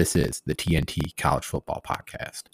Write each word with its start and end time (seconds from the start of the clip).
This 0.00 0.16
is 0.16 0.40
the 0.46 0.54
TNT 0.54 1.14
College 1.18 1.44
Football 1.44 1.82
Podcast. 1.86 2.44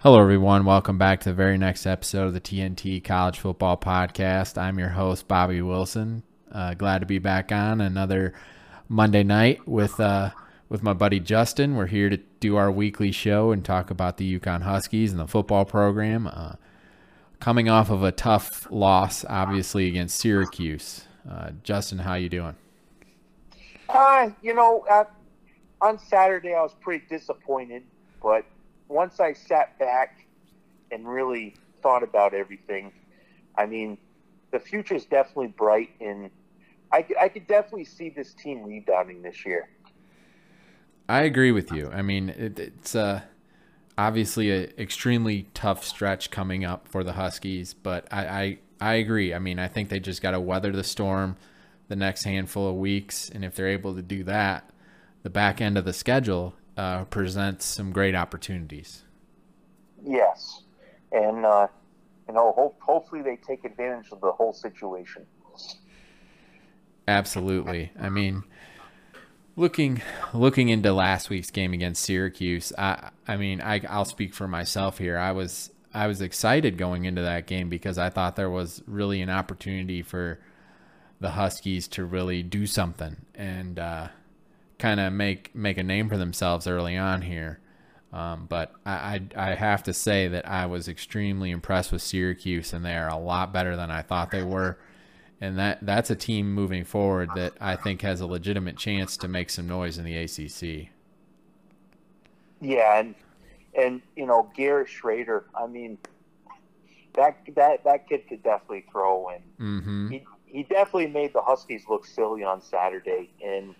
Hello, 0.00 0.20
everyone. 0.20 0.66
Welcome 0.66 0.98
back 0.98 1.20
to 1.20 1.30
the 1.30 1.34
very 1.34 1.56
next 1.56 1.86
episode 1.86 2.26
of 2.26 2.34
the 2.34 2.40
TNT 2.42 3.02
College 3.02 3.38
Football 3.38 3.78
Podcast. 3.78 4.58
I'm 4.58 4.78
your 4.78 4.90
host, 4.90 5.26
Bobby 5.26 5.62
Wilson. 5.62 6.22
Uh, 6.52 6.74
glad 6.74 6.98
to 6.98 7.06
be 7.06 7.18
back 7.18 7.50
on 7.50 7.80
another 7.80 8.34
Monday 8.90 9.22
night 9.22 9.66
with 9.66 9.98
uh, 9.98 10.32
with 10.68 10.82
my 10.82 10.92
buddy 10.92 11.18
Justin. 11.18 11.76
We're 11.76 11.86
here 11.86 12.10
to 12.10 12.18
do 12.40 12.56
our 12.56 12.70
weekly 12.70 13.10
show 13.10 13.52
and 13.52 13.64
talk 13.64 13.90
about 13.90 14.18
the 14.18 14.38
UConn 14.38 14.64
Huskies 14.64 15.12
and 15.12 15.18
the 15.18 15.26
football 15.26 15.64
program. 15.64 16.26
Uh, 16.26 16.56
coming 17.40 17.70
off 17.70 17.88
of 17.88 18.02
a 18.02 18.12
tough 18.12 18.66
loss, 18.70 19.24
obviously 19.30 19.88
against 19.88 20.20
Syracuse. 20.20 21.06
Uh, 21.26 21.52
Justin, 21.62 22.00
how 22.00 22.16
you 22.16 22.28
doing? 22.28 22.56
Uh, 23.88 24.30
you 24.42 24.54
know, 24.54 24.84
uh, 24.90 25.04
on 25.80 25.98
Saturday 25.98 26.54
I 26.54 26.62
was 26.62 26.74
pretty 26.80 27.04
disappointed, 27.08 27.82
but 28.22 28.44
once 28.88 29.20
I 29.20 29.32
sat 29.32 29.78
back 29.78 30.26
and 30.90 31.08
really 31.08 31.54
thought 31.82 32.02
about 32.02 32.34
everything, 32.34 32.92
I 33.56 33.66
mean, 33.66 33.98
the 34.50 34.58
future 34.58 34.94
is 34.94 35.04
definitely 35.04 35.48
bright, 35.48 35.90
and 36.00 36.30
I, 36.92 37.04
I 37.20 37.28
could 37.28 37.46
definitely 37.46 37.84
see 37.84 38.10
this 38.10 38.34
team 38.34 38.62
rebounding 38.62 39.22
this 39.22 39.44
year. 39.44 39.68
I 41.08 41.22
agree 41.22 41.52
with 41.52 41.72
you. 41.72 41.90
I 41.92 42.02
mean, 42.02 42.30
it, 42.30 42.58
it's 42.58 42.94
uh, 42.94 43.22
obviously 43.96 44.50
an 44.50 44.72
extremely 44.78 45.48
tough 45.54 45.84
stretch 45.84 46.30
coming 46.30 46.64
up 46.64 46.88
for 46.88 47.04
the 47.04 47.12
Huskies, 47.12 47.74
but 47.74 48.06
I, 48.12 48.26
I, 48.26 48.58
I 48.80 48.94
agree. 48.94 49.32
I 49.32 49.38
mean, 49.38 49.58
I 49.58 49.68
think 49.68 49.88
they 49.88 50.00
just 50.00 50.22
got 50.22 50.32
to 50.32 50.40
weather 50.40 50.72
the 50.72 50.84
storm 50.84 51.36
the 51.88 51.96
next 51.96 52.24
handful 52.24 52.68
of 52.68 52.76
weeks, 52.76 53.28
and 53.28 53.44
if 53.44 53.54
they're 53.54 53.68
able 53.68 53.94
to 53.94 54.02
do 54.02 54.24
that, 54.24 54.70
the 55.22 55.30
back 55.30 55.60
end 55.60 55.78
of 55.78 55.84
the 55.84 55.92
schedule 55.92 56.54
uh, 56.76 57.04
presents 57.04 57.64
some 57.64 57.92
great 57.92 58.14
opportunities. 58.14 59.04
Yes, 60.04 60.62
and 61.12 61.44
uh, 61.44 61.68
you 62.28 62.34
know, 62.34 62.52
hope, 62.52 62.80
hopefully 62.80 63.22
they 63.22 63.36
take 63.36 63.64
advantage 63.64 64.10
of 64.12 64.20
the 64.20 64.32
whole 64.32 64.52
situation. 64.52 65.26
Absolutely. 67.08 67.92
I 68.00 68.08
mean, 68.08 68.42
looking 69.54 70.02
looking 70.34 70.68
into 70.68 70.92
last 70.92 71.30
week's 71.30 71.50
game 71.50 71.72
against 71.72 72.02
Syracuse, 72.02 72.72
I 72.76 73.10
I 73.28 73.36
mean, 73.36 73.60
I 73.60 73.80
I'll 73.88 74.04
speak 74.04 74.34
for 74.34 74.48
myself 74.48 74.98
here. 74.98 75.16
I 75.16 75.32
was 75.32 75.70
I 75.94 76.08
was 76.08 76.20
excited 76.20 76.76
going 76.76 77.04
into 77.04 77.22
that 77.22 77.46
game 77.46 77.68
because 77.68 77.96
I 77.96 78.10
thought 78.10 78.36
there 78.36 78.50
was 78.50 78.82
really 78.86 79.22
an 79.22 79.30
opportunity 79.30 80.02
for 80.02 80.40
the 81.20 81.30
Huskies 81.30 81.88
to 81.88 82.04
really 82.04 82.42
do 82.42 82.66
something 82.66 83.16
and 83.34 83.78
uh, 83.78 84.08
kind 84.78 85.00
of 85.00 85.12
make 85.12 85.54
make 85.54 85.78
a 85.78 85.82
name 85.82 86.08
for 86.08 86.16
themselves 86.16 86.66
early 86.66 86.96
on 86.96 87.22
here. 87.22 87.60
Um, 88.12 88.46
but 88.48 88.72
I, 88.84 89.20
I, 89.36 89.50
I 89.50 89.54
have 89.54 89.82
to 89.84 89.92
say 89.92 90.28
that 90.28 90.48
I 90.48 90.66
was 90.66 90.88
extremely 90.88 91.50
impressed 91.50 91.92
with 91.92 92.02
Syracuse, 92.02 92.72
and 92.72 92.84
they 92.84 92.96
are 92.96 93.08
a 93.08 93.18
lot 93.18 93.52
better 93.52 93.76
than 93.76 93.90
I 93.90 94.02
thought 94.02 94.30
they 94.30 94.42
were. 94.42 94.78
And 95.40 95.58
that 95.58 95.84
that's 95.84 96.08
a 96.08 96.16
team 96.16 96.52
moving 96.52 96.84
forward 96.84 97.30
that 97.34 97.54
I 97.60 97.76
think 97.76 98.00
has 98.02 98.20
a 98.20 98.26
legitimate 98.26 98.78
chance 98.78 99.18
to 99.18 99.28
make 99.28 99.50
some 99.50 99.68
noise 99.68 99.98
in 99.98 100.04
the 100.04 100.16
ACC. 100.16 100.88
Yeah, 102.60 103.00
and 103.00 103.14
and 103.78 104.02
you 104.16 104.24
know 104.24 104.50
Garrett 104.56 104.88
Shrader. 104.88 105.44
I 105.54 105.66
mean, 105.66 105.98
that 107.14 107.38
that 107.54 107.84
that 107.84 108.08
kid 108.08 108.26
could 108.28 108.42
definitely 108.42 108.86
throw, 108.90 109.28
and 109.28 109.42
mm-hmm. 109.60 110.08
he 110.08 110.24
he 110.46 110.62
definitely 110.62 111.08
made 111.08 111.32
the 111.32 111.42
Huskies 111.42 111.84
look 111.88 112.06
silly 112.06 112.42
on 112.42 112.62
Saturday, 112.62 113.30
and 113.44 113.74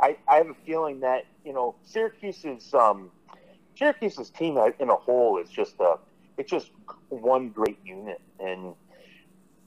I, 0.00 0.16
I 0.28 0.36
have 0.36 0.48
a 0.48 0.56
feeling 0.66 1.00
that 1.00 1.24
you 1.44 1.52
know 1.52 1.76
Syracuse's 1.84 2.74
um, 2.74 3.10
Syracuse's 3.76 4.30
team 4.30 4.58
in 4.78 4.90
a 4.90 4.96
whole 4.96 5.38
is 5.38 5.48
just 5.48 5.80
a 5.80 5.96
it's 6.36 6.50
just 6.50 6.70
one 7.08 7.48
great 7.50 7.78
unit, 7.84 8.20
and 8.40 8.74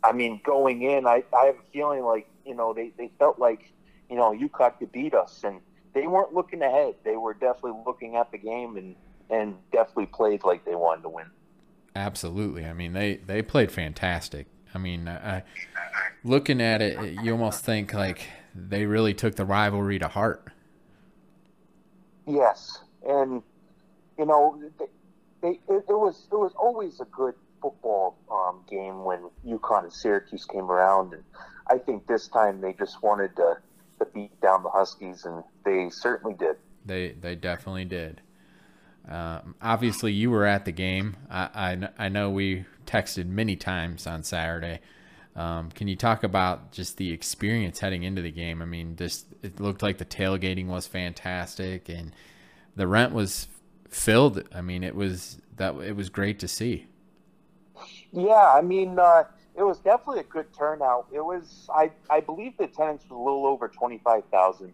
I 0.03 0.12
mean 0.12 0.41
going 0.44 0.84
in, 0.84 1.07
I, 1.07 1.23
I 1.34 1.45
have 1.45 1.56
a 1.56 1.72
feeling 1.73 2.03
like 2.03 2.28
you 2.45 2.56
know 2.56 2.73
they, 2.73 2.91
they 2.97 3.12
felt 3.18 3.39
like 3.39 3.72
you 4.09 4.18
know 4.18 4.31
UConn 4.31 4.78
could 4.78 4.91
beat 4.91 5.13
us, 5.13 5.41
and 5.44 5.62
they 5.94 6.07
weren't 6.07 6.33
looking 6.33 6.62
ahead. 6.62 6.95
They 7.03 7.16
were 7.16 7.33
definitely 7.33 7.81
looking 7.85 8.16
at 8.18 8.31
the 8.31 8.38
game 8.38 8.78
and 8.78 8.95
and 9.29 9.56
definitely 9.72 10.07
played 10.07 10.44
like 10.44 10.66
they 10.66 10.75
wanted 10.75 11.03
to 11.03 11.09
win. 11.09 11.28
Absolutely. 11.95 12.66
I 12.66 12.73
mean, 12.73 12.94
they 12.94 13.18
they 13.18 13.41
played 13.41 13.72
fantastic. 13.72 14.47
I 14.73 14.78
mean, 14.78 15.07
I, 15.07 15.44
looking 16.24 16.62
at 16.62 16.82
it, 16.82 17.24
you 17.24 17.32
almost 17.32 17.64
think 17.64 17.94
like 17.94 18.28
they 18.56 18.86
really 18.86 19.14
took 19.14 19.36
the 19.36 19.46
rivalry 19.46 20.00
to 20.00 20.08
heart. 20.08 20.46
Yes, 22.28 22.80
and 23.08 23.42
you 24.18 24.26
know, 24.26 24.62
they, 24.80 24.86
they 25.42 25.50
it, 25.50 25.86
it, 25.90 25.90
was 25.90 26.28
it 26.31 26.36
was 26.36 26.54
always 26.58 27.00
a 27.00 27.06
good 27.06 27.34
football 27.62 28.18
um, 28.31 28.62
game 28.70 29.04
when 29.04 29.30
UConn 29.46 29.84
and 29.84 29.94
Syracuse 29.94 30.46
came 30.46 30.70
around, 30.70 31.14
and 31.14 31.24
I 31.68 31.78
think 31.78 32.08
this 32.08 32.28
time 32.28 32.62
they 32.62 32.74
just 32.74 33.02
wanted 33.02 33.36
to, 33.38 33.58
to 34.00 34.06
beat 34.06 34.40
down 34.42 34.64
the 34.64 34.70
Huskies, 34.70 35.26
and 35.26 35.44
they 35.66 35.90
certainly 35.90 36.36
did. 36.36 36.58
They 36.86 37.12
they 37.12 37.36
definitely 37.36 37.86
did. 37.86 38.22
Um, 39.08 39.56
obviously, 39.62 40.14
you 40.14 40.30
were 40.30 40.46
at 40.46 40.66
the 40.66 40.72
game. 40.72 41.18
I, 41.30 41.50
I, 41.98 42.06
I 42.06 42.10
know 42.10 42.30
we 42.30 42.66
texted 42.86 43.26
many 43.26 43.56
times 43.56 44.06
on 44.06 44.22
Saturday. 44.24 44.80
Um, 45.36 45.72
can 45.72 45.88
you 45.88 45.96
talk 45.96 46.24
about 46.24 46.72
just 46.72 46.97
the 46.97 47.12
experience 47.12 47.80
heading 47.80 48.03
into 48.03 48.22
the 48.22 48.31
game? 48.31 48.62
I 48.62 48.66
mean, 48.66 48.96
just 48.96 49.28
it 49.42 49.59
looked 49.59 49.81
like 49.81 49.97
the 49.97 50.06
tailgating 50.06 50.68
was 50.68 50.88
fantastic, 50.88 51.88
and 51.88 52.14
the 52.75 52.88
rent 52.88 53.14
was 53.14 53.47
filled. 53.90 54.44
I 54.53 54.62
mean, 54.62 54.84
it 54.84 54.96
was 54.96 55.40
that 55.56 55.75
it 55.75 55.96
was 55.96 56.09
great 56.09 56.40
to 56.40 56.47
see. 56.47 56.88
Yeah, 58.12 58.52
I 58.53 58.62
mean, 58.62 59.00
uh, 59.00 59.24
it 59.56 59.64
was 59.64 59.80
definitely 59.80 60.19
a 60.19 60.24
good 60.24 60.53
turnout. 60.53 61.08
It 61.14 61.22
was, 61.22 61.69
I, 61.74 61.92
I 62.09 62.19
believe, 62.19 62.58
the 62.58 62.66
attendance 62.66 63.03
was 63.03 63.12
a 63.12 63.16
little 63.16 63.46
over 63.46 63.69
twenty 63.69 64.00
five 64.03 64.24
thousand, 64.31 64.74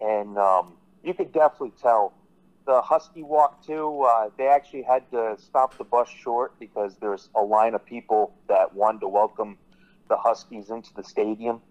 and 0.00 0.36
um, 0.36 0.74
you 1.02 1.14
could 1.14 1.32
definitely 1.32 1.72
tell 1.80 2.12
the 2.66 2.82
Husky 2.82 3.22
Walk 3.22 3.64
too. 3.64 4.02
Uh, 4.02 4.28
they 4.36 4.46
actually 4.46 4.82
had 4.82 5.10
to 5.10 5.36
stop 5.38 5.76
the 5.78 5.84
bus 5.84 6.08
short 6.08 6.58
because 6.60 6.96
there's 7.00 7.30
a 7.34 7.40
line 7.40 7.74
of 7.74 7.84
people 7.84 8.34
that 8.48 8.74
wanted 8.74 9.00
to 9.00 9.08
welcome 9.08 9.56
the 10.10 10.18
Huskies 10.18 10.68
into 10.68 10.92
the 10.94 11.02
stadium. 11.02 11.62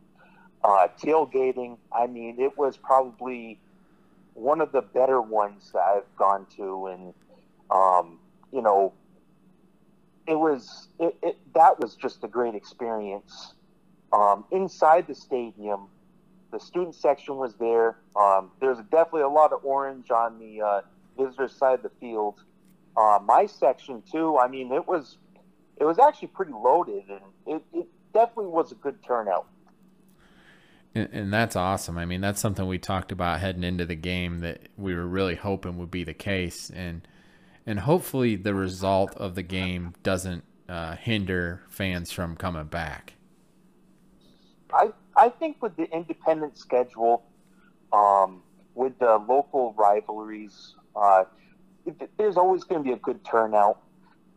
Uh, 0.64 0.88
tailgating, 1.00 1.78
I 1.92 2.08
mean, 2.08 2.40
it 2.40 2.58
was 2.58 2.76
probably 2.76 3.60
one 4.34 4.62
of 4.62 4.72
the 4.72 4.82
better 4.82 5.22
ones 5.22 5.72
that 5.74 5.82
I've 5.82 6.16
gone 6.18 6.48
to, 6.58 6.88
and 6.88 7.14
um, 7.70 8.20
you 8.52 8.62
know, 8.62 8.94
it 10.28 10.38
was 10.38 10.88
it, 11.00 11.16
it, 11.22 11.38
that 11.54 11.80
was 11.80 11.96
just 11.96 12.24
a 12.24 12.28
great 12.28 12.56
experience. 12.56 13.54
Um, 14.12 14.46
inside 14.52 15.08
the 15.08 15.16
stadium, 15.16 15.88
the 16.52 16.60
student 16.60 16.96
section 16.96 17.38
was 17.38 17.54
there. 17.56 17.98
Um, 18.16 18.52
there's 18.60 18.80
definitely 18.92 19.22
a 19.22 19.30
lot 19.30 19.54
of 19.54 19.64
orange 19.64 20.10
on 20.12 20.40
the 20.40 20.62
uh, 20.62 20.82
visitor 21.18 21.48
side 21.48 21.76
of 21.76 21.84
the 21.84 21.92
field. 22.02 22.42
Uh, 22.98 23.20
my 23.24 23.46
section 23.46 24.04
too. 24.12 24.38
I 24.38 24.48
mean, 24.48 24.72
it 24.72 24.88
was 24.88 25.18
it 25.78 25.86
was 25.86 26.00
actually 26.00 26.30
pretty 26.30 26.54
loaded, 26.54 27.04
and 27.08 27.22
it, 27.46 27.64
it 27.74 27.88
definitely 28.14 28.48
was 28.48 28.72
a 28.72 28.76
good 28.76 29.04
turnout. 29.04 29.48
And, 30.96 31.10
and, 31.12 31.34
that's 31.34 31.56
awesome. 31.56 31.98
I 31.98 32.06
mean, 32.06 32.20
that's 32.20 32.42
something 32.42 32.68
we 32.68 32.80
talked 32.80 33.12
about 33.12 33.40
heading 33.40 33.64
into 33.64 33.86
the 33.86 33.96
game 33.96 34.40
that 34.40 34.70
we 34.76 34.96
were 34.96 35.06
really 35.06 35.36
hoping 35.36 35.78
would 35.78 35.92
be 35.92 36.04
the 36.04 36.16
case, 36.16 36.72
and 36.72 37.08
and 37.68 37.82
hopefully 37.82 38.36
the 38.36 38.56
result 38.56 39.14
of 39.16 39.36
the 39.36 39.44
game 39.44 39.94
doesn't 40.02 40.44
uh, 40.68 40.96
hinder 40.96 41.62
fans 41.70 42.12
from 42.12 42.36
coming 42.36 42.66
back. 42.66 43.14
I 44.74 44.90
I 45.16 45.30
think 45.30 45.62
with 45.62 45.76
the 45.76 45.90
independent 45.96 46.58
schedule, 46.58 47.24
um, 47.94 48.42
with 48.74 48.98
the 49.00 49.18
local 49.28 49.74
rivalries, 49.78 50.76
uh, 50.96 51.26
there's 52.18 52.38
always 52.38 52.64
going 52.64 52.84
to 52.84 52.88
be 52.88 52.94
a 52.94 53.00
good 53.00 53.24
turnout. 53.24 53.82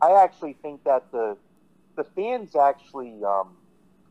I 0.01 0.23
actually 0.23 0.55
think 0.63 0.85
that 0.85 1.11
the 1.13 1.37
the 1.97 2.05
fans 2.05 2.57
actually, 2.57 3.23
um, 3.25 3.57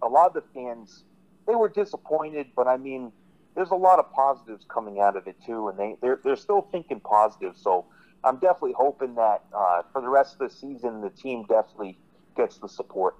a 0.01 0.07
lot 0.07 0.27
of 0.27 0.33
the 0.33 0.43
fans, 0.53 1.03
they 1.47 1.55
were 1.55 1.69
disappointed, 1.69 2.47
but 2.55 2.67
I 2.67 2.77
mean, 2.77 3.11
there's 3.55 3.71
a 3.71 3.75
lot 3.75 3.99
of 3.99 4.11
positives 4.11 4.65
coming 4.67 4.99
out 4.99 5.15
of 5.15 5.27
it 5.27 5.35
too, 5.45 5.67
and 5.67 5.77
they 5.77 5.95
they're 6.01 6.19
they're 6.23 6.35
still 6.35 6.67
thinking 6.71 6.99
positive. 6.99 7.57
So 7.57 7.85
I'm 8.23 8.35
definitely 8.35 8.73
hoping 8.77 9.15
that 9.15 9.43
uh, 9.53 9.81
for 9.91 10.01
the 10.01 10.09
rest 10.09 10.33
of 10.33 10.39
the 10.39 10.55
season, 10.55 11.01
the 11.01 11.09
team 11.09 11.45
definitely 11.49 11.97
gets 12.35 12.57
the 12.57 12.69
support. 12.69 13.15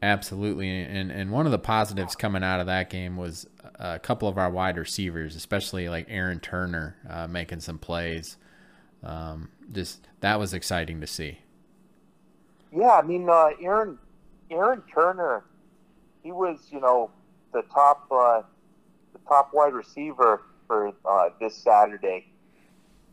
Absolutely, 0.00 0.68
and 0.70 1.10
and 1.10 1.32
one 1.32 1.46
of 1.46 1.52
the 1.52 1.58
positives 1.58 2.14
coming 2.14 2.44
out 2.44 2.60
of 2.60 2.66
that 2.66 2.88
game 2.90 3.16
was 3.16 3.48
a 3.74 3.98
couple 3.98 4.28
of 4.28 4.38
our 4.38 4.50
wide 4.50 4.76
receivers, 4.76 5.34
especially 5.34 5.88
like 5.88 6.06
Aaron 6.08 6.38
Turner, 6.38 6.96
uh, 7.08 7.26
making 7.26 7.60
some 7.60 7.78
plays. 7.78 8.36
Um, 9.02 9.50
just 9.72 10.06
that 10.20 10.38
was 10.38 10.54
exciting 10.54 11.00
to 11.00 11.06
see. 11.06 11.38
Yeah, 12.72 12.92
I 12.92 13.02
mean, 13.02 13.28
uh, 13.28 13.50
Aaron 13.60 13.98
Aaron 14.50 14.82
Turner, 14.92 15.44
he 16.28 16.32
was 16.32 16.58
you 16.70 16.78
know 16.78 17.10
the 17.54 17.62
top 17.72 18.06
uh, 18.10 18.42
the 19.14 19.18
top 19.26 19.54
wide 19.54 19.72
receiver 19.72 20.42
for 20.66 20.92
uh, 21.08 21.30
this 21.40 21.56
Saturday, 21.56 22.26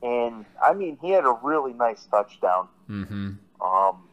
and 0.04 0.46
I 0.62 0.74
mean 0.74 0.98
he 1.02 1.12
had 1.12 1.24
a 1.24 1.38
really 1.42 1.72
nice 1.72 2.06
touchdown. 2.08 2.68
Mm-hmm. 2.90 3.32
Um, 3.66 4.10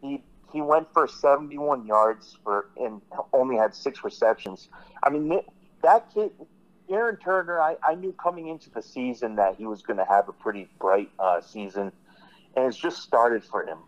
he 0.00 0.22
he 0.52 0.60
went 0.60 0.92
for 0.92 1.08
71 1.08 1.86
yards 1.86 2.38
for 2.44 2.68
and 2.76 3.02
only 3.32 3.56
had 3.56 3.74
six 3.74 4.04
receptions. 4.04 4.68
I 5.02 5.10
mean 5.10 5.40
that 5.82 6.14
kid, 6.14 6.30
Aaron 6.88 7.16
Turner. 7.16 7.60
I, 7.60 7.74
I 7.82 7.96
knew 7.96 8.12
coming 8.12 8.46
into 8.46 8.70
the 8.70 8.80
season 8.80 9.34
that 9.36 9.56
he 9.56 9.66
was 9.66 9.82
going 9.82 9.98
to 9.98 10.04
have 10.04 10.28
a 10.28 10.32
pretty 10.32 10.68
bright 10.78 11.10
uh, 11.18 11.40
season, 11.40 11.90
and 12.54 12.66
it's 12.66 12.78
just 12.78 13.02
started 13.02 13.42
for 13.42 13.64
him. 13.64 13.78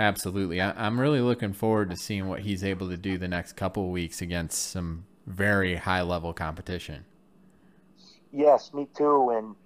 Absolutely. 0.00 0.60
I, 0.60 0.86
am 0.86 1.00
really 1.00 1.20
looking 1.20 1.52
forward 1.52 1.90
to 1.90 1.96
seeing 1.96 2.28
what 2.28 2.40
he's 2.40 2.62
able 2.62 2.88
to 2.88 2.96
do 2.96 3.18
the 3.18 3.26
next 3.26 3.54
couple 3.54 3.84
of 3.84 3.90
weeks 3.90 4.22
against 4.22 4.70
some 4.70 5.04
very 5.26 5.74
high 5.76 6.02
level 6.02 6.32
competition. 6.32 7.04
Yes, 8.32 8.72
me 8.72 8.86
too. 8.96 9.30
And 9.30 9.56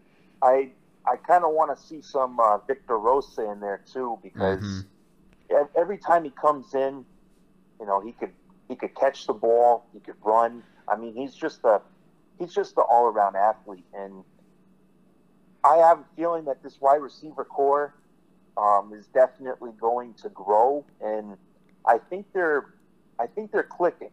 I 0.41 0.71
I 1.05 1.17
kind 1.17 1.45
of 1.45 1.53
want 1.53 1.77
to 1.77 1.85
see 1.85 2.01
some 2.01 2.39
uh, 2.41 2.59
Victor 2.59 2.99
Rosa 2.99 3.51
in 3.51 3.61
there 3.61 3.83
too 3.93 4.19
because 4.23 4.61
mm-hmm. 4.61 5.63
every 5.77 5.99
time 5.99 6.25
he 6.25 6.31
comes 6.31 6.75
in, 6.75 7.05
you 7.79 7.87
know, 7.87 8.01
he 8.01 8.13
could 8.13 8.33
he 8.69 8.77
could 8.77 8.95
catch 8.95 9.27
the 9.27 9.33
ball, 9.35 9.85
he 9.93 10.01
could 10.01 10.15
run. 10.23 10.63
I 10.89 10.97
mean, 10.97 11.15
he's 11.15 11.35
just 11.35 11.63
a 11.65 11.83
he's 12.39 12.55
just 12.55 12.77
an 12.79 12.85
all 12.89 13.07
around 13.07 13.37
athlete, 13.37 13.85
and 13.93 14.25
I 15.63 15.77
have 15.77 15.99
a 15.99 16.05
feeling 16.17 16.47
that 16.47 16.63
this 16.63 16.81
wide 16.81 17.03
receiver 17.03 17.45
core 17.45 17.95
um, 18.57 18.93
is 18.95 19.07
definitely 19.09 19.71
going 19.81 20.15
to 20.15 20.29
grow, 20.31 20.85
and 21.01 21.37
I 21.87 21.99
think 21.99 22.27
they're 22.33 22.75
I 23.19 23.27
think 23.27 23.53
they're 23.53 23.63
clicking. 23.63 24.11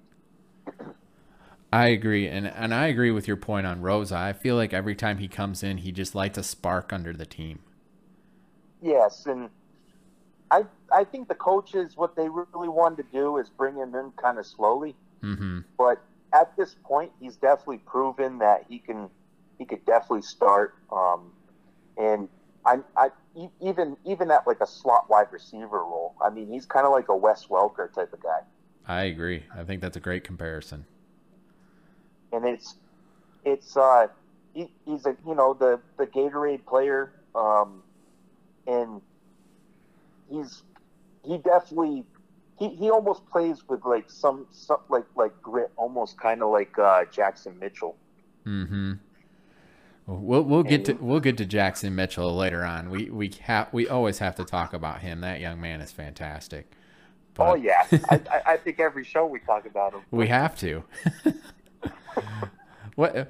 I 1.71 1.87
agree, 1.87 2.27
and 2.27 2.47
and 2.47 2.73
I 2.73 2.87
agree 2.87 3.11
with 3.11 3.27
your 3.27 3.37
point 3.37 3.67
on 3.67 3.81
Rosa. 3.81 4.15
I 4.15 4.33
feel 4.33 4.55
like 4.55 4.73
every 4.73 4.95
time 4.95 5.19
he 5.19 5.27
comes 5.27 5.63
in, 5.63 5.77
he 5.77 5.91
just 5.91 6.15
lights 6.15 6.37
a 6.37 6.43
spark 6.43 6.91
under 6.91 7.13
the 7.13 7.25
team. 7.25 7.59
Yes, 8.81 9.25
and 9.25 9.49
I 10.49 10.65
I 10.91 11.03
think 11.03 11.27
the 11.27 11.35
coaches 11.35 11.95
what 11.95 12.15
they 12.15 12.27
really 12.29 12.69
wanted 12.69 13.03
to 13.03 13.11
do 13.11 13.37
is 13.37 13.49
bring 13.49 13.75
him 13.75 13.93
in 13.95 14.11
kind 14.21 14.39
of 14.39 14.45
slowly. 14.45 14.95
Mm-hmm. 15.21 15.59
But 15.77 16.01
at 16.33 16.55
this 16.57 16.75
point, 16.83 17.11
he's 17.19 17.35
definitely 17.35 17.79
proven 17.79 18.39
that 18.39 18.65
he 18.67 18.79
can 18.79 19.09
he 19.57 19.65
could 19.65 19.85
definitely 19.85 20.21
start. 20.21 20.75
Um, 20.91 21.31
and 21.97 22.29
I, 22.65 22.79
I 22.95 23.09
even 23.61 23.97
even 24.05 24.31
at 24.31 24.45
like 24.47 24.61
a 24.61 24.67
slot 24.67 25.09
wide 25.09 25.27
receiver 25.31 25.79
role. 25.79 26.15
I 26.21 26.29
mean, 26.29 26.51
he's 26.51 26.65
kind 26.65 26.85
of 26.85 26.91
like 26.91 27.09
a 27.09 27.15
Wes 27.15 27.45
Welker 27.47 27.91
type 27.93 28.13
of 28.13 28.21
guy. 28.21 28.39
I 28.85 29.03
agree. 29.03 29.43
I 29.55 29.63
think 29.63 29.81
that's 29.81 29.97
a 29.97 29.99
great 29.99 30.23
comparison. 30.23 30.85
And 32.31 32.45
it's 32.45 32.75
it's 33.45 33.77
uh 33.77 34.07
he, 34.53 34.71
he's 34.85 35.05
a 35.05 35.15
you 35.25 35.35
know 35.35 35.53
the 35.53 35.79
the 35.97 36.05
Gatorade 36.05 36.65
player 36.65 37.13
um 37.35 37.83
and 38.67 39.01
he's 40.29 40.63
he 41.23 41.37
definitely 41.37 42.03
he, 42.57 42.69
he 42.69 42.89
almost 42.89 43.25
plays 43.27 43.63
with 43.69 43.85
like 43.85 44.09
some, 44.09 44.47
some 44.51 44.79
like 44.89 45.05
like 45.15 45.39
grit 45.41 45.71
almost 45.77 46.19
kind 46.19 46.43
of 46.43 46.49
like 46.49 46.77
uh 46.77 47.05
Jackson 47.11 47.57
Mitchell. 47.59 47.95
Mhm. 48.45 48.99
We'll 50.11 50.41
we'll 50.41 50.63
get 50.63 50.85
to 50.85 50.93
we'll 50.93 51.19
get 51.19 51.37
to 51.37 51.45
Jackson 51.45 51.93
Mitchell 51.93 52.35
later 52.35 52.65
on. 52.65 52.89
We 52.89 53.11
we 53.11 53.31
have 53.43 53.71
we 53.71 53.87
always 53.87 54.17
have 54.17 54.35
to 54.35 54.43
talk 54.43 54.73
about 54.73 55.01
him. 55.01 55.21
That 55.21 55.39
young 55.39 55.61
man 55.61 55.81
is 55.81 55.91
fantastic. 55.91 56.71
But 57.35 57.49
oh 57.49 57.53
yeah, 57.53 57.85
I, 58.09 58.41
I 58.47 58.57
think 58.57 58.79
every 58.79 59.03
show 59.03 59.27
we 59.27 59.39
talk 59.39 59.67
about 59.67 59.93
him. 59.93 60.01
We 60.09 60.27
have 60.27 60.57
to. 60.59 60.83
what 62.95 63.29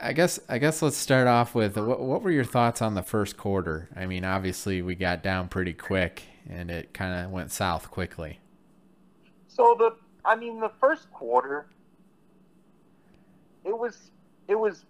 I 0.00 0.12
guess 0.12 0.38
I 0.48 0.58
guess 0.58 0.80
let's 0.80 0.96
start 0.96 1.26
off 1.26 1.56
with 1.56 1.76
what, 1.76 2.00
what 2.00 2.22
were 2.22 2.30
your 2.30 2.44
thoughts 2.44 2.80
on 2.80 2.94
the 2.94 3.02
first 3.02 3.36
quarter? 3.36 3.88
I 3.96 4.06
mean, 4.06 4.24
obviously 4.24 4.82
we 4.82 4.94
got 4.94 5.24
down 5.24 5.48
pretty 5.48 5.72
quick 5.72 6.22
and 6.48 6.70
it 6.70 6.94
kind 6.94 7.24
of 7.24 7.32
went 7.32 7.50
south 7.50 7.90
quickly. 7.90 8.38
So 9.48 9.74
the 9.76 9.96
I 10.24 10.36
mean 10.36 10.60
the 10.60 10.70
first 10.80 11.10
quarter 11.10 11.66
it 13.64 13.76
was 13.76 14.12
it 14.46 14.54
was 14.54 14.84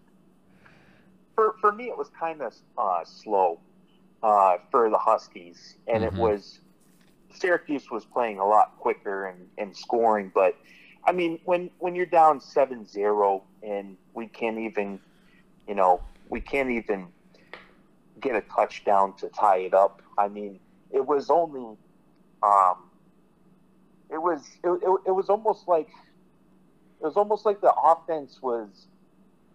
for 1.37 1.55
for 1.61 1.71
me, 1.71 1.85
it 1.85 1.97
was 1.97 2.11
kind 2.19 2.41
of 2.41 2.55
uh, 2.77 3.05
slow 3.05 3.61
uh, 4.25 4.57
for 4.73 4.91
the 4.91 4.99
Huskies, 4.99 5.77
and 5.87 6.03
mm-hmm. 6.03 6.17
it 6.17 6.21
was 6.21 6.61
Syracuse 7.33 7.91
was 7.91 8.05
playing 8.05 8.39
a 8.39 8.47
lot 8.47 8.77
quicker 8.79 9.27
and, 9.27 9.47
and 9.59 9.77
scoring. 9.77 10.33
But 10.35 10.57
I 11.05 11.13
mean, 11.13 11.39
when 11.45 11.71
when 11.79 11.95
you're 11.95 12.07
down 12.07 12.41
7-0 12.41 13.43
and 13.63 13.97
we 14.15 14.27
can't 14.27 14.59
even, 14.59 14.99
you 15.69 15.75
know, 15.75 16.01
we 16.29 16.41
can't 16.41 16.71
even 16.71 17.09
get 18.21 18.35
a 18.35 18.41
touchdown 18.41 19.15
to 19.19 19.29
tie 19.29 19.59
it 19.59 19.75
up. 19.75 20.03
I 20.19 20.29
mean, 20.29 20.59
it 20.91 21.07
was 21.07 21.31
only, 21.31 21.77
um, 22.43 22.91
it 24.11 24.19
was 24.21 24.41
it, 24.65 24.71
it, 24.71 25.01
it 25.07 25.13
was 25.13 25.29
almost 25.29 25.69
like 25.69 25.89
it 27.01 27.05
was 27.05 27.17
almost 27.17 27.45
like 27.45 27.61
the 27.61 27.73
offense 27.75 28.41
was 28.41 28.87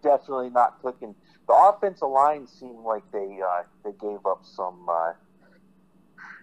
definitely 0.02 0.50
not 0.50 0.80
clicking 0.80 1.14
the 1.46 1.54
offensive 1.54 2.08
line 2.08 2.46
seemed 2.46 2.84
like 2.84 3.02
they 3.12 3.38
uh, 3.44 3.62
they 3.84 3.92
gave 3.92 4.24
up 4.26 4.42
some 4.44 4.86
uh, 4.88 5.12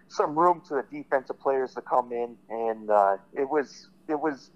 some 0.07 0.37
room 0.37 0.61
to 0.67 0.75
the 0.75 0.85
defensive 0.91 1.39
players 1.39 1.73
to 1.75 1.81
come 1.81 2.11
in, 2.11 2.35
and 2.49 2.89
uh, 2.89 3.17
it 3.33 3.49
was 3.49 3.89
it 4.07 4.19
was 4.19 4.51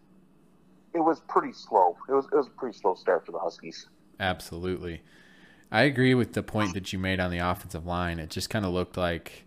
it 0.93 0.99
was 0.99 1.21
pretty 1.21 1.53
slow. 1.53 1.97
It 2.09 2.13
was 2.13 2.25
it 2.25 2.35
was 2.35 2.47
a 2.47 2.51
pretty 2.51 2.77
slow 2.77 2.95
start 2.95 3.25
for 3.25 3.31
the 3.31 3.39
Huskies. 3.39 3.87
Absolutely, 4.19 5.01
I 5.71 5.83
agree 5.83 6.13
with 6.13 6.33
the 6.33 6.43
point 6.43 6.73
that 6.73 6.91
you 6.91 6.99
made 6.99 7.19
on 7.19 7.31
the 7.31 7.39
offensive 7.39 7.85
line. 7.85 8.19
It 8.19 8.29
just 8.29 8.49
kind 8.49 8.65
of 8.65 8.73
looked 8.73 8.97
like 8.97 9.45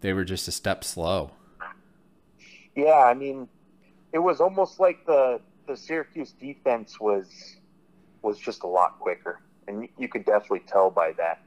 they 0.00 0.12
were 0.12 0.24
just 0.24 0.48
a 0.48 0.52
step 0.52 0.82
slow. 0.82 1.32
Yeah, 2.74 3.04
I 3.04 3.12
mean, 3.12 3.48
it 4.12 4.18
was 4.18 4.40
almost 4.40 4.80
like 4.80 5.04
the 5.04 5.40
the 5.66 5.76
Syracuse 5.76 6.32
defense 6.32 6.98
was 6.98 7.56
was 8.22 8.38
just 8.38 8.62
a 8.62 8.66
lot 8.66 8.98
quicker 8.98 9.40
and 9.68 9.88
you 9.98 10.08
could 10.08 10.24
definitely 10.24 10.62
tell 10.66 10.90
by 10.90 11.12
that. 11.12 11.42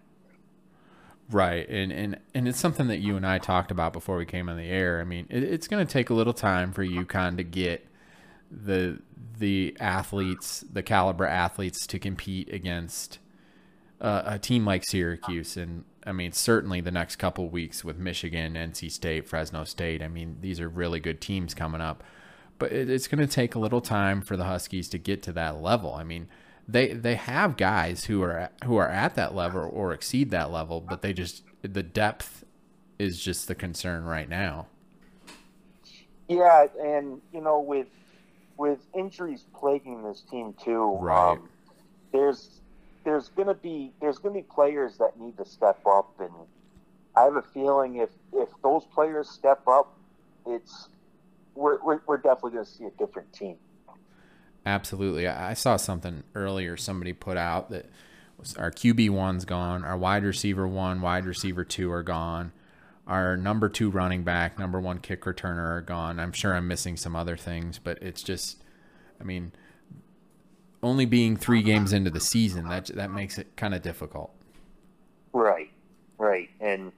Right, 1.32 1.68
and 1.70 1.92
and 1.92 2.20
and 2.36 2.48
it's 2.48 2.60
something 2.60 2.88
that 2.88 3.00
you 3.00 3.16
and 3.16 3.26
I 3.26 3.40
talked 3.40 3.72
about 3.72 3.94
before 3.94 4.18
we 4.18 4.26
came 4.26 4.48
on 4.48 4.58
the 4.58 4.70
air. 4.70 5.02
I 5.02 5.06
mean, 5.06 5.26
it, 5.30 5.42
it's 5.42 5.68
going 5.68 5.86
to 5.86 5.92
take 5.92 6.12
a 6.12 6.14
little 6.14 6.34
time 6.34 6.72
for 6.72 6.86
UConn 6.86 7.38
to 7.38 7.44
get 7.44 7.88
the 8.52 9.00
the 9.40 9.76
athletes, 9.80 10.64
the 10.72 10.84
caliber 10.84 11.26
athletes, 11.26 11.88
to 11.88 11.98
compete 11.98 12.54
against 12.54 13.18
uh, 14.00 14.22
a 14.26 14.38
team 14.38 14.66
like 14.66 14.84
Syracuse, 14.86 15.58
and 15.58 15.84
I 16.06 16.12
mean, 16.12 16.32
certainly 16.32 16.80
the 16.80 16.92
next 16.92 17.16
couple 17.16 17.50
weeks 17.50 17.84
with 17.84 17.98
Michigan, 17.98 18.54
NC 18.54 18.92
State, 18.92 19.28
Fresno 19.28 19.64
State. 19.64 20.04
I 20.04 20.08
mean, 20.08 20.38
these 20.42 20.60
are 20.60 20.70
really 20.70 21.00
good 21.00 21.22
teams 21.22 21.56
coming 21.56 21.82
up, 21.82 22.04
but 22.60 22.72
it, 22.72 22.88
it's 22.88 23.08
going 23.08 23.28
to 23.28 23.34
take 23.34 23.56
a 23.56 23.60
little 23.60 23.82
time 23.82 24.22
for 24.22 24.38
the 24.38 24.44
Huskies 24.44 24.90
to 24.90 25.00
get 25.00 25.24
to 25.24 25.32
that 25.32 25.60
level. 25.60 25.96
I 25.96 26.04
mean 26.04 26.28
they 26.68 26.94
they 26.94 27.16
have 27.16 27.58
guys 27.58 28.06
who 28.06 28.22
are 28.24 28.50
who 28.64 28.78
are 28.78 28.90
at 28.90 29.16
that 29.16 29.36
level 29.36 29.70
or 29.72 29.94
exceed 29.94 30.32
that 30.32 30.52
level, 30.52 30.82
but 30.82 31.02
they 31.02 31.14
just 31.14 31.44
the 31.62 31.84
depth 31.84 32.44
is 32.98 33.22
just 33.22 33.48
the 33.48 33.56
concern 33.56 34.04
right 34.04 34.30
now. 34.30 34.68
Yeah, 36.28 36.68
and 36.82 37.22
you 37.32 37.42
know 37.42 37.60
with 37.60 37.88
with 38.58 38.80
injuries 38.98 39.46
plaguing 39.54 40.04
this 40.04 40.22
team 40.22 40.56
too, 40.64 40.98
right. 41.00 41.34
Um, 41.34 41.50
there's 42.12 42.62
there's 43.04 43.30
gonna 43.30 43.54
be 43.54 43.92
there's 44.02 44.18
gonna 44.18 44.36
be 44.36 44.42
players 44.42 44.98
that 44.98 45.20
need 45.20 45.38
to 45.38 45.46
step 45.46 45.80
up, 45.86 46.14
and 46.20 46.32
I 47.16 47.24
have 47.24 47.36
a 47.36 47.42
feeling 47.42 47.98
if 47.98 48.10
if 48.34 48.50
those 48.64 48.86
players 48.86 49.30
step 49.30 49.68
up, 49.68 49.96
it's 50.48 50.90
we're 51.54 51.82
we're, 51.84 52.00
we're 52.08 52.18
definitely 52.18 52.52
gonna 52.52 52.66
see 52.66 52.86
a 52.86 52.92
different 52.92 53.32
team. 53.34 53.58
Absolutely. 54.66 55.28
I 55.28 55.54
saw 55.54 55.78
something 55.78 56.24
earlier 56.34 56.76
somebody 56.76 57.14
put 57.14 57.38
out 57.38 57.70
that 57.70 57.86
our 58.58 58.72
QB 58.72 59.12
one's 59.12 59.46
gone, 59.46 59.84
our 59.84 59.98
wide 59.98 60.24
receiver 60.24 60.68
one, 60.68 61.02
wide 61.02 61.26
receiver 61.26 61.64
two 61.64 61.92
are 61.92 62.04
gone, 62.04 62.52
our 63.08 63.38
number 63.38 63.70
two 63.70 63.90
running 63.92 64.24
back, 64.24 64.58
number 64.58 64.80
one 64.80 65.00
kick 65.00 65.22
returner 65.22 65.78
are 65.78 65.82
gone. 65.82 66.20
I'm 66.20 66.32
sure 66.32 66.56
I'm 66.56 66.68
missing 66.68 66.98
some 66.98 67.16
other 67.16 67.38
things, 67.38 67.80
but 67.80 68.02
it's 68.02 68.24
just, 68.24 68.64
I 69.22 69.24
mean, 69.24 69.52
only 70.82 71.06
being 71.06 71.38
three 71.38 71.62
games 71.62 71.94
into 71.94 72.10
the 72.10 72.20
season, 72.20 72.68
that 72.70 72.88
that 72.88 73.12
makes 73.12 73.38
it 73.38 73.56
kind 73.56 73.74
of 73.74 73.82
difficult. 73.82 74.32
Right, 75.34 75.72
right, 76.18 76.50
and 76.60 76.92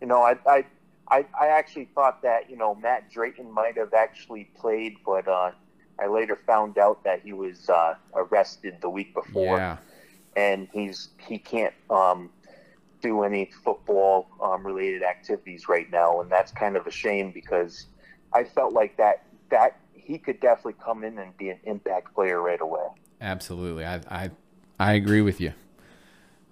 you 0.00 0.06
know, 0.06 0.22
I, 0.22 0.36
I, 0.46 0.64
I, 1.08 1.26
I 1.40 1.46
actually 1.48 1.88
thought 1.94 2.22
that 2.22 2.50
you 2.50 2.56
know 2.56 2.74
Matt 2.74 3.10
Drayton 3.10 3.50
might 3.50 3.76
have 3.76 3.94
actually 3.94 4.44
played, 4.56 4.96
but 5.04 5.26
uh, 5.26 5.52
I 5.98 6.06
later 6.08 6.38
found 6.46 6.78
out 6.78 7.04
that 7.04 7.20
he 7.22 7.32
was 7.32 7.68
uh, 7.68 7.94
arrested 8.14 8.78
the 8.80 8.90
week 8.90 9.14
before, 9.14 9.58
Yeah. 9.58 9.76
and 10.36 10.68
he's 10.72 11.08
he 11.26 11.38
can't 11.38 11.74
um, 11.90 12.30
do 13.00 13.22
any 13.22 13.50
football 13.64 14.28
um, 14.42 14.66
related 14.66 15.02
activities 15.02 15.68
right 15.68 15.90
now, 15.90 16.20
and 16.20 16.30
that's 16.30 16.50
kind 16.52 16.76
of 16.76 16.86
a 16.86 16.90
shame 16.90 17.30
because 17.32 17.86
I 18.32 18.44
felt 18.44 18.72
like 18.72 18.96
that 18.96 19.24
that 19.50 19.78
he 19.92 20.18
could 20.18 20.40
definitely 20.40 20.74
come 20.84 21.04
in 21.04 21.18
and 21.18 21.36
be 21.36 21.50
an 21.50 21.58
impact 21.64 22.14
player 22.14 22.40
right 22.40 22.60
away. 22.60 22.86
Absolutely, 23.20 23.84
I 23.84 24.00
I, 24.10 24.30
I 24.80 24.92
agree 24.94 25.20
with 25.22 25.40
you. 25.40 25.52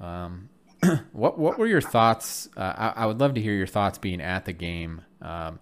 Um, 0.00 0.48
what 1.12 1.38
what 1.38 1.58
were 1.58 1.66
your 1.66 1.80
thoughts? 1.80 2.48
Uh, 2.56 2.92
I, 2.96 3.02
I 3.02 3.06
would 3.06 3.18
love 3.20 3.34
to 3.34 3.40
hear 3.40 3.54
your 3.54 3.66
thoughts 3.66 3.98
being 3.98 4.20
at 4.20 4.44
the 4.44 4.52
game. 4.52 5.02
Um, 5.20 5.58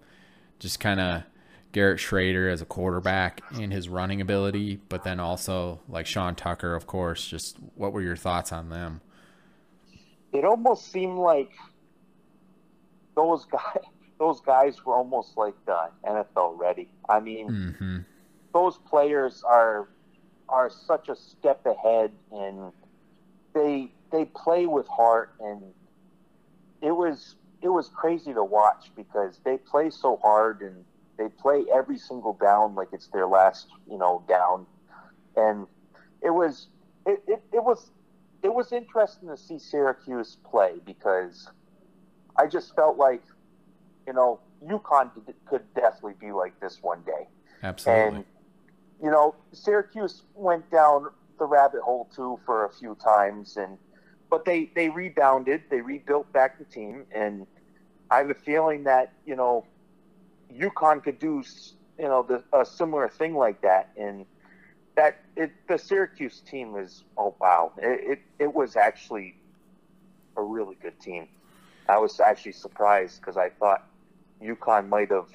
just 0.59 0.79
kind 0.79 0.99
of 0.99 1.23
Garrett 1.71 1.99
Shrader 1.99 2.51
as 2.51 2.61
a 2.61 2.65
quarterback 2.65 3.41
and 3.53 3.71
his 3.71 3.87
running 3.89 4.19
ability, 4.21 4.79
but 4.89 5.03
then 5.03 5.19
also 5.19 5.79
like 5.87 6.05
Sean 6.05 6.35
Tucker, 6.35 6.75
of 6.75 6.85
course. 6.87 7.25
Just 7.27 7.57
what 7.75 7.93
were 7.93 8.01
your 8.01 8.15
thoughts 8.17 8.51
on 8.51 8.69
them? 8.69 9.01
it 10.33 10.45
almost 10.45 10.89
seemed 10.93 11.17
like 11.17 11.51
those 13.15 13.45
guys 13.45 13.83
those 14.19 14.39
guys 14.41 14.85
were 14.85 14.93
almost 14.93 15.35
like 15.35 15.55
the 15.65 15.89
NFL 16.05 16.57
ready. 16.57 16.89
I 17.09 17.19
mean, 17.19 17.49
Mm-hmm. 17.49 17.97
those 18.53 18.77
players 18.77 19.43
are 19.43 19.89
are 20.47 20.69
such 20.69 21.09
a 21.09 21.15
step 21.15 21.65
ahead 21.65 22.11
and 22.31 22.71
they 23.53 23.91
they 24.11 24.25
play 24.25 24.65
with 24.67 24.87
heart 24.87 25.33
and 25.39 25.63
it 26.81 26.91
was 26.91 27.35
it 27.61 27.69
was 27.69 27.89
crazy 27.89 28.33
to 28.33 28.43
watch 28.43 28.91
because 28.95 29.39
they 29.45 29.57
play 29.57 29.89
so 29.89 30.17
hard 30.21 30.61
and 30.61 30.83
they 31.21 31.29
play 31.29 31.65
every 31.73 31.97
single 31.97 32.33
down 32.33 32.75
like 32.75 32.89
it's 32.91 33.07
their 33.07 33.27
last, 33.27 33.67
you 33.89 33.97
know, 33.97 34.23
down. 34.27 34.65
And 35.35 35.67
it 36.21 36.31
was 36.31 36.67
it, 37.05 37.21
it, 37.27 37.43
it 37.53 37.63
was 37.63 37.91
it 38.43 38.53
was 38.53 38.71
interesting 38.71 39.29
to 39.29 39.37
see 39.37 39.59
Syracuse 39.59 40.37
play 40.49 40.73
because 40.85 41.47
I 42.37 42.47
just 42.47 42.75
felt 42.75 42.97
like, 42.97 43.21
you 44.07 44.13
know, 44.13 44.39
UConn 44.65 45.11
could 45.45 45.73
definitely 45.75 46.15
be 46.19 46.31
like 46.31 46.59
this 46.59 46.79
one 46.81 47.01
day. 47.03 47.27
Absolutely. 47.61 48.17
And, 48.17 48.25
you 49.01 49.11
know, 49.11 49.35
Syracuse 49.51 50.23
went 50.33 50.69
down 50.71 51.07
the 51.37 51.45
rabbit 51.45 51.81
hole 51.81 52.09
too 52.15 52.39
for 52.45 52.65
a 52.65 52.73
few 52.73 52.95
times, 52.95 53.57
and 53.57 53.77
but 54.29 54.45
they 54.45 54.71
they 54.75 54.89
rebounded, 54.89 55.63
they 55.69 55.81
rebuilt 55.81 56.31
back 56.33 56.57
the 56.57 56.65
team, 56.65 57.05
and 57.13 57.45
I 58.09 58.17
have 58.17 58.29
a 58.29 58.35
feeling 58.35 58.83
that 58.85 59.13
you 59.25 59.35
know, 59.35 59.65
UConn 60.61 61.03
could 61.03 61.19
do 61.19 61.43
you 61.97 62.05
know 62.07 62.23
the, 62.23 62.43
a 62.57 62.65
similar 62.65 63.09
thing 63.09 63.35
like 63.35 63.61
that, 63.61 63.89
and 63.97 64.25
that 64.95 65.19
it 65.35 65.51
the 65.67 65.77
Syracuse 65.77 66.39
team 66.41 66.75
is 66.75 67.03
oh 67.17 67.35
wow, 67.39 67.71
it 67.77 68.11
it, 68.11 68.19
it 68.39 68.53
was 68.53 68.75
actually 68.75 69.35
a 70.37 70.41
really 70.43 70.75
good 70.81 70.99
team. 70.99 71.27
I 71.89 71.97
was 71.97 72.19
actually 72.19 72.53
surprised 72.53 73.19
because 73.19 73.37
I 73.37 73.49
thought 73.49 73.87
UConn 74.41 74.87
might 74.87 75.11
have, 75.11 75.29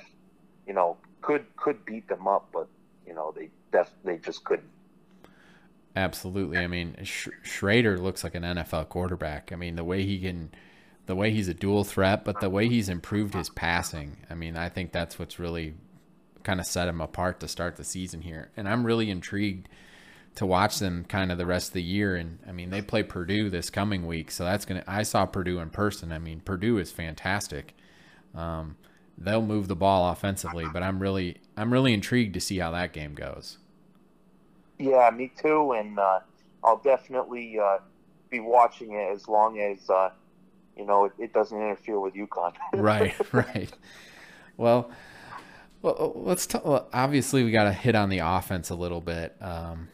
you 0.66 0.72
know, 0.72 0.96
could 1.20 1.44
could 1.56 1.84
beat 1.84 2.08
them 2.08 2.26
up, 2.26 2.48
but 2.52 2.68
you 3.06 3.14
know 3.14 3.32
they 3.36 3.50
def- 3.72 3.94
they 4.04 4.18
just 4.18 4.44
couldn't. 4.44 4.70
Absolutely. 5.96 6.58
I 6.58 6.66
mean, 6.66 6.94
Sch- 7.04 7.30
Shrader 7.42 7.98
looks 7.98 8.22
like 8.22 8.34
an 8.34 8.42
NFL 8.42 8.90
quarterback. 8.90 9.50
I 9.50 9.56
mean, 9.56 9.76
the 9.76 9.84
way 9.84 10.04
he 10.04 10.18
can, 10.18 10.50
the 11.06 11.16
way 11.16 11.30
he's 11.30 11.48
a 11.48 11.54
dual 11.54 11.84
threat, 11.84 12.24
but 12.24 12.40
the 12.40 12.50
way 12.50 12.68
he's 12.68 12.88
improved 12.88 13.34
his 13.34 13.48
passing. 13.48 14.18
I 14.28 14.34
mean, 14.34 14.56
I 14.56 14.68
think 14.68 14.92
that's 14.92 15.18
what's 15.18 15.38
really 15.38 15.74
kind 16.42 16.60
of 16.60 16.66
set 16.66 16.88
him 16.88 17.00
apart 17.00 17.40
to 17.40 17.48
start 17.48 17.76
the 17.76 17.84
season 17.84 18.22
here. 18.22 18.50
And 18.56 18.68
I'm 18.68 18.84
really 18.84 19.10
intrigued 19.10 19.68
to 20.36 20.46
watch 20.46 20.78
them 20.78 21.04
kind 21.04 21.32
of 21.32 21.38
the 21.38 21.46
rest 21.46 21.68
of 21.68 21.74
the 21.74 21.82
year. 21.82 22.16
And 22.16 22.38
I 22.46 22.52
mean, 22.52 22.70
they 22.70 22.82
play 22.82 23.02
Purdue 23.02 23.50
this 23.50 23.70
coming 23.70 24.06
week, 24.06 24.30
so 24.30 24.44
that's 24.44 24.64
gonna. 24.64 24.84
I 24.86 25.02
saw 25.02 25.26
Purdue 25.26 25.60
in 25.60 25.70
person. 25.70 26.12
I 26.12 26.18
mean, 26.18 26.40
Purdue 26.40 26.78
is 26.78 26.90
fantastic. 26.92 27.74
Um, 28.34 28.76
they'll 29.16 29.42
move 29.42 29.68
the 29.68 29.76
ball 29.76 30.10
offensively, 30.10 30.66
but 30.72 30.82
I'm 30.82 31.00
really, 31.00 31.38
I'm 31.56 31.72
really 31.72 31.94
intrigued 31.94 32.34
to 32.34 32.40
see 32.40 32.58
how 32.58 32.70
that 32.72 32.92
game 32.92 33.14
goes. 33.14 33.58
Yeah, 34.78 35.10
me 35.10 35.32
too, 35.40 35.72
and 35.72 35.98
uh, 35.98 36.20
I'll 36.62 36.78
definitely 36.78 37.58
uh, 37.58 37.78
be 38.28 38.40
watching 38.40 38.92
it 38.92 39.10
as 39.14 39.26
long 39.26 39.58
as 39.58 39.88
uh, 39.88 40.10
you 40.76 40.86
know 40.86 41.06
it, 41.06 41.12
it 41.18 41.32
doesn't 41.32 41.56
interfere 41.60 42.00
with 42.00 42.14
UConn. 42.14 42.54
right, 42.74 43.14
right. 43.32 43.72
Well, 44.56 44.90
well, 45.82 46.12
let's 46.16 46.46
talk. 46.46 46.64
Well, 46.64 46.88
obviously, 46.92 47.44
we 47.44 47.50
got 47.50 47.64
to 47.64 47.72
hit 47.72 47.94
on 47.94 48.08
the 48.08 48.18
offense 48.18 48.70
a 48.70 48.74
little 48.74 49.00
bit. 49.00 49.36
Um, 49.40 49.88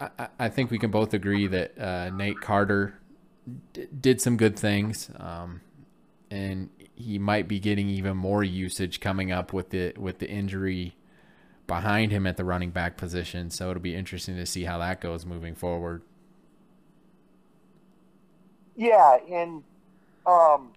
I, 0.00 0.28
I- 0.38 0.48
think 0.48 0.70
we 0.70 0.78
can 0.78 0.90
both 0.90 1.14
agree 1.14 1.46
that 1.48 1.78
uh, 1.78 2.10
Nate 2.10 2.40
Carter 2.40 3.00
d- 3.72 3.88
did 4.00 4.20
some 4.20 4.36
good 4.36 4.58
things, 4.58 5.10
um, 5.18 5.60
and 6.30 6.70
he 6.96 7.18
might 7.18 7.48
be 7.48 7.60
getting 7.60 7.88
even 7.88 8.16
more 8.16 8.44
usage 8.44 9.00
coming 9.00 9.32
up 9.32 9.52
with 9.52 9.70
the 9.70 9.94
with 9.98 10.18
the 10.18 10.28
injury 10.30 10.96
behind 11.66 12.12
him 12.12 12.26
at 12.26 12.36
the 12.36 12.44
running 12.44 12.70
back 12.70 12.96
position. 12.96 13.50
So 13.50 13.70
it'll 13.70 13.82
be 13.82 13.94
interesting 13.96 14.36
to 14.36 14.46
see 14.46 14.64
how 14.64 14.78
that 14.78 15.00
goes 15.00 15.26
moving 15.26 15.54
forward. 15.54 16.02
Yeah, 18.74 19.18
and 19.30 19.64
um, 20.26 20.72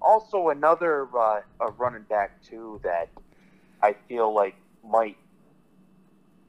also 0.00 0.48
another 0.48 1.08
uh, 1.16 1.40
a 1.60 1.70
running 1.72 2.02
back 2.02 2.42
too 2.42 2.80
that 2.82 3.08
I 3.82 3.94
feel 4.08 4.32
like 4.32 4.56
might 4.84 5.16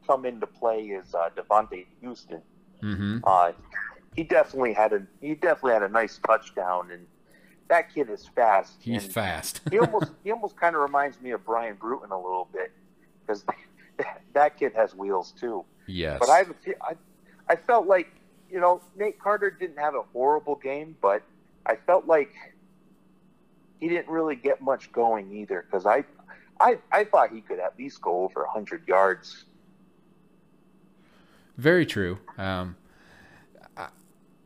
come 0.07 0.25
into 0.25 0.47
play 0.47 0.85
is 0.85 1.13
uh, 1.13 1.29
Devontae 1.35 1.85
Houston. 2.01 2.41
Mm-hmm. 2.81 3.19
Uh, 3.23 3.51
he 4.15 4.23
definitely 4.23 4.73
had 4.73 4.93
a 4.93 5.03
he 5.21 5.35
definitely 5.35 5.73
had 5.73 5.83
a 5.83 5.89
nice 5.89 6.19
touchdown, 6.25 6.89
and 6.91 7.05
that 7.67 7.93
kid 7.93 8.09
is 8.09 8.27
fast. 8.35 8.77
He's 8.79 9.05
fast. 9.05 9.61
he 9.69 9.79
almost 9.79 10.11
he 10.23 10.31
almost 10.31 10.57
kind 10.57 10.75
of 10.75 10.81
reminds 10.81 11.21
me 11.21 11.31
of 11.31 11.45
Brian 11.45 11.75
Bruton 11.75 12.11
a 12.11 12.17
little 12.17 12.47
bit 12.51 12.71
because 13.21 13.43
that 14.33 14.57
kid 14.57 14.73
has 14.75 14.95
wheels 14.95 15.33
too. 15.39 15.63
yes. 15.87 16.17
But 16.19 16.29
I 16.29 16.37
have 16.39 16.49
a 16.49 16.83
I, 16.83 16.95
I 17.47 17.55
felt 17.55 17.87
like 17.87 18.09
you 18.49 18.59
know 18.59 18.81
Nate 18.97 19.19
Carter 19.19 19.51
didn't 19.51 19.77
have 19.77 19.95
a 19.95 20.01
horrible 20.13 20.55
game, 20.55 20.95
but 21.01 21.21
I 21.65 21.75
felt 21.75 22.07
like 22.07 22.33
he 23.79 23.87
didn't 23.87 24.09
really 24.09 24.35
get 24.35 24.61
much 24.61 24.91
going 24.91 25.31
either 25.31 25.65
because 25.65 25.85
I, 25.85 26.03
I 26.59 26.77
I 26.91 27.03
thought 27.03 27.31
he 27.31 27.41
could 27.41 27.59
at 27.59 27.77
least 27.77 28.01
go 28.01 28.23
over 28.23 28.45
hundred 28.45 28.87
yards. 28.87 29.45
Very 31.57 31.85
true. 31.85 32.19
Um, 32.37 32.77
I, 33.75 33.87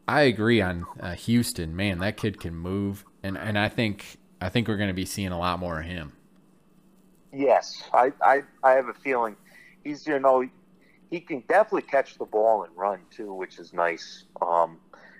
I 0.07 0.21
agree 0.21 0.61
on 0.61 0.85
uh, 0.99 1.13
Houston. 1.13 1.75
Man, 1.75 1.99
that 1.99 2.17
kid 2.17 2.39
can 2.39 2.55
move, 2.55 3.05
and 3.21 3.37
and 3.37 3.57
I 3.57 3.69
think 3.69 4.17
I 4.41 4.49
think 4.49 4.67
we're 4.67 4.77
going 4.77 4.89
to 4.89 4.93
be 4.93 5.05
seeing 5.05 5.31
a 5.31 5.39
lot 5.39 5.59
more 5.59 5.79
of 5.79 5.85
him. 5.85 6.13
Yes, 7.31 7.83
I, 7.93 8.13
I 8.21 8.43
I 8.63 8.71
have 8.71 8.87
a 8.87 8.93
feeling 8.93 9.35
he's 9.83 10.05
you 10.05 10.19
know 10.19 10.47
he 11.09 11.19
can 11.19 11.43
definitely 11.47 11.83
catch 11.83 12.17
the 12.17 12.25
ball 12.25 12.63
and 12.63 12.75
run 12.75 12.99
too, 13.11 13.33
which 13.33 13.59
is 13.59 13.73
nice. 13.73 14.25
Um, 14.41 14.79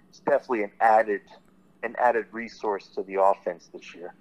it's 0.09 0.19
definitely 0.19 0.63
an 0.63 0.71
added 0.79 1.21
an 1.83 1.95
added 1.99 2.25
resource 2.31 2.87
to 2.95 3.03
the 3.03 3.21
offense 3.21 3.69
this 3.73 3.93
year. 3.93 4.13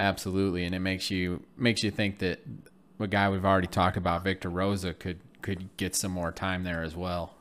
Absolutely, 0.00 0.64
and 0.64 0.74
it 0.74 0.80
makes 0.80 1.10
you 1.10 1.42
makes 1.56 1.82
you 1.82 1.90
think 1.90 2.18
that 2.18 2.40
a 3.00 3.06
guy 3.06 3.28
we've 3.30 3.44
already 3.44 3.66
talked 3.66 3.96
about, 3.96 4.24
Victor 4.24 4.48
Rosa, 4.48 4.94
could 4.94 5.20
could 5.42 5.76
get 5.76 5.94
some 5.94 6.12
more 6.12 6.32
time 6.32 6.64
there 6.64 6.82
as 6.82 6.94
well. 6.96 7.34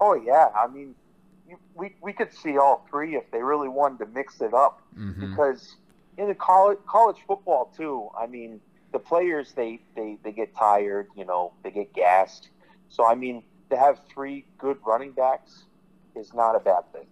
Oh 0.00 0.14
yeah, 0.14 0.48
I 0.56 0.66
mean, 0.68 0.94
you, 1.48 1.58
we 1.74 1.94
we 2.00 2.12
could 2.12 2.32
see 2.32 2.56
all 2.56 2.86
three 2.90 3.16
if 3.16 3.30
they 3.30 3.42
really 3.42 3.68
wanted 3.68 3.98
to 3.98 4.06
mix 4.06 4.40
it 4.40 4.54
up. 4.54 4.82
hmm 4.94 5.30
Because 5.30 5.76
in 6.16 6.28
the 6.28 6.34
college 6.34 6.78
college 6.86 7.18
football 7.26 7.72
too, 7.76 8.08
I 8.18 8.26
mean, 8.26 8.60
the 8.92 8.98
players 8.98 9.52
they 9.52 9.80
they 9.94 10.18
they 10.22 10.32
get 10.32 10.54
tired, 10.56 11.08
you 11.16 11.24
know, 11.24 11.52
they 11.62 11.70
get 11.70 11.92
gassed. 11.92 12.48
So 12.88 13.04
I 13.06 13.14
mean, 13.14 13.42
to 13.70 13.76
have 13.76 14.00
three 14.12 14.46
good 14.58 14.78
running 14.86 15.12
backs 15.12 15.64
is 16.16 16.32
not 16.32 16.56
a 16.56 16.60
bad 16.60 16.90
thing. 16.92 17.06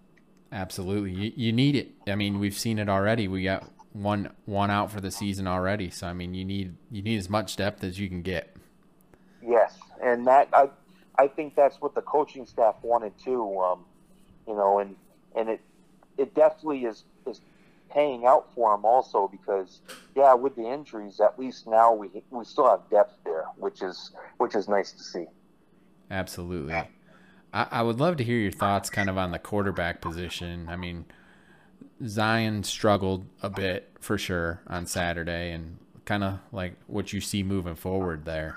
Absolutely, 0.53 1.11
you, 1.13 1.33
you 1.37 1.53
need 1.53 1.75
it. 1.75 1.93
I 2.07 2.15
mean, 2.15 2.39
we've 2.39 2.57
seen 2.57 2.79
it 2.79 2.89
already. 2.89 3.29
We 3.29 3.45
got 3.45 3.71
one 3.93 4.31
one 4.45 4.71
out 4.71 4.91
for 4.91 5.01
the 5.01 5.11
season 5.11 5.47
already. 5.47 5.91
So 5.91 6.07
I 6.07 6.13
mean, 6.13 6.35
you 6.35 6.45
need 6.45 6.77
you 6.91 7.03
need 7.03 7.19
as 7.19 7.29
much 7.29 7.57
depth 7.57 7.83
as 7.83 7.99
you 7.99 8.09
can 8.09 8.23
get. 8.23 8.55
Yes, 9.43 9.79
and 10.03 10.27
that 10.27 10.49
I 10.53 10.69
I 11.19 11.29
think 11.29 11.55
that's 11.55 11.81
what 11.81 11.95
the 11.95 12.03
coaching 12.03 12.47
staff 12.47 12.77
wanted 12.83 13.13
too. 13.19 13.59
Um, 13.59 13.85
you 14.47 14.55
know, 14.55 14.79
and 14.79 14.97
and 15.35 15.49
it 15.49 15.61
it 16.19 16.35
definitely 16.35 16.85
is 16.85 17.05
is 17.27 17.41
paying 17.91 18.27
out 18.27 18.53
for 18.55 18.73
them 18.73 18.85
also 18.85 19.29
because 19.29 19.81
yeah, 20.15 20.35
with 20.35 20.55
the 20.57 20.67
injuries, 20.67 21.21
at 21.21 21.39
least 21.39 21.67
now 21.67 21.93
we 21.93 22.09
we 22.31 22.45
still 22.45 22.69
have 22.69 22.89
depth 22.91 23.15
there, 23.25 23.45
which 23.57 23.83
is 23.83 24.13
which 24.39 24.55
is 24.55 24.69
nice 24.69 24.93
to 24.93 25.03
see. 25.03 25.27
Absolutely. 26.11 26.73
I, 27.53 27.67
I 27.71 27.83
would 27.83 27.99
love 27.99 28.17
to 28.19 28.25
hear 28.25 28.39
your 28.39 28.53
thoughts 28.53 28.91
kind 28.91 29.09
of 29.09 29.19
on 29.19 29.31
the 29.31 29.39
quarterback 29.39 30.01
position. 30.01 30.69
I 30.69 30.77
mean, 30.77 31.07
Zion 32.07 32.65
struggled 32.65 33.27
a 33.43 33.51
bit 33.51 33.91
for 34.01 34.19
sure 34.19 34.61
on 34.67 34.87
Saturday 34.87 35.53
and 35.53 35.79
kind 36.05 36.25
of 36.25 36.39
like 36.53 36.75
what 36.87 37.13
you 37.13 37.21
see 37.21 37.43
moving 37.43 37.75
forward 37.75 38.25
there. 38.25 38.57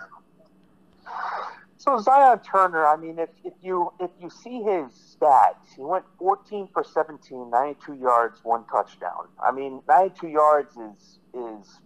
So 1.78 1.98
Zion 1.98 2.40
Turner, 2.40 2.86
I 2.86 2.98
mean, 2.98 3.18
if, 3.20 3.30
if 3.44 3.54
you 3.62 3.92
if 4.02 4.12
you 4.22 4.30
see 4.30 4.62
his 4.62 5.16
stats, 5.18 5.74
he 5.76 5.82
went 5.82 6.04
14 6.20 6.68
for 6.74 6.84
17, 6.84 7.50
92 7.50 7.94
yards, 7.96 8.42
one 8.44 8.66
touchdown. 8.66 9.30
I 9.42 9.52
mean, 9.52 9.82
92 9.88 10.28
yards 10.28 10.76
is 10.76 11.20
is 11.34 11.80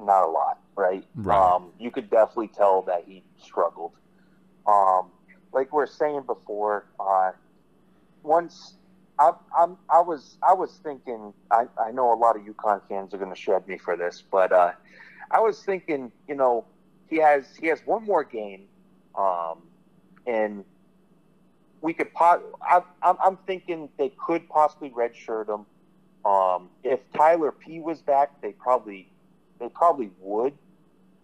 not 0.00 0.24
a 0.24 0.30
lot, 0.30 0.60
right? 0.76 1.04
Right. 1.14 1.38
Um, 1.38 1.72
you 1.78 1.90
could 1.90 2.10
definitely 2.10 2.48
tell 2.48 2.82
that 2.82 3.04
he 3.06 3.22
struggled. 3.36 3.92
Um, 4.66 5.10
like 5.54 5.72
we 5.72 5.82
are 5.82 5.86
saying 5.86 6.22
before, 6.26 6.84
uh, 6.98 7.30
once 8.22 8.74
I, 9.18 9.32
I'm, 9.56 9.78
I 9.88 10.00
was, 10.00 10.36
I 10.46 10.52
was 10.52 10.72
thinking. 10.82 11.32
I, 11.50 11.66
I 11.80 11.92
know 11.92 12.12
a 12.12 12.18
lot 12.18 12.36
of 12.36 12.42
UConn 12.42 12.82
fans 12.88 13.14
are 13.14 13.18
going 13.18 13.30
to 13.32 13.40
shed 13.40 13.66
me 13.68 13.78
for 13.78 13.96
this, 13.96 14.22
but 14.30 14.52
uh, 14.52 14.72
I 15.30 15.40
was 15.40 15.62
thinking, 15.62 16.10
you 16.28 16.34
know, 16.34 16.64
he 17.08 17.18
has, 17.18 17.46
he 17.56 17.68
has 17.68 17.80
one 17.84 18.04
more 18.04 18.24
game, 18.24 18.66
um, 19.16 19.62
and 20.26 20.64
we 21.80 21.94
could. 21.94 22.12
Po- 22.12 22.42
I, 22.60 22.82
I'm, 23.02 23.16
I'm 23.24 23.36
thinking 23.46 23.88
they 23.98 24.12
could 24.26 24.48
possibly 24.48 24.90
redshirt 24.90 25.48
him. 25.48 25.66
Um, 26.28 26.70
if 26.82 27.00
Tyler 27.12 27.52
P 27.52 27.78
was 27.80 28.00
back, 28.00 28.40
they 28.40 28.52
probably, 28.52 29.08
they 29.60 29.68
probably 29.68 30.10
would. 30.20 30.54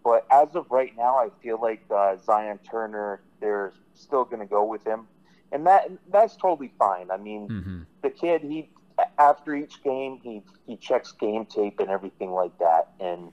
But 0.03 0.25
as 0.31 0.55
of 0.55 0.71
right 0.71 0.95
now, 0.95 1.17
I 1.17 1.29
feel 1.43 1.59
like 1.61 1.83
uh, 1.93 2.15
Zion 2.25 2.59
Turner, 2.69 3.21
they're 3.41 3.73
still 3.93 4.23
going 4.23 4.39
to 4.39 4.45
go 4.45 4.63
with 4.63 4.85
him 4.85 5.07
and 5.51 5.65
that 5.67 5.89
that's 6.11 6.35
totally 6.35 6.71
fine. 6.79 7.11
I 7.11 7.17
mean, 7.17 7.47
mm-hmm. 7.47 7.81
the 8.01 8.09
kid 8.09 8.41
he 8.41 8.69
after 9.17 9.55
each 9.55 9.83
game 9.83 10.19
he 10.23 10.41
he 10.67 10.77
checks 10.77 11.11
game 11.11 11.45
tape 11.45 11.79
and 11.79 11.89
everything 11.89 12.31
like 12.31 12.57
that, 12.59 12.89
and 12.99 13.31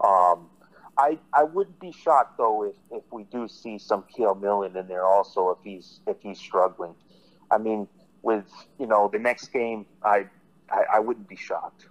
um, 0.00 0.48
I 0.98 1.18
I 1.32 1.44
wouldn't 1.44 1.78
be 1.80 1.92
shocked 1.92 2.38
though 2.38 2.64
if, 2.64 2.76
if 2.90 3.02
we 3.12 3.24
do 3.24 3.48
see 3.48 3.78
some 3.78 4.04
Cale 4.14 4.34
Millen 4.34 4.76
in 4.76 4.88
there 4.88 5.06
also 5.06 5.50
if 5.50 5.58
he's 5.62 6.00
if 6.06 6.16
he's 6.20 6.38
struggling. 6.38 6.94
I 7.50 7.58
mean, 7.58 7.86
with 8.22 8.50
you 8.78 8.86
know 8.86 9.08
the 9.12 9.18
next 9.18 9.48
game, 9.48 9.86
I 10.02 10.26
I, 10.70 10.84
I 10.94 10.98
wouldn't 11.00 11.28
be 11.28 11.36
shocked. 11.36 11.86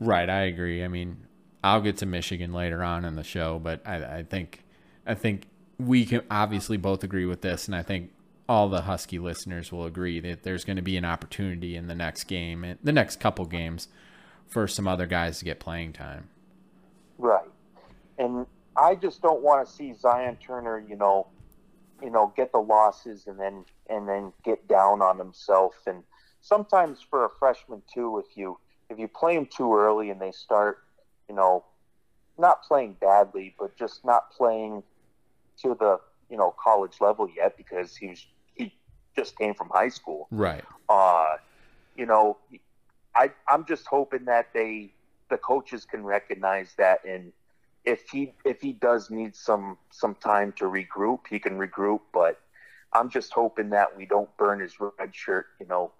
Right, 0.00 0.30
I 0.30 0.42
agree. 0.42 0.82
I 0.82 0.88
mean, 0.88 1.18
I'll 1.62 1.82
get 1.82 1.98
to 1.98 2.06
Michigan 2.06 2.54
later 2.54 2.82
on 2.82 3.04
in 3.04 3.16
the 3.16 3.22
show, 3.22 3.58
but 3.58 3.86
I, 3.86 4.18
I 4.18 4.22
think 4.22 4.64
I 5.06 5.14
think 5.14 5.46
we 5.86 6.04
can 6.04 6.22
obviously 6.30 6.76
both 6.76 7.04
agree 7.04 7.26
with 7.26 7.40
this, 7.40 7.66
and 7.66 7.74
I 7.74 7.82
think 7.82 8.10
all 8.48 8.68
the 8.68 8.82
Husky 8.82 9.18
listeners 9.18 9.70
will 9.70 9.84
agree 9.84 10.20
that 10.20 10.42
there's 10.42 10.64
going 10.64 10.76
to 10.76 10.82
be 10.82 10.96
an 10.96 11.04
opportunity 11.04 11.76
in 11.76 11.86
the 11.86 11.94
next 11.94 12.24
game, 12.24 12.76
the 12.82 12.92
next 12.92 13.20
couple 13.20 13.44
games, 13.46 13.88
for 14.48 14.66
some 14.66 14.88
other 14.88 15.06
guys 15.06 15.38
to 15.38 15.44
get 15.44 15.60
playing 15.60 15.92
time. 15.92 16.28
Right, 17.18 17.48
and 18.18 18.46
I 18.76 18.94
just 18.94 19.22
don't 19.22 19.42
want 19.42 19.66
to 19.66 19.72
see 19.72 19.92
Zion 19.92 20.36
Turner, 20.36 20.82
you 20.88 20.96
know, 20.96 21.26
you 22.02 22.10
know, 22.10 22.32
get 22.36 22.52
the 22.52 22.58
losses 22.58 23.26
and 23.26 23.38
then 23.38 23.64
and 23.88 24.08
then 24.08 24.32
get 24.44 24.66
down 24.68 25.02
on 25.02 25.18
himself. 25.18 25.74
And 25.86 26.02
sometimes 26.40 27.00
for 27.00 27.24
a 27.24 27.30
freshman 27.38 27.82
too, 27.92 28.18
if 28.18 28.36
you 28.36 28.58
if 28.88 28.98
you 28.98 29.08
play 29.08 29.36
him 29.36 29.46
too 29.46 29.74
early 29.74 30.10
and 30.10 30.20
they 30.20 30.32
start, 30.32 30.78
you 31.28 31.34
know, 31.34 31.64
not 32.38 32.62
playing 32.62 32.94
badly, 33.00 33.54
but 33.58 33.76
just 33.76 34.04
not 34.04 34.30
playing 34.30 34.82
to 35.62 35.76
the 35.78 35.98
you 36.30 36.36
know 36.36 36.54
college 36.62 37.00
level 37.00 37.28
yet 37.34 37.56
because 37.56 37.96
he 37.96 38.08
was 38.08 38.26
he 38.54 38.74
just 39.16 39.36
came 39.38 39.54
from 39.54 39.68
high 39.70 39.88
school. 39.88 40.28
Right. 40.30 40.64
Uh, 40.88 41.36
you 41.96 42.06
know, 42.06 42.38
I 43.14 43.30
I'm 43.48 43.64
just 43.66 43.86
hoping 43.86 44.24
that 44.26 44.52
they 44.54 44.92
the 45.28 45.38
coaches 45.38 45.84
can 45.84 46.04
recognize 46.04 46.74
that 46.76 47.04
and 47.04 47.32
if 47.84 48.08
he 48.10 48.32
if 48.44 48.60
he 48.60 48.72
does 48.72 49.10
need 49.10 49.34
some 49.34 49.78
some 49.90 50.14
time 50.16 50.52
to 50.52 50.64
regroup, 50.64 51.20
he 51.28 51.38
can 51.38 51.58
regroup. 51.58 52.00
But 52.12 52.38
I'm 52.92 53.10
just 53.10 53.32
hoping 53.32 53.70
that 53.70 53.96
we 53.96 54.06
don't 54.06 54.34
burn 54.36 54.60
his 54.60 54.74
red 54.80 55.14
shirt, 55.14 55.46
you 55.60 55.66
know, 55.66 55.92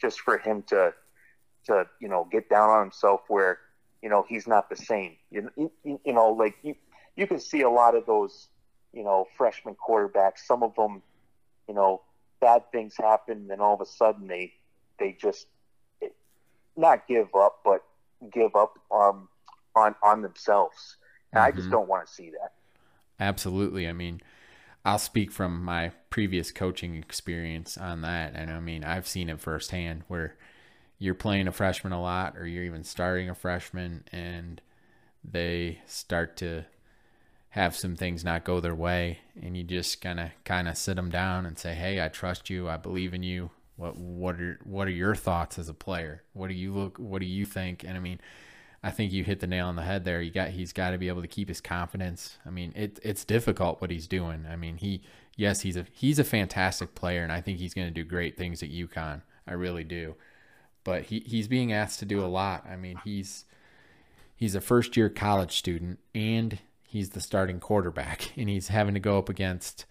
just 0.00 0.20
for 0.20 0.38
him 0.38 0.62
to 0.68 0.92
to 1.66 1.86
you 2.00 2.08
know 2.08 2.28
get 2.30 2.48
down 2.48 2.68
on 2.70 2.82
himself 2.82 3.22
where 3.28 3.58
you 4.02 4.08
know 4.08 4.24
he's 4.28 4.46
not 4.46 4.68
the 4.68 4.76
same. 4.76 5.16
You 5.30 5.50
you, 5.56 6.00
you 6.04 6.12
know 6.12 6.30
like 6.30 6.56
you 6.62 6.74
you 7.16 7.26
can 7.26 7.38
see 7.38 7.62
a 7.62 7.70
lot 7.70 7.94
of 7.94 8.06
those 8.06 8.48
you 8.94 9.02
know, 9.04 9.26
freshman 9.36 9.74
quarterbacks. 9.74 10.38
Some 10.46 10.62
of 10.62 10.74
them, 10.76 11.02
you 11.68 11.74
know, 11.74 12.02
bad 12.40 12.70
things 12.72 12.94
happen, 12.96 13.48
and 13.50 13.60
all 13.60 13.74
of 13.74 13.80
a 13.80 13.86
sudden 13.86 14.26
they 14.26 14.52
they 14.98 15.16
just 15.20 15.46
not 16.76 17.06
give 17.06 17.34
up, 17.34 17.60
but 17.64 17.84
give 18.32 18.54
up 18.56 18.78
um, 18.90 19.28
on 19.74 19.94
on 20.02 20.22
themselves. 20.22 20.96
And 21.32 21.40
mm-hmm. 21.40 21.46
I 21.46 21.50
just 21.50 21.64
mm-hmm. 21.64 21.72
don't 21.72 21.88
want 21.88 22.06
to 22.06 22.12
see 22.12 22.30
that. 22.30 22.52
Absolutely. 23.18 23.88
I 23.88 23.92
mean, 23.92 24.20
I'll 24.84 24.98
speak 24.98 25.30
from 25.30 25.64
my 25.64 25.92
previous 26.10 26.52
coaching 26.52 26.96
experience 26.96 27.76
on 27.78 28.02
that, 28.02 28.34
and 28.34 28.50
I 28.50 28.60
mean, 28.60 28.84
I've 28.84 29.08
seen 29.08 29.28
it 29.28 29.40
firsthand 29.40 30.02
where 30.08 30.36
you're 30.98 31.14
playing 31.14 31.48
a 31.48 31.52
freshman 31.52 31.92
a 31.92 32.00
lot, 32.00 32.36
or 32.36 32.46
you're 32.46 32.64
even 32.64 32.84
starting 32.84 33.28
a 33.28 33.34
freshman, 33.34 34.04
and 34.12 34.60
they 35.24 35.80
start 35.86 36.36
to 36.38 36.66
have 37.54 37.76
some 37.76 37.94
things 37.94 38.24
not 38.24 38.42
go 38.42 38.58
their 38.58 38.74
way 38.74 39.20
and 39.40 39.56
you 39.56 39.62
just 39.62 40.00
kind 40.00 40.18
of 40.18 40.28
kind 40.44 40.66
of 40.66 40.76
sit 40.76 40.96
them 40.96 41.08
down 41.08 41.46
and 41.46 41.56
say 41.56 41.72
hey 41.72 42.02
i 42.02 42.08
trust 42.08 42.50
you. 42.50 42.68
I 42.68 42.76
believe 42.76 43.14
in 43.14 43.22
you. 43.22 43.50
What 43.76 43.96
what 43.96 44.40
are 44.40 44.58
what 44.64 44.88
are 44.88 44.92
your 44.92 45.14
thoughts 45.14 45.56
as 45.56 45.68
a 45.68 45.74
player? 45.74 46.24
What 46.32 46.48
do 46.48 46.54
you 46.54 46.72
look 46.72 46.98
what 46.98 47.20
do 47.20 47.26
you 47.26 47.46
think? 47.46 47.84
And 47.84 47.96
i 47.96 48.00
mean 48.00 48.20
i 48.82 48.90
think 48.90 49.12
you 49.12 49.22
hit 49.22 49.38
the 49.38 49.46
nail 49.46 49.68
on 49.68 49.76
the 49.76 49.82
head 49.82 50.04
there. 50.04 50.20
You 50.20 50.32
got 50.32 50.48
he's 50.48 50.72
got 50.72 50.90
to 50.90 50.98
be 50.98 51.06
able 51.06 51.22
to 51.22 51.28
keep 51.28 51.46
his 51.46 51.60
confidence. 51.60 52.38
I 52.44 52.50
mean 52.50 52.72
it, 52.74 52.98
it's 53.04 53.24
difficult 53.24 53.80
what 53.80 53.90
he's 53.92 54.08
doing. 54.08 54.46
I 54.50 54.56
mean 54.56 54.78
he 54.78 55.02
yes 55.36 55.60
he's 55.60 55.76
a 55.76 55.86
he's 55.92 56.18
a 56.18 56.24
fantastic 56.24 56.96
player 56.96 57.22
and 57.22 57.30
i 57.30 57.40
think 57.40 57.58
he's 57.58 57.74
going 57.74 57.86
to 57.86 57.94
do 57.94 58.04
great 58.04 58.36
things 58.36 58.64
at 58.64 58.70
UConn. 58.72 59.22
I 59.46 59.52
really 59.52 59.84
do. 59.84 60.16
But 60.82 61.02
he, 61.02 61.20
he's 61.20 61.46
being 61.46 61.72
asked 61.72 62.00
to 62.00 62.04
do 62.04 62.20
a 62.20 62.26
lot. 62.26 62.66
I 62.68 62.74
mean 62.74 62.98
he's 63.04 63.44
he's 64.34 64.56
a 64.56 64.60
first 64.60 64.96
year 64.96 65.08
college 65.08 65.56
student 65.56 66.00
and 66.16 66.58
he's 66.94 67.10
the 67.10 67.20
starting 67.20 67.58
quarterback 67.58 68.30
and 68.36 68.48
he's 68.48 68.68
having 68.68 68.94
to 68.94 69.00
go 69.00 69.18
up 69.18 69.28
against 69.28 69.84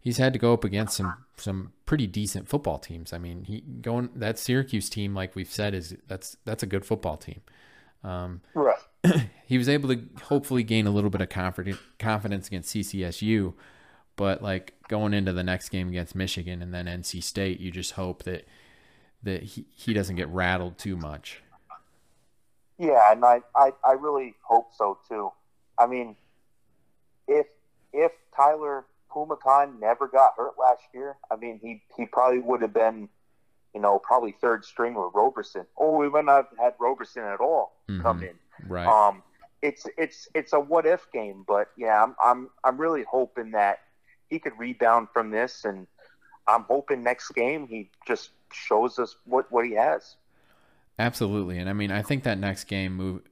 he's 0.00 0.16
had 0.16 0.32
to 0.32 0.38
go 0.38 0.52
up 0.52 0.64
against 0.64 0.96
some 0.96 1.14
some 1.36 1.72
pretty 1.86 2.06
decent 2.06 2.48
football 2.48 2.78
teams. 2.78 3.12
I 3.12 3.18
mean, 3.18 3.44
he 3.44 3.60
going 3.60 4.10
that 4.16 4.38
Syracuse 4.38 4.90
team, 4.90 5.14
like 5.14 5.36
we've 5.36 5.50
said, 5.50 5.74
is 5.74 5.96
that's 6.08 6.36
that's 6.44 6.62
a 6.62 6.66
good 6.66 6.84
football 6.84 7.16
team. 7.16 7.40
Um, 8.02 8.40
right. 8.54 8.78
he 9.46 9.58
was 9.58 9.68
able 9.68 9.88
to 9.90 10.02
hopefully 10.24 10.62
gain 10.62 10.86
a 10.86 10.90
little 10.90 11.10
bit 11.10 11.20
of 11.20 11.28
confidence 11.28 11.78
confidence 11.98 12.48
against 12.48 12.74
CCSU, 12.74 13.54
but 14.16 14.42
like 14.42 14.74
going 14.88 15.14
into 15.14 15.32
the 15.32 15.44
next 15.44 15.68
game 15.68 15.88
against 15.88 16.14
Michigan 16.14 16.62
and 16.62 16.74
then 16.74 16.86
NC 16.86 17.22
State, 17.22 17.60
you 17.60 17.70
just 17.70 17.92
hope 17.92 18.24
that 18.24 18.46
that 19.22 19.42
he, 19.42 19.66
he 19.70 19.92
doesn't 19.92 20.16
get 20.16 20.28
rattled 20.28 20.78
too 20.78 20.96
much. 20.96 21.42
Yeah, 22.78 23.12
and 23.12 23.22
I, 23.22 23.42
I, 23.54 23.72
I 23.84 23.92
really 23.92 24.34
hope 24.40 24.72
so 24.74 24.98
too. 25.06 25.30
I 25.78 25.86
mean, 25.86 26.16
if 27.30 27.46
if 27.92 28.12
Tyler 28.36 28.84
Phommachanh 29.14 29.80
never 29.80 30.06
got 30.06 30.34
hurt 30.36 30.52
last 30.58 30.82
year, 30.92 31.16
I 31.30 31.36
mean, 31.36 31.58
he 31.62 31.82
he 31.96 32.04
probably 32.06 32.40
would 32.40 32.60
have 32.60 32.74
been, 32.74 33.08
you 33.74 33.80
know, 33.80 33.98
probably 33.98 34.32
third 34.32 34.64
string 34.64 34.94
with 34.94 35.12
Roberson, 35.14 35.64
or 35.76 35.96
we 35.96 36.08
would 36.08 36.26
not 36.26 36.48
have 36.50 36.58
had 36.58 36.74
Roberson 36.78 37.22
at 37.22 37.40
all 37.40 37.76
mm-hmm. 37.88 38.02
come 38.02 38.22
in. 38.22 38.34
Right. 38.68 38.86
Um, 38.86 39.22
it's 39.62 39.86
it's 39.96 40.28
it's 40.34 40.52
a 40.52 40.60
what 40.60 40.86
if 40.86 41.10
game, 41.12 41.44
but 41.46 41.70
yeah, 41.76 42.02
I'm 42.02 42.14
I'm 42.22 42.50
I'm 42.64 42.78
really 42.78 43.04
hoping 43.08 43.52
that 43.52 43.80
he 44.28 44.38
could 44.38 44.58
rebound 44.58 45.08
from 45.12 45.30
this, 45.30 45.64
and 45.64 45.86
I'm 46.46 46.64
hoping 46.64 47.02
next 47.02 47.30
game 47.30 47.66
he 47.68 47.90
just 48.06 48.30
shows 48.52 48.98
us 48.98 49.16
what 49.24 49.50
what 49.52 49.64
he 49.64 49.72
has. 49.74 50.16
Absolutely, 50.98 51.58
and 51.58 51.68
I 51.68 51.72
mean, 51.72 51.90
I 51.90 52.02
think 52.02 52.24
that 52.24 52.38
next 52.38 52.64
game 52.64 52.96
move 52.96 53.22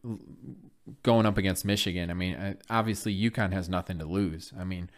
going 1.02 1.26
up 1.26 1.38
against 1.38 1.64
Michigan, 1.64 2.10
I 2.10 2.14
mean, 2.14 2.34
uh, 2.34 2.54
obviously 2.70 3.14
UConn 3.14 3.52
has 3.52 3.68
nothing 3.68 3.98
to 3.98 4.04
lose. 4.04 4.52
I 4.58 4.64
mean, 4.64 4.90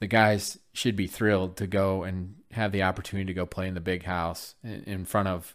the 0.00 0.06
guys 0.06 0.58
should 0.72 0.96
be 0.96 1.06
thrilled 1.06 1.56
to 1.58 1.66
go 1.66 2.02
and 2.02 2.36
have 2.52 2.72
the 2.72 2.82
opportunity 2.82 3.26
to 3.26 3.34
go 3.34 3.46
play 3.46 3.68
in 3.68 3.74
the 3.74 3.80
big 3.80 4.04
house 4.04 4.54
in 4.62 5.04
front 5.04 5.28
of 5.28 5.54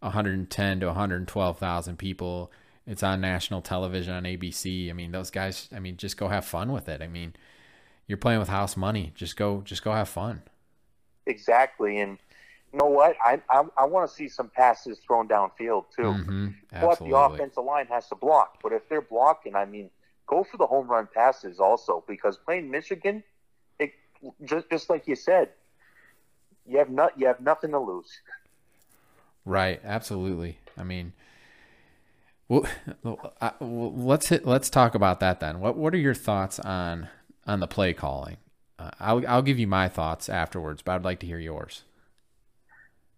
110 0.00 0.80
to 0.80 0.86
112,000 0.86 1.96
people. 1.96 2.52
It's 2.86 3.02
on 3.02 3.20
national 3.20 3.62
television 3.62 4.14
on 4.14 4.24
ABC. 4.24 4.90
I 4.90 4.92
mean, 4.92 5.12
those 5.12 5.30
guys, 5.30 5.68
I 5.74 5.80
mean, 5.80 5.96
just 5.96 6.16
go 6.16 6.28
have 6.28 6.44
fun 6.44 6.72
with 6.72 6.88
it. 6.88 7.02
I 7.02 7.08
mean, 7.08 7.34
you're 8.06 8.18
playing 8.18 8.38
with 8.38 8.48
house 8.48 8.76
money. 8.76 9.12
Just 9.14 9.36
go 9.36 9.62
just 9.62 9.82
go 9.82 9.92
have 9.92 10.08
fun. 10.08 10.42
Exactly. 11.26 11.98
And 11.98 12.18
know 12.76 12.86
what? 12.86 13.16
I 13.24 13.40
I, 13.50 13.64
I 13.76 13.84
want 13.84 14.08
to 14.08 14.14
see 14.14 14.28
some 14.28 14.48
passes 14.48 14.98
thrown 14.98 15.28
downfield 15.28 15.84
too. 15.94 16.02
Mm-hmm. 16.02 16.48
But 16.80 16.98
the 16.98 17.16
offensive 17.16 17.64
line 17.64 17.86
has 17.86 18.08
to 18.08 18.14
block. 18.14 18.60
But 18.62 18.72
if 18.72 18.88
they're 18.88 19.00
blocking, 19.02 19.54
I 19.54 19.64
mean, 19.64 19.90
go 20.26 20.44
for 20.44 20.56
the 20.56 20.66
home 20.66 20.88
run 20.88 21.08
passes 21.12 21.60
also 21.60 22.04
because 22.06 22.36
playing 22.36 22.70
Michigan, 22.70 23.22
it 23.78 23.92
just 24.44 24.70
just 24.70 24.90
like 24.90 25.06
you 25.06 25.16
said, 25.16 25.50
you 26.66 26.78
have 26.78 26.90
not 26.90 27.18
you 27.18 27.26
have 27.26 27.40
nothing 27.40 27.70
to 27.70 27.78
lose. 27.78 28.20
Right, 29.44 29.80
absolutely. 29.84 30.58
I 30.76 30.82
mean, 30.82 31.12
well, 32.48 32.66
uh, 33.40 33.50
let's 33.60 34.28
hit, 34.28 34.44
let's 34.44 34.68
talk 34.70 34.94
about 34.94 35.20
that 35.20 35.40
then. 35.40 35.60
What 35.60 35.76
what 35.76 35.94
are 35.94 35.98
your 35.98 36.14
thoughts 36.14 36.58
on 36.60 37.08
on 37.46 37.60
the 37.60 37.66
play 37.68 37.92
calling? 37.92 38.36
Uh, 38.78 38.90
I'll 39.00 39.26
I'll 39.26 39.42
give 39.42 39.58
you 39.58 39.66
my 39.66 39.88
thoughts 39.88 40.28
afterwards, 40.28 40.82
but 40.82 40.92
I'd 40.92 41.04
like 41.04 41.20
to 41.20 41.26
hear 41.26 41.38
yours. 41.38 41.82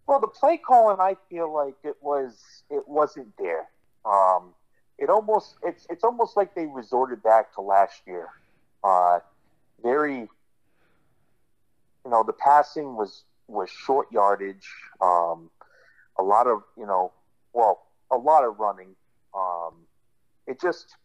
Well, 0.09 0.19
the 0.19 0.27
play 0.27 0.57
calling, 0.57 0.97
I 0.99 1.17
feel 1.29 1.53
like 1.53 1.75
it 1.83 1.95
was 2.01 2.63
it 2.71 2.81
wasn't 2.87 3.31
there. 3.37 3.69
Um, 4.03 4.55
it 4.97 5.07
almost 5.07 5.53
it's 5.61 5.85
it's 5.87 6.03
almost 6.03 6.35
like 6.35 6.55
they 6.55 6.65
resorted 6.65 7.21
back 7.21 7.53
to 7.53 7.61
last 7.61 8.01
year. 8.07 8.29
Uh, 8.83 9.19
very, 9.83 10.21
you 10.21 10.29
know, 12.07 12.23
the 12.25 12.33
passing 12.33 12.95
was 12.95 13.23
was 13.47 13.69
short 13.69 14.11
yardage. 14.11 14.67
Um, 14.99 15.51
a 16.17 16.23
lot 16.23 16.47
of 16.47 16.63
you 16.75 16.87
know, 16.87 17.11
well, 17.53 17.85
a 18.09 18.17
lot 18.17 18.43
of 18.43 18.59
running. 18.59 18.95
Um, 19.35 19.75
it 20.47 20.59
just 20.59 20.95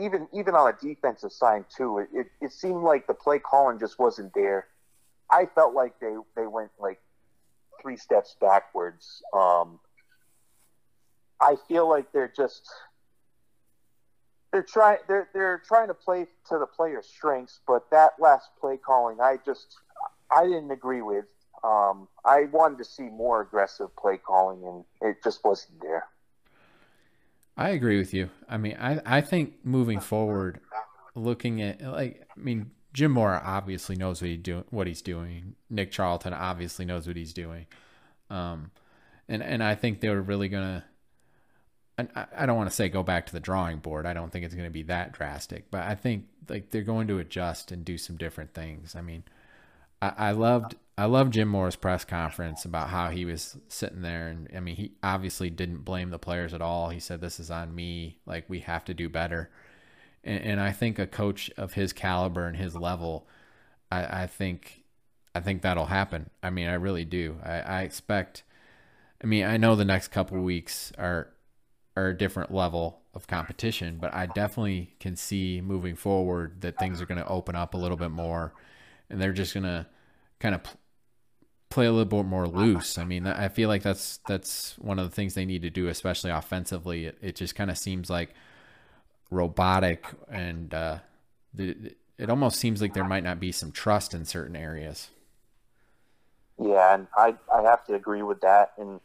even 0.00 0.28
even 0.32 0.54
on 0.54 0.72
a 0.72 0.76
defensive 0.80 1.30
side 1.30 1.66
too, 1.68 1.98
it, 1.98 2.08
it, 2.14 2.26
it 2.40 2.52
seemed 2.52 2.84
like 2.84 3.06
the 3.06 3.12
play 3.12 3.38
calling 3.38 3.78
just 3.78 3.98
wasn't 3.98 4.32
there. 4.32 4.66
I 5.30 5.44
felt 5.44 5.74
like 5.74 6.00
they 6.00 6.14
they 6.34 6.46
went 6.46 6.70
like 6.80 7.02
three 7.80 7.96
steps 7.96 8.36
backwards. 8.40 9.22
Um, 9.32 9.80
I 11.40 11.56
feel 11.68 11.88
like 11.88 12.12
they're 12.12 12.32
just 12.34 12.68
they're 14.52 14.62
trying 14.62 14.98
they're 15.06 15.28
they're 15.32 15.62
trying 15.66 15.88
to 15.88 15.94
play 15.94 16.26
to 16.48 16.58
the 16.58 16.66
player's 16.66 17.06
strengths, 17.06 17.60
but 17.66 17.90
that 17.90 18.12
last 18.18 18.48
play 18.60 18.76
calling, 18.76 19.20
I 19.20 19.38
just 19.44 19.76
I 20.30 20.44
didn't 20.44 20.70
agree 20.70 21.02
with. 21.02 21.26
Um, 21.64 22.08
I 22.24 22.44
wanted 22.44 22.78
to 22.78 22.84
see 22.84 23.04
more 23.04 23.40
aggressive 23.40 23.94
play 23.96 24.16
calling, 24.16 24.64
and 24.64 24.84
it 25.00 25.22
just 25.22 25.44
wasn't 25.44 25.80
there. 25.80 26.06
I 27.56 27.70
agree 27.70 27.98
with 27.98 28.14
you. 28.14 28.30
I 28.48 28.56
mean, 28.56 28.76
I 28.78 29.00
I 29.04 29.20
think 29.20 29.54
moving 29.64 30.00
forward, 30.00 30.60
looking 31.14 31.60
at 31.62 31.82
like 31.82 32.22
I 32.36 32.40
mean, 32.40 32.70
Jim 32.92 33.12
Mora 33.12 33.42
obviously 33.44 33.96
knows 33.96 34.20
what 34.20 34.30
he 34.30 34.36
do 34.36 34.64
what 34.70 34.86
he's 34.86 35.02
doing. 35.02 35.54
Nick 35.70 35.90
Charlton 35.90 36.32
obviously 36.32 36.84
knows 36.84 37.06
what 37.06 37.16
he's 37.16 37.32
doing. 37.32 37.66
Um, 38.30 38.70
and 39.28 39.42
and 39.42 39.62
I 39.62 39.74
think 39.74 40.00
they 40.00 40.08
were 40.08 40.22
really 40.22 40.48
gonna 40.48 40.84
I 41.98 42.26
I 42.36 42.46
don't 42.46 42.56
want 42.56 42.70
to 42.70 42.76
say 42.76 42.88
go 42.88 43.02
back 43.02 43.26
to 43.26 43.32
the 43.32 43.40
drawing 43.40 43.78
board. 43.78 44.06
I 44.06 44.14
don't 44.14 44.30
think 44.30 44.44
it's 44.44 44.54
going 44.54 44.66
to 44.66 44.72
be 44.72 44.84
that 44.84 45.12
drastic, 45.12 45.70
but 45.70 45.82
I 45.82 45.94
think 45.94 46.26
like 46.48 46.70
they're 46.70 46.82
going 46.82 47.08
to 47.08 47.18
adjust 47.18 47.72
and 47.72 47.84
do 47.84 47.98
some 47.98 48.16
different 48.16 48.54
things. 48.54 48.94
I 48.94 49.02
mean, 49.02 49.24
I, 50.00 50.12
I 50.16 50.30
loved 50.32 50.76
I 50.96 51.06
loved 51.06 51.34
Jim 51.34 51.48
Mora's 51.48 51.76
press 51.76 52.04
conference 52.04 52.64
about 52.64 52.88
how 52.88 53.10
he 53.10 53.24
was 53.24 53.56
sitting 53.68 54.02
there, 54.02 54.28
and 54.28 54.48
I 54.54 54.60
mean, 54.60 54.76
he 54.76 54.92
obviously 55.02 55.50
didn't 55.50 55.84
blame 55.84 56.10
the 56.10 56.18
players 56.18 56.54
at 56.54 56.62
all. 56.62 56.90
He 56.90 57.00
said, 57.00 57.20
"This 57.20 57.40
is 57.40 57.50
on 57.50 57.74
me. 57.74 58.18
Like 58.26 58.48
we 58.48 58.60
have 58.60 58.84
to 58.86 58.94
do 58.94 59.08
better." 59.08 59.50
And, 60.24 60.42
and 60.42 60.60
I 60.60 60.72
think 60.72 60.98
a 60.98 61.06
coach 61.06 61.50
of 61.56 61.74
his 61.74 61.92
caliber 61.92 62.46
and 62.46 62.56
his 62.56 62.74
level, 62.74 63.26
I, 63.90 64.22
I 64.22 64.26
think, 64.26 64.84
I 65.34 65.40
think 65.40 65.62
that'll 65.62 65.86
happen. 65.86 66.30
I 66.42 66.50
mean, 66.50 66.68
I 66.68 66.74
really 66.74 67.04
do. 67.04 67.36
I, 67.44 67.60
I 67.60 67.82
expect. 67.82 68.42
I 69.22 69.26
mean, 69.26 69.44
I 69.44 69.56
know 69.56 69.74
the 69.74 69.84
next 69.84 70.08
couple 70.08 70.40
weeks 70.40 70.92
are 70.98 71.30
are 71.96 72.08
a 72.10 72.16
different 72.16 72.54
level 72.54 73.00
of 73.12 73.26
competition, 73.26 73.98
but 74.00 74.14
I 74.14 74.26
definitely 74.26 74.94
can 75.00 75.16
see 75.16 75.60
moving 75.60 75.96
forward 75.96 76.60
that 76.60 76.78
things 76.78 77.02
are 77.02 77.06
going 77.06 77.18
to 77.18 77.26
open 77.26 77.56
up 77.56 77.74
a 77.74 77.76
little 77.76 77.96
bit 77.96 78.12
more 78.12 78.52
and 79.10 79.20
they're 79.20 79.32
just 79.32 79.52
going 79.52 79.64
to 79.64 79.86
kind 80.38 80.54
of 80.54 80.60
play 81.70 81.86
a 81.86 81.92
little 81.92 82.04
bit 82.04 82.24
more 82.24 82.46
loose. 82.46 82.98
I 82.98 83.04
mean, 83.04 83.26
I 83.26 83.48
feel 83.48 83.68
like 83.68 83.82
that's 83.82 84.18
that's 84.28 84.78
one 84.78 84.98
of 84.98 85.08
the 85.08 85.14
things 85.14 85.34
they 85.34 85.44
need 85.44 85.62
to 85.62 85.70
do, 85.70 85.88
especially 85.88 86.30
offensively. 86.30 87.06
It, 87.06 87.18
it 87.20 87.36
just 87.36 87.54
kind 87.54 87.70
of 87.70 87.76
seems 87.76 88.08
like 88.08 88.30
robotic, 89.30 90.06
and 90.30 90.72
uh, 90.72 90.98
the, 91.54 91.94
it 92.16 92.30
almost 92.30 92.58
seems 92.58 92.80
like 92.80 92.94
there 92.94 93.04
might 93.04 93.24
not 93.24 93.40
be 93.40 93.52
some 93.52 93.72
trust 93.72 94.14
in 94.14 94.24
certain 94.24 94.56
areas. 94.56 95.10
Yeah, 96.60 96.94
and 96.94 97.06
I 97.16 97.36
I 97.54 97.62
have 97.62 97.84
to 97.86 97.94
agree 97.94 98.22
with 98.22 98.40
that. 98.40 98.72
And 98.78 99.00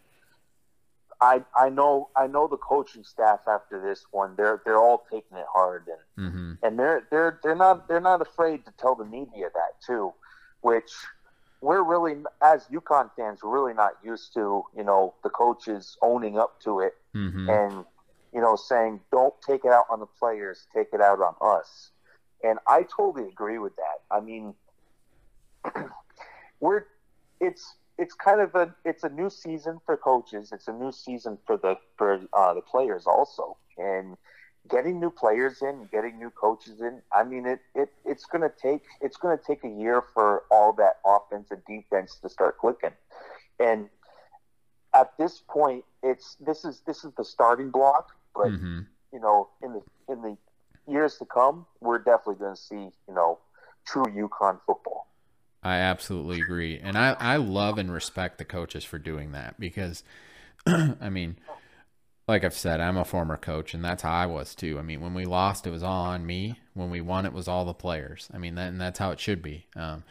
I 1.21 1.43
I 1.55 1.69
know 1.69 2.09
I 2.15 2.27
know 2.27 2.47
the 2.47 2.57
coaching 2.57 3.03
staff 3.03 3.41
after 3.47 3.81
this 3.81 4.05
one 4.11 4.35
they're 4.35 4.61
they're 4.65 4.79
all 4.79 5.05
taking 5.11 5.37
it 5.37 5.45
hard 5.51 5.87
and 5.87 6.27
mm-hmm. 6.27 6.65
and 6.65 6.77
they're 6.77 7.07
they're 7.09 7.39
they're 7.43 7.55
not 7.55 7.87
they're 7.87 8.01
not 8.01 8.21
afraid 8.21 8.65
to 8.65 8.71
tell 8.77 8.95
the 8.95 9.05
media 9.05 9.49
that 9.53 9.81
too, 9.85 10.13
which 10.61 10.91
we're 11.61 11.83
really 11.83 12.17
as 12.41 12.65
UConn 12.65 13.09
fans 13.15 13.39
we're 13.41 13.51
really 13.51 13.73
not 13.73 13.93
used 14.03 14.33
to 14.33 14.63
you 14.75 14.83
know 14.83 15.13
the 15.23 15.29
coaches 15.29 15.97
owning 16.01 16.37
up 16.37 16.59
to 16.61 16.81
it 16.81 16.95
mm-hmm. 17.15 17.49
and 17.49 17.85
you 18.33 18.41
know 18.41 18.55
saying 18.55 18.99
don't 19.11 19.33
take 19.41 19.65
it 19.65 19.71
out 19.71 19.85
on 19.89 19.99
the 19.99 20.05
players 20.05 20.67
take 20.75 20.87
it 20.93 21.01
out 21.01 21.19
on 21.19 21.35
us 21.41 21.91
and 22.43 22.59
I 22.67 22.83
totally 22.83 23.27
agree 23.27 23.57
with 23.57 23.75
that 23.77 24.01
I 24.11 24.19
mean 24.19 24.53
we're 26.59 26.85
it's 27.39 27.75
it's 27.97 28.13
kind 28.13 28.41
of 28.41 28.55
a 28.55 28.73
it's 28.85 29.03
a 29.03 29.09
new 29.09 29.29
season 29.29 29.79
for 29.85 29.97
coaches. 29.97 30.51
It's 30.51 30.67
a 30.67 30.73
new 30.73 30.91
season 30.91 31.37
for 31.45 31.57
the 31.57 31.77
for 31.97 32.21
uh, 32.33 32.53
the 32.53 32.61
players 32.61 33.05
also, 33.05 33.57
and 33.77 34.17
getting 34.69 34.99
new 34.99 35.11
players 35.11 35.61
in, 35.61 35.87
getting 35.91 36.17
new 36.17 36.31
coaches 36.31 36.81
in. 36.81 37.01
I 37.11 37.23
mean, 37.23 37.45
it, 37.45 37.59
it 37.75 37.89
it's 38.05 38.25
to 38.41 38.51
take 38.61 38.81
it's 39.01 39.17
to 39.37 39.43
take 39.45 39.63
a 39.63 39.69
year 39.69 40.01
for 40.13 40.43
all 40.49 40.73
that 40.73 40.99
offense 41.05 41.51
and 41.51 41.61
defense 41.65 42.17
to 42.23 42.29
start 42.29 42.57
clicking, 42.57 42.93
and 43.59 43.89
at 44.93 45.15
this 45.17 45.43
point, 45.47 45.83
it's 46.01 46.35
this 46.39 46.65
is 46.65 46.81
this 46.87 47.03
is 47.03 47.11
the 47.15 47.25
starting 47.25 47.69
block. 47.69 48.11
But 48.35 48.47
mm-hmm. 48.47 48.79
you 49.11 49.19
know, 49.19 49.49
in 49.61 49.73
the 49.73 49.81
in 50.11 50.21
the 50.21 50.37
years 50.91 51.17
to 51.17 51.25
come, 51.25 51.65
we're 51.81 51.99
definitely 51.99 52.35
going 52.35 52.55
to 52.55 52.61
see 52.61 52.75
you 53.07 53.13
know 53.13 53.39
true 53.85 54.05
UConn 54.05 54.59
football. 54.65 55.07
I 55.63 55.77
absolutely 55.77 56.41
agree. 56.41 56.77
And 56.77 56.97
I, 56.97 57.15
I 57.19 57.37
love 57.37 57.77
and 57.77 57.91
respect 57.91 58.37
the 58.37 58.45
coaches 58.45 58.83
for 58.83 58.99
doing 58.99 59.31
that 59.31 59.57
because, 59.59 60.03
I 60.67 61.09
mean, 61.09 61.37
like 62.27 62.43
I've 62.43 62.53
said, 62.53 62.81
I'm 62.81 62.97
a 62.97 63.05
former 63.05 63.37
coach, 63.37 63.73
and 63.73 63.83
that's 63.83 64.03
how 64.03 64.11
I 64.11 64.25
was 64.25 64.55
too. 64.55 64.77
I 64.77 64.81
mean, 64.81 64.99
when 64.99 65.13
we 65.13 65.25
lost, 65.25 65.65
it 65.65 65.71
was 65.71 65.83
all 65.83 66.05
on 66.05 66.25
me. 66.25 66.59
When 66.73 66.89
we 66.89 67.01
won, 67.01 67.25
it 67.25 67.33
was 67.33 67.47
all 67.47 67.65
the 67.65 67.73
players. 67.73 68.29
I 68.33 68.37
mean, 68.37 68.55
that, 68.55 68.69
and 68.69 68.79
that's 68.79 68.99
how 68.99 69.11
it 69.11 69.19
should 69.19 69.41
be. 69.41 69.67
Um, 69.75 70.03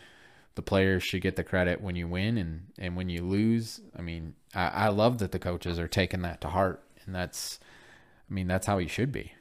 the 0.54 0.62
players 0.62 1.02
should 1.02 1.22
get 1.22 1.36
the 1.36 1.44
credit 1.44 1.80
when 1.80 1.96
you 1.96 2.06
win, 2.06 2.36
and, 2.38 2.66
and 2.78 2.96
when 2.96 3.08
you 3.08 3.22
lose, 3.22 3.80
I 3.96 4.02
mean, 4.02 4.34
I, 4.54 4.68
I 4.68 4.88
love 4.88 5.18
that 5.18 5.32
the 5.32 5.38
coaches 5.38 5.78
are 5.78 5.88
taking 5.88 6.22
that 6.22 6.40
to 6.42 6.48
heart, 6.48 6.82
and 7.06 7.14
that's, 7.14 7.58
I 8.32 8.34
mean, 8.34 8.46
that's 8.46 8.66
how 8.66 8.78
he 8.78 8.88
should 8.88 9.12
be. 9.12 9.32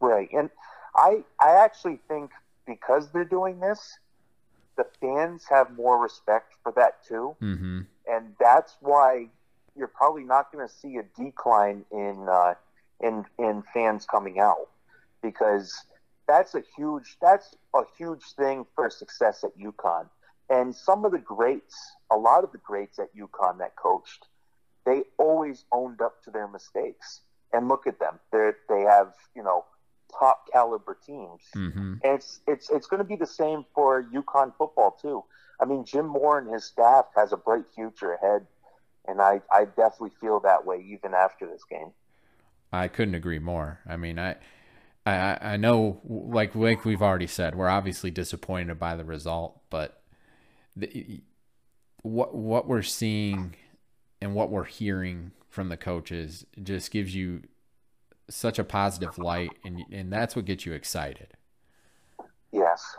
Right, 0.00 0.28
and 0.32 0.50
I 0.96 1.22
I 1.40 1.50
actually 1.50 2.00
think 2.08 2.32
because 2.66 3.12
they're 3.12 3.24
doing 3.24 3.60
this, 3.60 3.96
the 4.76 4.84
fans 5.00 5.44
have 5.48 5.70
more 5.76 6.02
respect 6.02 6.54
for 6.64 6.72
that 6.72 7.04
too, 7.06 7.36
mm-hmm. 7.40 7.82
and 8.10 8.34
that's 8.40 8.76
why 8.80 9.28
you're 9.76 9.86
probably 9.86 10.24
not 10.24 10.50
going 10.50 10.66
to 10.66 10.72
see 10.72 10.96
a 10.96 11.04
decline 11.16 11.84
in 11.92 12.26
uh, 12.28 12.54
in 13.00 13.24
in 13.38 13.62
fans 13.72 14.04
coming 14.04 14.40
out 14.40 14.68
because 15.22 15.84
that's 16.26 16.56
a 16.56 16.62
huge 16.76 17.18
that's 17.22 17.54
a 17.72 17.82
huge 17.96 18.24
thing 18.36 18.66
for 18.74 18.90
success 18.90 19.44
at 19.44 19.56
UConn. 19.56 20.08
And 20.50 20.74
some 20.74 21.04
of 21.04 21.12
the 21.12 21.18
greats, 21.18 21.76
a 22.10 22.16
lot 22.16 22.42
of 22.42 22.50
the 22.50 22.58
greats 22.58 22.98
at 22.98 23.14
UConn 23.14 23.58
that 23.58 23.76
coached, 23.76 24.26
they 24.84 25.04
always 25.18 25.66
owned 25.70 26.00
up 26.00 26.24
to 26.24 26.32
their 26.32 26.48
mistakes. 26.48 27.20
And 27.52 27.68
look 27.68 27.86
at 27.86 27.98
them; 27.98 28.18
they 28.30 28.50
they 28.68 28.82
have 28.82 29.14
you 29.34 29.42
know 29.42 29.64
top 30.18 30.50
caliber 30.52 30.96
teams. 31.04 31.42
Mm-hmm. 31.54 31.94
And 32.04 32.14
it's 32.14 32.40
it's 32.46 32.70
it's 32.70 32.86
going 32.86 32.98
to 32.98 33.08
be 33.08 33.16
the 33.16 33.26
same 33.26 33.64
for 33.74 34.04
UConn 34.04 34.52
football 34.56 34.98
too. 35.00 35.24
I 35.60 35.64
mean, 35.64 35.84
Jim 35.84 36.06
Mora 36.06 36.42
and 36.42 36.52
his 36.52 36.64
staff 36.64 37.06
has 37.16 37.32
a 37.32 37.36
bright 37.36 37.64
future 37.74 38.14
ahead, 38.14 38.46
and 39.06 39.20
I 39.20 39.40
I 39.50 39.64
definitely 39.64 40.12
feel 40.20 40.40
that 40.40 40.66
way 40.66 40.84
even 40.88 41.14
after 41.14 41.46
this 41.46 41.62
game. 41.68 41.92
I 42.72 42.88
couldn't 42.88 43.14
agree 43.14 43.38
more. 43.38 43.80
I 43.88 43.96
mean, 43.96 44.18
I. 44.18 44.36
I, 45.06 45.38
I 45.40 45.56
know, 45.56 46.02
like 46.04 46.54
like 46.54 46.84
we've 46.84 47.00
already 47.00 47.28
said, 47.28 47.54
we're 47.54 47.68
obviously 47.68 48.10
disappointed 48.10 48.78
by 48.78 48.94
the 48.94 49.06
result, 49.06 49.58
but 49.70 50.02
the, 50.76 51.22
what 52.02 52.34
what 52.34 52.68
we're 52.68 52.82
seeing 52.82 53.54
and 54.20 54.34
what 54.34 54.50
we're 54.50 54.64
hearing 54.64 55.32
from 55.48 55.68
the 55.68 55.76
coaches 55.76 56.44
just 56.62 56.90
gives 56.90 57.14
you 57.14 57.42
such 58.30 58.58
a 58.58 58.64
positive 58.64 59.18
light, 59.18 59.58
and 59.64 59.84
and 59.90 60.12
that's 60.12 60.36
what 60.36 60.44
gets 60.44 60.66
you 60.66 60.72
excited. 60.72 61.28
Yes, 62.52 62.96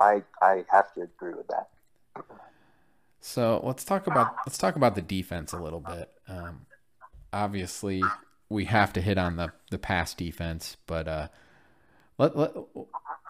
I 0.00 0.22
I 0.40 0.64
have 0.70 0.92
to 0.94 1.02
agree 1.02 1.34
with 1.34 1.48
that. 1.48 1.68
So 3.20 3.60
let's 3.62 3.84
talk 3.84 4.06
about 4.06 4.34
let's 4.46 4.58
talk 4.58 4.76
about 4.76 4.94
the 4.94 5.02
defense 5.02 5.52
a 5.52 5.58
little 5.58 5.80
bit. 5.80 6.10
Um, 6.28 6.66
obviously, 7.32 8.02
we 8.48 8.64
have 8.66 8.92
to 8.94 9.00
hit 9.00 9.18
on 9.18 9.36
the 9.36 9.52
the 9.70 9.78
pass 9.78 10.14
defense, 10.14 10.76
but 10.86 11.06
uh, 11.06 11.28
let, 12.18 12.36
let 12.36 12.52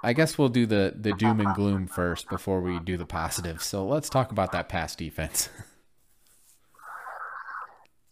I 0.02 0.12
guess 0.12 0.38
we'll 0.38 0.48
do 0.48 0.66
the 0.66 0.94
the 0.96 1.12
doom 1.12 1.40
and 1.40 1.54
gloom 1.54 1.86
first 1.86 2.28
before 2.28 2.60
we 2.60 2.78
do 2.78 2.96
the 2.96 3.06
positive. 3.06 3.62
So 3.62 3.86
let's 3.86 4.08
talk 4.08 4.32
about 4.32 4.52
that 4.52 4.68
pass 4.68 4.96
defense. 4.96 5.48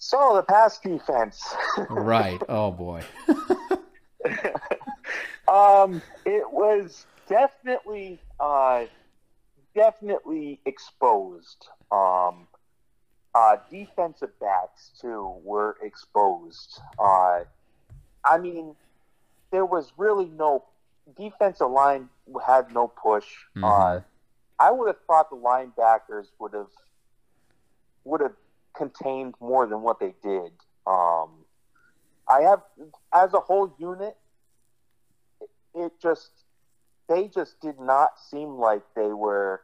So 0.00 0.32
the 0.34 0.42
pass 0.42 0.78
defense. 0.78 1.54
right. 1.90 2.42
Oh 2.48 2.72
boy. 2.72 3.02
um, 5.46 6.00
it 6.24 6.50
was 6.50 7.04
definitely, 7.28 8.18
uh, 8.40 8.86
definitely 9.74 10.58
exposed. 10.64 11.68
Um, 11.92 12.48
uh, 13.34 13.58
defensive 13.70 14.30
backs 14.40 14.90
too 14.98 15.34
were 15.44 15.76
exposed. 15.82 16.80
Uh, 16.98 17.40
I 18.24 18.38
mean, 18.38 18.74
there 19.52 19.66
was 19.66 19.92
really 19.98 20.30
no 20.30 20.64
defensive 21.14 21.70
line 21.70 22.08
had 22.46 22.72
no 22.72 22.88
push. 22.88 23.26
Mhm. 23.54 23.64
Uh, 23.64 24.00
I 24.58 24.70
would 24.70 24.86
have 24.86 25.00
thought 25.06 25.28
the 25.28 25.36
linebackers 25.36 26.28
would 26.38 26.54
have 26.54 26.70
would 28.04 28.22
have 28.22 28.34
contained 28.80 29.34
more 29.40 29.66
than 29.66 29.82
what 29.82 30.00
they 30.00 30.14
did. 30.22 30.52
Um, 30.86 31.44
I 32.26 32.40
have, 32.42 32.62
as 33.12 33.34
a 33.34 33.40
whole 33.40 33.74
unit, 33.78 34.16
it, 35.40 35.50
it 35.74 35.92
just 36.00 36.30
they 37.08 37.28
just 37.28 37.60
did 37.60 37.78
not 37.78 38.12
seem 38.30 38.50
like 38.50 38.82
they 38.96 39.12
were 39.12 39.60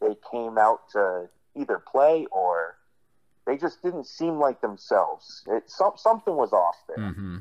they 0.00 0.14
came 0.30 0.58
out 0.58 0.90
to 0.90 1.28
either 1.56 1.78
play 1.78 2.26
or 2.30 2.76
they 3.46 3.56
just 3.56 3.82
didn't 3.82 4.06
seem 4.06 4.38
like 4.38 4.60
themselves. 4.60 5.44
It, 5.46 5.70
some, 5.70 5.92
something 5.96 6.34
was 6.36 6.52
off 6.52 6.76
there. 6.88 7.12
hmm 7.12 7.38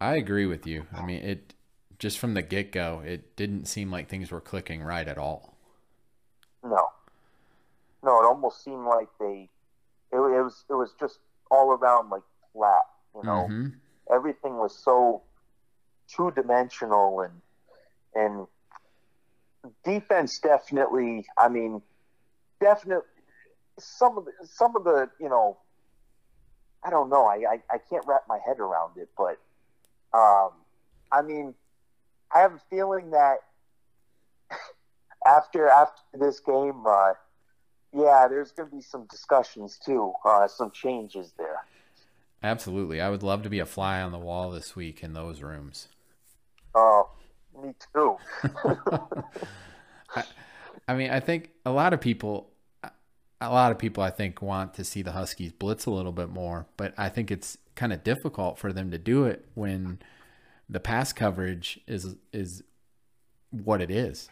I 0.00 0.14
agree 0.14 0.46
with 0.46 0.64
you. 0.66 0.86
I 0.94 1.04
mean, 1.04 1.24
it 1.24 1.54
just 1.98 2.20
from 2.20 2.34
the 2.34 2.42
get 2.42 2.70
go, 2.70 3.02
it 3.04 3.34
didn't 3.34 3.66
seem 3.66 3.90
like 3.90 4.08
things 4.08 4.30
were 4.30 4.40
clicking 4.40 4.82
right 4.82 5.08
at 5.08 5.18
all. 5.18 5.56
No, 6.62 6.88
no, 8.02 8.20
it 8.20 8.26
almost 8.26 8.62
seemed 8.62 8.84
like 8.86 9.08
they 9.20 9.48
it, 10.12 10.16
it 10.16 10.42
was 10.42 10.64
it 10.70 10.74
was 10.74 10.94
just 10.98 11.18
all 11.50 11.70
around 11.72 12.10
like 12.10 12.22
flat. 12.52 12.82
You 13.14 13.24
know, 13.24 13.52
Mhm. 13.52 13.80
everything 14.12 14.56
was 14.58 14.76
so 14.82 15.22
two 16.14 16.30
dimensional 16.32 17.20
and 17.20 17.40
and 18.14 18.46
defense 19.84 20.38
definitely. 20.38 21.24
I 21.38 21.48
mean, 21.48 21.82
definitely 22.60 23.04
some 23.78 24.18
of 24.18 24.24
the 24.24 24.32
some 24.46 24.76
of 24.76 24.84
the 24.84 25.08
you 25.20 25.28
know. 25.28 25.58
I 26.84 26.90
don't 26.90 27.08
know. 27.10 27.26
I, 27.26 27.36
I, 27.50 27.62
I 27.70 27.78
can't 27.90 28.04
wrap 28.06 28.22
my 28.28 28.38
head 28.46 28.58
around 28.60 28.96
it, 28.96 29.08
but 29.16 29.36
um, 30.16 30.50
I 31.12 31.22
mean, 31.22 31.54
I 32.34 32.40
have 32.40 32.54
a 32.54 32.60
feeling 32.70 33.10
that 33.10 33.38
after 35.26 35.68
after 35.68 36.02
this 36.14 36.40
game, 36.40 36.84
uh, 36.86 37.12
yeah, 37.92 38.26
there's 38.28 38.52
going 38.52 38.68
to 38.68 38.76
be 38.76 38.82
some 38.82 39.06
discussions 39.06 39.78
too, 39.84 40.12
uh, 40.24 40.46
some 40.48 40.70
changes 40.70 41.32
there. 41.38 41.64
Absolutely. 42.42 43.00
I 43.00 43.08
would 43.08 43.22
love 43.22 43.42
to 43.42 43.50
be 43.50 43.58
a 43.58 43.66
fly 43.66 44.00
on 44.00 44.12
the 44.12 44.18
wall 44.18 44.50
this 44.50 44.76
week 44.76 45.02
in 45.02 45.12
those 45.12 45.42
rooms. 45.42 45.88
Oh, 46.74 47.10
me 47.60 47.74
too. 47.92 48.16
I, 50.14 50.24
I 50.86 50.94
mean, 50.94 51.10
I 51.10 51.20
think 51.20 51.50
a 51.66 51.72
lot 51.72 51.92
of 51.92 52.00
people, 52.00 52.50
a 53.40 53.50
lot 53.50 53.72
of 53.72 53.78
people, 53.78 54.02
I 54.02 54.10
think, 54.10 54.40
want 54.40 54.74
to 54.74 54.84
see 54.84 55.02
the 55.02 55.12
Huskies 55.12 55.52
blitz 55.52 55.86
a 55.86 55.90
little 55.90 56.12
bit 56.12 56.28
more, 56.28 56.66
but 56.76 56.94
I 56.96 57.08
think 57.08 57.30
it's 57.30 57.58
kind 57.74 57.92
of 57.92 58.04
difficult 58.04 58.58
for 58.58 58.72
them 58.72 58.90
to 58.90 58.98
do 58.98 59.24
it 59.24 59.46
when 59.54 59.98
the 60.68 60.80
pass 60.80 61.12
coverage 61.12 61.80
is 61.86 62.16
is 62.32 62.62
what 63.50 63.80
it 63.80 63.90
is. 63.90 64.28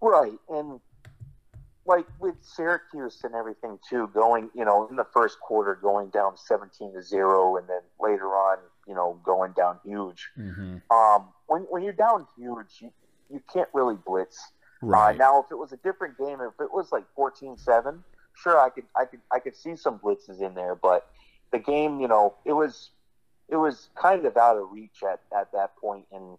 Right, 0.00 0.38
and 0.48 0.80
like 1.86 2.06
with 2.20 2.34
Syracuse 2.42 3.20
and 3.24 3.34
everything 3.34 3.78
too, 3.88 4.10
going 4.12 4.50
you 4.54 4.64
know 4.64 4.86
in 4.88 4.96
the 4.96 5.06
first 5.12 5.40
quarter 5.40 5.74
going 5.74 6.10
down 6.10 6.36
seventeen 6.36 6.92
to 6.94 7.02
zero, 7.02 7.56
and 7.56 7.68
then 7.68 7.80
later 8.00 8.28
on 8.28 8.58
you 8.86 8.94
know 8.94 9.18
going 9.24 9.52
down 9.52 9.78
huge. 9.84 10.28
Mm-hmm. 10.38 10.78
Um, 10.90 11.28
when 11.46 11.62
when 11.62 11.82
you're 11.82 11.92
down 11.92 12.26
huge, 12.36 12.80
you, 12.80 12.92
you 13.30 13.42
can't 13.52 13.68
really 13.72 13.96
blitz. 13.96 14.52
Right. 14.82 15.14
Uh, 15.14 15.18
now, 15.18 15.40
if 15.40 15.50
it 15.50 15.56
was 15.56 15.72
a 15.72 15.78
different 15.78 16.18
game, 16.18 16.38
if 16.40 16.60
it 16.60 16.72
was 16.72 16.92
like 16.92 17.04
14-7, 17.16 17.98
sure, 18.34 18.60
I 18.60 18.68
could, 18.68 18.84
I 18.94 19.04
could, 19.04 19.20
I 19.32 19.38
could 19.38 19.56
see 19.56 19.76
some 19.76 19.98
blitzes 19.98 20.40
in 20.40 20.54
there. 20.54 20.74
But 20.74 21.08
the 21.50 21.58
game, 21.58 22.00
you 22.00 22.08
know, 22.08 22.34
it 22.44 22.52
was, 22.52 22.90
it 23.48 23.56
was 23.56 23.88
kind 23.94 24.26
of 24.26 24.36
out 24.36 24.58
of 24.58 24.70
reach 24.70 25.02
at, 25.02 25.20
at 25.36 25.52
that 25.52 25.76
point, 25.76 26.04
and 26.12 26.36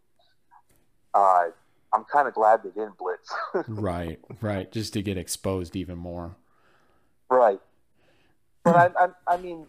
uh, 1.13 1.47
I'm 1.93 2.03
kind 2.03 2.27
of 2.27 2.33
glad 2.33 2.63
they 2.63 2.69
didn't 2.69 2.97
blitz. 2.97 3.33
right. 3.67 4.19
Right. 4.41 4.71
Just 4.71 4.93
to 4.93 5.01
get 5.01 5.17
exposed 5.17 5.75
even 5.75 5.97
more. 5.97 6.35
right. 7.29 7.59
But 8.63 8.75
I, 8.75 9.05
I, 9.05 9.35
I 9.35 9.37
mean, 9.37 9.65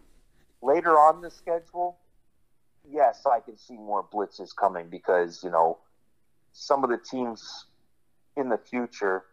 later 0.61 0.98
on 0.98 1.22
the 1.22 1.31
schedule, 1.31 1.98
yes, 2.90 3.24
I 3.31 3.40
can 3.40 3.57
see 3.57 3.74
more 3.74 4.04
blitzes 4.04 4.54
coming 4.54 4.88
because 4.88 5.44
you 5.44 5.50
know 5.50 5.78
some 6.52 6.83
of 6.83 6.90
the 6.90 6.98
teams 6.98 7.66
in 8.37 8.48
the 8.48 8.59
future 8.59 9.24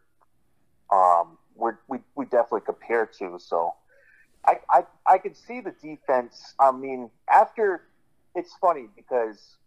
um, 0.91 1.37
we're, 1.55 1.77
we 1.87 1.99
we 2.15 2.25
definitely 2.25 2.61
compare 2.61 3.05
to. 3.19 3.39
So 3.39 3.73
I, 4.45 4.59
I 4.69 4.83
I 5.07 5.17
could 5.17 5.35
see 5.35 5.61
the 5.61 5.73
defense. 5.81 6.53
I 6.59 6.71
mean, 6.71 7.09
after 7.29 7.81
it's 8.35 8.53
funny 8.59 8.87
because 8.95 9.57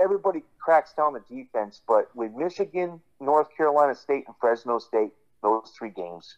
everybody 0.00 0.42
cracks 0.58 0.92
down 0.94 1.12
the 1.12 1.22
defense, 1.34 1.80
but 1.86 2.14
with 2.16 2.32
Michigan, 2.32 3.00
North 3.20 3.48
Carolina 3.56 3.94
State, 3.94 4.24
and 4.26 4.36
Fresno 4.40 4.78
State, 4.78 5.12
those 5.42 5.72
three 5.76 5.90
games, 5.90 6.36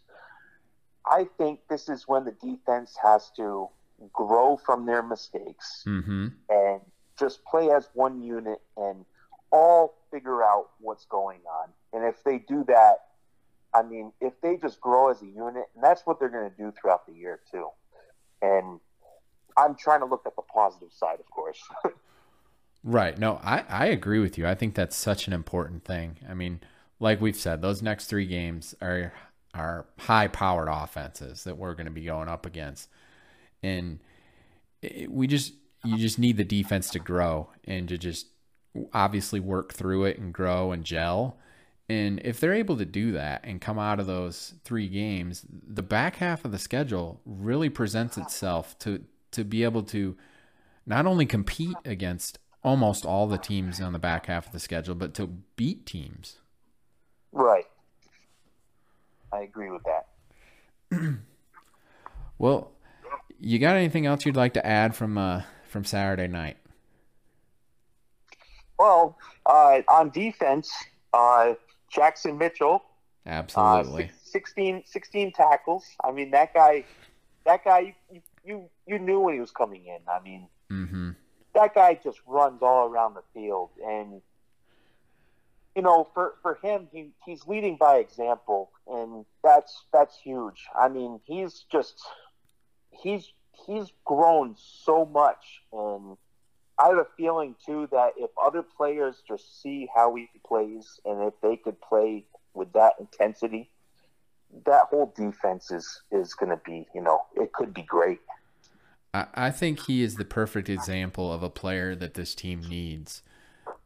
I 1.07 1.27
think 1.39 1.61
this 1.69 1.89
is 1.89 2.07
when 2.07 2.25
the 2.25 2.33
defense 2.33 2.97
has 3.03 3.31
to 3.37 3.69
grow 4.13 4.57
from 4.57 4.87
their 4.87 5.03
mistakes 5.03 5.85
Mm-hmm. 5.87 6.29
and 6.49 6.81
just 7.19 7.45
play 7.45 7.71
as 7.71 7.89
one 7.95 8.23
unit 8.23 8.61
and 8.77 9.05
all 9.51 9.95
figure 10.11 10.43
out 10.43 10.71
what's 10.81 11.05
going 11.07 11.41
on. 11.47 11.69
And 11.93 12.05
if 12.05 12.23
they 12.25 12.39
do 12.39 12.65
that, 12.65 12.97
I 13.75 13.83
mean, 13.83 14.13
if 14.21 14.33
they 14.43 14.57
just 14.57 14.81
grow 14.81 15.11
as 15.11 15.23
a 15.23 15.27
unit, 15.27 15.65
and 15.75 15.83
that's 15.85 16.03
what 16.07 16.19
they're 16.19 16.29
going 16.31 16.51
to 16.51 16.57
do 16.57 16.73
throughout 16.81 17.07
the 17.07 17.13
year 17.13 17.41
too. 17.51 17.69
And 18.41 18.81
I'm 19.57 19.75
trying 19.77 20.01
to 20.01 20.07
look 20.07 20.23
at 20.27 20.37
the 20.37 20.43
positive 20.43 20.93
side, 20.93 21.21
of 21.21 21.31
course. 21.31 21.63
Right. 22.85 23.17
No, 23.19 23.41
I, 23.43 23.65
I 23.69 23.87
agree 23.87 24.19
with 24.19 24.37
you. 24.37 24.47
I 24.47 24.55
think 24.55 24.75
that's 24.75 24.97
such 24.97 25.27
an 25.27 25.33
important 25.33 25.85
thing. 25.85 26.19
I 26.29 26.35
mean, 26.35 26.61
like 26.99 27.21
we've 27.21 27.37
said, 27.37 27.63
those 27.63 27.83
next 27.83 28.07
three 28.07 28.27
games 28.27 28.75
are 28.81 29.13
are 29.55 29.87
high 29.99 30.29
powered 30.29 30.69
offenses 30.71 31.45
that 31.45 31.59
we're 31.59 31.75
going 31.75 31.87
to 31.87 31.93
be 31.93 32.05
going 32.05 32.29
up 32.29 32.47
against. 32.47 32.89
And 33.63 34.01
it, 34.81 35.11
we 35.11 35.27
just 35.27 35.55
you 35.85 35.97
just 35.97 36.19
need 36.19 36.37
the 36.37 36.45
defense 36.45 36.91
to 36.91 36.99
grow 36.99 37.51
and 37.65 37.89
to 37.89 37.99
just 37.99 38.29
obviously 38.93 39.41
work 39.41 39.73
through 39.73 40.05
it 40.05 40.19
and 40.19 40.33
grow 40.33 40.73
and 40.73 40.85
gel. 40.85 41.39
And 41.89 42.21
if 42.25 42.41
they're 42.41 42.55
able 42.55 42.77
to 42.79 42.85
do 42.85 43.13
that 43.13 43.43
and 43.45 43.61
come 43.61 43.79
out 43.79 44.01
of 44.01 44.07
those 44.07 44.55
three 44.65 44.89
games, 44.89 45.45
the 45.51 45.83
back 45.83 46.17
half 46.17 46.45
of 46.45 46.53
the 46.53 46.59
schedule 46.59 47.21
really 47.25 47.69
presents 47.69 48.19
itself 48.19 48.77
to 48.81 49.05
to 49.33 49.45
be 49.45 49.63
able 49.63 49.83
to 49.85 50.17
not 50.87 51.07
only 51.07 51.27
compete 51.27 51.77
against 51.85 52.39
almost 52.63 53.05
all 53.05 53.27
the 53.27 53.39
teams 53.39 53.81
on 53.81 53.93
the 53.93 53.99
back 53.99 54.27
half 54.27 54.47
of 54.47 54.53
the 54.53 54.61
schedule, 54.61 54.95
but 54.95 55.15
to 55.15 55.27
beat 55.57 55.87
teams. 55.87 56.39
right. 57.33 57.67
I 59.33 59.41
agree 59.41 59.71
with 59.71 59.83
that. 59.85 61.15
Well, 62.43 62.73
you 63.39 63.61
got 63.61 63.77
anything 63.77 64.05
else 64.05 64.27
you'd 64.27 64.35
like 64.35 64.55
to 64.55 64.67
add 64.67 64.97
from 64.97 65.17
uh, 65.17 65.43
from 65.69 65.85
Saturday 65.85 66.27
night? 66.27 66.57
Well, 68.81 69.17
uh, 69.47 69.83
on 69.87 70.11
defense, 70.11 70.69
uh, 71.13 71.55
Jackson 71.89 72.39
Mitchell, 72.39 72.83
uh, 73.27 73.29
Absolutely. 73.29 74.11
six- 74.25 74.33
16, 74.33 74.83
16 74.87 75.33
tackles. 75.35 75.85
I 76.03 76.11
mean, 76.11 76.33
that 76.33 76.53
guy, 76.53 76.85
that 77.47 77.65
guy, 77.65 77.95
you, 78.11 78.23
you, 78.45 78.69
you 78.89 78.99
knew 78.99 79.21
when 79.21 79.35
he 79.35 79.41
was 79.41 79.53
coming 79.53 79.87
in. 79.87 79.99
I 80.13 80.21
mean, 80.21 80.49
mm-hmm. 80.69 81.11
That 81.55 81.75
guy 81.75 81.99
just 82.03 82.21
runs 82.27 82.63
all 82.63 82.87
around 82.89 83.15
the 83.15 83.23
field. 83.35 83.71
And 83.85 84.21
you 85.77 85.83
know 85.83 86.09
for 86.15 86.35
for 86.43 86.59
him 86.63 86.89
he 86.93 87.11
he's 87.25 87.47
leading 87.47 87.77
by 87.77 87.97
example. 87.97 88.71
And 88.87 89.25
that's 89.43 89.85
that's 89.93 90.19
huge. 90.19 90.67
I 90.75 90.89
mean 90.89 91.21
he's 91.25 91.65
just 91.71 92.01
he's 92.91 93.33
he's 93.67 93.93
grown 94.05 94.57
so 94.57 95.05
much. 95.05 95.63
And 95.73 96.17
i 96.79 96.89
have 96.89 96.99
a 96.99 97.07
feeling 97.17 97.55
too 97.65 97.89
that 97.93 98.13
if 98.17 98.31
other 98.43 98.63
players 98.63 99.23
just 99.27 99.63
see 99.63 99.89
how 99.95 100.15
he 100.15 100.29
plays 100.47 101.01
and 101.05 101.23
if 101.23 101.35
they 101.43 101.57
could 101.57 101.81
play 101.81 102.25
with 102.55 102.73
that 102.73 102.95
intensity 102.99 103.71
that 104.67 104.85
whole 104.91 105.13
defense 105.17 105.71
is 105.71 106.03
is 106.11 106.35
going 106.35 106.51
to 106.51 106.61
be 106.65 106.87
you 106.95 107.01
know 107.01 107.21
it 107.37 107.53
could 107.53 107.73
be 107.73 107.83
great 107.83 108.21
I, 109.15 109.51
think 109.51 109.81
he 109.81 110.03
is 110.03 110.15
the 110.15 110.25
perfect 110.25 110.71
example 110.71 111.33
of 111.33 111.43
a 111.43 111.51
player 111.51 111.95
that 111.95 112.15
this 112.15 112.35
team 112.35 112.63
needs. 112.63 113.23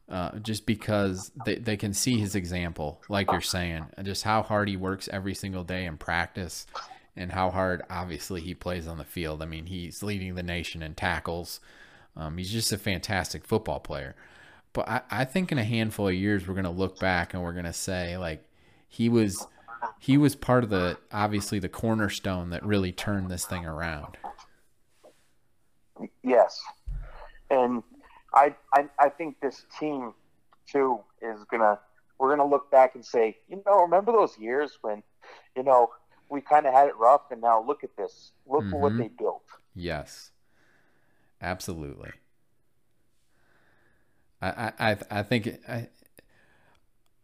uh, 0.08 0.38
just 0.38 0.66
because 0.66 1.32
they, 1.44 1.56
they 1.56 1.76
can 1.76 1.92
see 1.92 2.18
his 2.18 2.34
example, 2.36 3.00
like 3.08 3.30
you're 3.32 3.40
saying, 3.40 3.86
just 4.02 4.22
how 4.22 4.42
hard 4.42 4.68
he 4.68 4.76
works 4.76 5.08
every 5.12 5.34
single 5.34 5.64
day 5.64 5.84
in 5.84 5.96
practice 5.96 6.66
and 7.16 7.32
how 7.32 7.50
hard, 7.50 7.82
obviously, 7.90 8.40
he 8.40 8.54
plays 8.54 8.86
on 8.86 8.98
the 8.98 9.04
field. 9.04 9.42
I 9.42 9.46
mean, 9.46 9.66
he's 9.66 10.02
leading 10.02 10.34
the 10.34 10.42
nation 10.42 10.82
in 10.82 10.94
tackles. 10.94 11.60
Um, 12.16 12.38
he's 12.38 12.52
just 12.52 12.72
a 12.72 12.78
fantastic 12.78 13.44
football 13.44 13.80
player. 13.80 14.14
But 14.72 14.88
I, 14.88 15.00
I 15.10 15.24
think 15.24 15.50
in 15.50 15.58
a 15.58 15.64
handful 15.64 16.08
of 16.08 16.14
years, 16.14 16.46
we're 16.46 16.54
going 16.54 16.64
to 16.64 16.70
look 16.70 17.00
back 17.00 17.34
and 17.34 17.42
we're 17.42 17.52
going 17.52 17.64
to 17.64 17.72
say, 17.72 18.16
like, 18.16 18.44
he 18.88 19.08
was 19.08 19.46
he 19.98 20.16
was 20.16 20.34
part 20.34 20.64
of 20.64 20.70
the 20.70 20.98
obviously 21.12 21.58
the 21.58 21.68
cornerstone 21.68 22.50
that 22.50 22.64
really 22.64 22.92
turned 22.92 23.30
this 23.30 23.44
thing 23.44 23.66
around. 23.66 24.16
Yes, 26.22 26.60
and 27.50 27.82
I, 28.34 28.54
I 28.72 28.88
I 28.98 29.08
think 29.08 29.40
this 29.40 29.64
team 29.78 30.12
too 30.66 31.00
is 31.22 31.44
gonna 31.50 31.78
we're 32.18 32.34
gonna 32.34 32.48
look 32.48 32.70
back 32.70 32.94
and 32.94 33.04
say, 33.04 33.36
you 33.48 33.62
know, 33.66 33.82
remember 33.82 34.12
those 34.12 34.38
years 34.38 34.78
when, 34.82 35.02
you 35.56 35.62
know, 35.62 35.90
we 36.28 36.40
kind 36.40 36.66
of 36.66 36.74
had 36.74 36.88
it 36.88 36.96
rough, 36.96 37.22
and 37.30 37.40
now 37.40 37.62
look 37.62 37.84
at 37.84 37.96
this. 37.96 38.32
Look 38.46 38.64
mm-hmm. 38.64 38.74
at 38.74 38.80
what 38.80 38.98
they 38.98 39.08
built. 39.08 39.44
Yes, 39.74 40.30
absolutely. 41.40 42.10
I 44.42 44.72
I 44.78 44.96
I 45.10 45.22
think 45.22 45.58
I, 45.68 45.88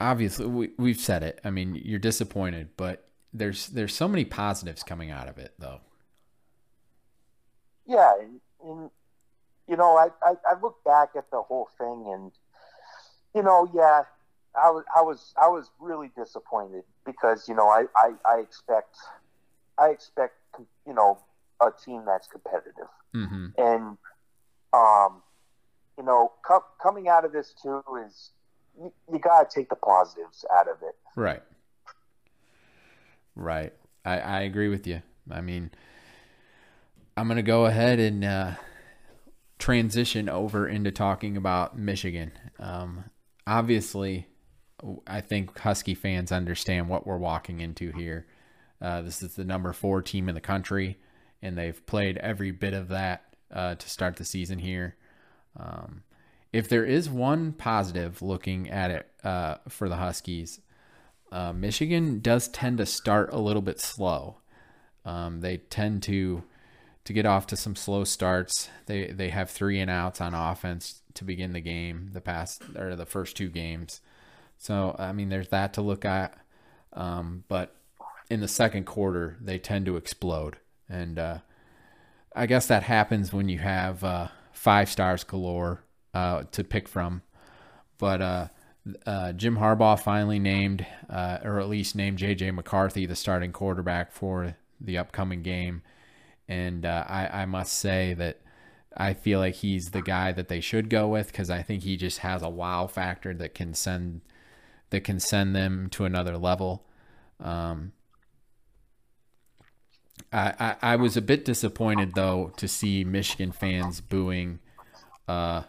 obviously 0.01 0.47
we 0.47 0.71
we've 0.79 1.01
said 1.01 1.23
it. 1.23 1.41
I 1.45 1.51
mean, 1.51 1.81
you're 1.85 1.99
disappointed, 1.99 2.71
but 2.77 3.09
there's 3.33 3.69
there's 3.69 3.95
so 3.95 4.09
many 4.09 4.25
positives 4.25 4.83
coming 4.83 5.11
out 5.11 5.29
of 5.29 5.39
it, 5.39 5.55
though. 5.59 5.81
Yeah, 7.87 8.13
and, 8.64 8.90
you 9.68 9.77
know, 9.77 9.96
I, 9.96 10.09
I, 10.22 10.35
I 10.51 10.61
look 10.61 10.83
back 10.85 11.11
at 11.16 11.31
the 11.31 11.42
whole 11.42 11.68
thing 11.79 12.05
and, 12.12 12.33
you 13.35 13.42
know, 13.42 13.70
yeah, 13.75 14.03
I 14.55 14.70
was, 14.70 14.85
I 14.94 15.03
was, 15.03 15.35
I 15.40 15.48
was 15.48 15.70
really 15.81 16.11
disappointed 16.16 16.85
because, 17.07 17.48
you 17.48 17.55
know, 17.55 17.68
I, 17.68 17.85
I, 17.96 18.12
I 18.27 18.40
expect, 18.40 18.96
I 19.79 19.88
expect, 19.88 20.35
you 20.87 20.94
know, 20.94 21.18
a 21.61 21.70
team 21.85 22.05
that's 22.07 22.27
competitive. 22.27 22.88
Mm-hmm. 23.14 23.46
And, 23.57 23.98
um, 24.72 25.22
you 25.96 26.05
know, 26.05 26.33
com- 26.46 26.61
coming 26.83 27.09
out 27.09 27.25
of 27.25 27.33
this 27.33 27.55
too 27.62 27.83
is 28.07 28.31
you, 28.79 28.92
you 29.12 29.18
got 29.18 29.48
to 29.48 29.55
take 29.55 29.68
the 29.68 29.77
positives 29.77 30.44
out 30.53 30.68
of 30.68 30.77
it. 30.83 30.96
Right. 31.16 31.42
Right. 33.35 33.72
I, 34.05 34.18
I 34.18 34.40
agree 34.40 34.68
with 34.68 34.87
you. 34.87 35.03
I 35.31 35.40
mean, 35.40 35.70
I'm 37.16 37.27
going 37.27 37.37
to 37.37 37.42
go 37.42 37.66
ahead 37.66 37.98
and, 37.98 38.25
uh, 38.25 38.53
transition 39.62 40.29
over 40.29 40.66
into 40.66 40.90
talking 40.90 41.37
about 41.37 41.79
Michigan. 41.79 42.33
Um, 42.59 43.05
obviously, 43.46 44.27
I 45.07 45.20
think 45.20 45.57
Husky 45.57 45.94
fans 45.94 46.33
understand 46.33 46.88
what 46.88 47.07
we're 47.07 47.16
walking 47.16 47.61
into 47.61 47.92
here. 47.92 48.27
Uh, 48.81 49.03
this 49.03 49.22
is 49.22 49.37
the 49.37 49.44
number 49.44 49.72
four 49.72 50.03
team 50.03 50.29
in 50.29 50.35
the 50.35 50.40
country, 50.40 50.98
and 51.40 51.57
they've 51.57 51.87
played 51.87 52.16
every 52.16 52.51
bit 52.51 52.75
of 52.75 52.88
that 52.88 53.22
uh, 53.53 53.77
to 53.77 53.88
start 53.88 54.16
the 54.16 54.25
season 54.25 54.59
here. 54.59 54.96
Um, 55.57 56.03
if 56.53 56.68
there 56.68 56.85
is 56.85 57.09
one 57.09 57.53
positive 57.53 58.20
looking 58.20 58.68
at 58.68 58.90
it 58.90 59.09
uh, 59.22 59.59
for 59.68 59.88
the 59.88 59.96
Huskies, 59.96 60.61
uh, 61.31 61.53
Michigan 61.53 62.18
does 62.18 62.48
tend 62.48 62.79
to 62.79 62.87
start 62.87 63.33
a 63.33 63.38
little 63.38 63.62
bit 63.62 63.79
slow. 63.79 64.38
Um, 65.05 65.40
they 65.40 65.59
tend 65.59 66.03
to 66.05 66.42
to 67.05 67.12
get 67.12 67.27
off 67.27 67.47
to 67.49 67.57
some 67.57 67.77
slow 67.77 68.05
starts. 68.05 68.69
They 68.87 69.07
they 69.07 69.31
have 69.31 69.51
three 69.51 69.81
and 69.81 69.91
outs 69.91 70.21
on 70.21 70.35
offense 70.35 71.03
to 71.15 71.25
begin 71.25 71.53
the 71.53 71.61
game, 71.61 72.11
the 72.12 72.21
past 72.21 72.62
or 72.77 72.97
the 72.97 73.07
first 73.07 73.37
two 73.37 73.49
games. 73.49 74.01
So 74.59 74.95
I 74.99 75.12
mean, 75.12 75.29
there's 75.29 75.49
that 75.49 75.75
to 75.75 75.83
look 75.83 76.05
at. 76.05 76.38
Um, 76.93 77.45
but 77.49 77.75
in 78.31 78.41
the 78.41 78.49
second 78.49 78.85
quarter, 78.85 79.37
they 79.41 79.59
tend 79.59 79.87
to 79.87 79.97
explode, 79.97 80.59
and 80.88 81.19
uh, 81.19 81.38
I 82.35 82.47
guess 82.47 82.67
that 82.67 82.83
happens 82.85 83.33
when 83.33 83.49
you 83.49 83.59
have 83.59 84.05
uh, 84.05 84.29
five 84.53 84.88
stars 84.88 85.25
galore 85.25 85.83
uh, 86.15 86.45
to 86.53 86.65
pick 86.65 86.88
from. 86.88 87.23
But 87.99 88.23
uh, 88.23 88.49
uh, 89.07 89.33
Jim 89.33 89.57
Harbaugh 89.57 89.99
finally 89.99 90.38
named, 90.38 90.87
uh, 91.09 91.38
or 91.43 91.61
at 91.61 91.69
least 91.69 91.97
named 91.97 92.19
J.J. 92.19 92.51
McCarthy 92.51 93.07
the 93.07 93.17
starting 93.17 93.53
quarterback 93.53 94.12
for 94.12 94.57
the 94.81 94.99
upcoming 94.99 95.43
game 95.43 95.83
and 96.53 96.85
uh, 96.85 97.05
I, 97.09 97.43
I 97.43 97.47
must 97.47 97.79
say 97.79 98.12
that 98.15 98.41
I 98.95 99.15
feel 99.15 99.38
like 99.38 99.55
he's 99.55 99.93
the 99.93 100.03
guy 100.03 100.33
that 100.33 100.49
they 100.49 100.61
should 100.61 100.91
go 100.91 101.09
with 101.09 101.29
because 101.29 101.49
I 101.49 101.62
think 101.62 101.83
he 101.83 101.97
just 101.97 102.19
has 102.19 102.43
a 102.43 102.49
wow 102.51 102.87
factor 102.87 103.33
that 103.35 103.55
can 103.55 103.73
send 103.73 104.21
that 104.91 105.01
can 105.01 105.19
send 105.19 105.57
them 105.57 105.88
to 105.93 106.05
another 106.05 106.37
level. 106.37 106.85
Um, 107.41 107.93
I, 110.31 110.53
I, 110.61 110.93
I 110.93 110.97
was 110.97 111.17
a 111.17 111.23
bit 111.23 111.47
disappointed 111.47 112.15
though 112.15 112.53
to 112.59 112.69
see 112.69 113.03
Michigan 113.03 113.53
fans 113.53 114.03
booing 114.03 114.59
uh, 115.27 115.62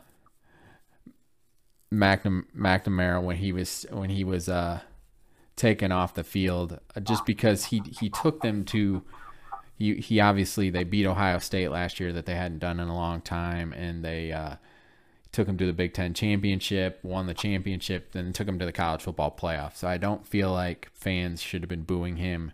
McNam- 1.93 2.45
McNamara 2.53 3.23
when 3.23 3.37
he 3.37 3.53
was 3.53 3.85
when 3.89 4.09
he 4.09 4.25
was 4.25 4.49
uh, 4.49 4.81
taken 5.55 5.93
off 5.93 6.13
the 6.13 6.25
field 6.25 6.81
uh, 6.93 6.99
just 6.99 7.25
because 7.25 7.65
he 7.65 7.81
he 8.01 8.09
took 8.09 8.41
them 8.41 8.65
to 8.65 9.03
he 9.83 9.95
he 9.95 10.19
obviously 10.21 10.69
they 10.69 10.85
beat 10.85 11.05
Ohio 11.05 11.39
State 11.39 11.69
last 11.69 11.99
year 11.99 12.13
that 12.13 12.25
they 12.25 12.35
hadn't 12.35 12.59
done 12.59 12.79
in 12.79 12.87
a 12.87 12.95
long 12.95 13.19
time, 13.19 13.73
and 13.73 14.03
they 14.03 14.31
uh, 14.31 14.55
took 15.33 15.45
him 15.45 15.57
to 15.57 15.65
the 15.65 15.73
Big 15.73 15.93
Ten 15.93 16.13
championship, 16.13 16.99
won 17.03 17.27
the 17.27 17.33
championship, 17.33 18.13
then 18.13 18.31
took 18.31 18.47
him 18.47 18.59
to 18.59 18.65
the 18.65 18.71
college 18.71 19.01
football 19.01 19.35
playoff. 19.37 19.75
So 19.75 19.89
I 19.89 19.97
don't 19.97 20.25
feel 20.25 20.53
like 20.53 20.89
fans 20.93 21.41
should 21.41 21.63
have 21.63 21.69
been 21.69 21.83
booing 21.83 22.15
him. 22.15 22.53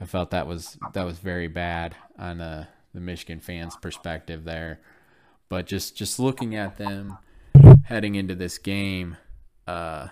I 0.00 0.04
felt 0.04 0.30
that 0.30 0.46
was 0.46 0.78
that 0.92 1.02
was 1.04 1.18
very 1.18 1.48
bad 1.48 1.96
on 2.16 2.40
uh, 2.40 2.66
the 2.94 3.00
Michigan 3.00 3.40
fans' 3.40 3.74
perspective 3.74 4.44
there. 4.44 4.78
But 5.48 5.66
just 5.66 5.96
just 5.96 6.20
looking 6.20 6.54
at 6.54 6.78
them 6.78 7.18
heading 7.86 8.14
into 8.14 8.36
this 8.36 8.56
game, 8.56 9.16
uh, 9.66 10.08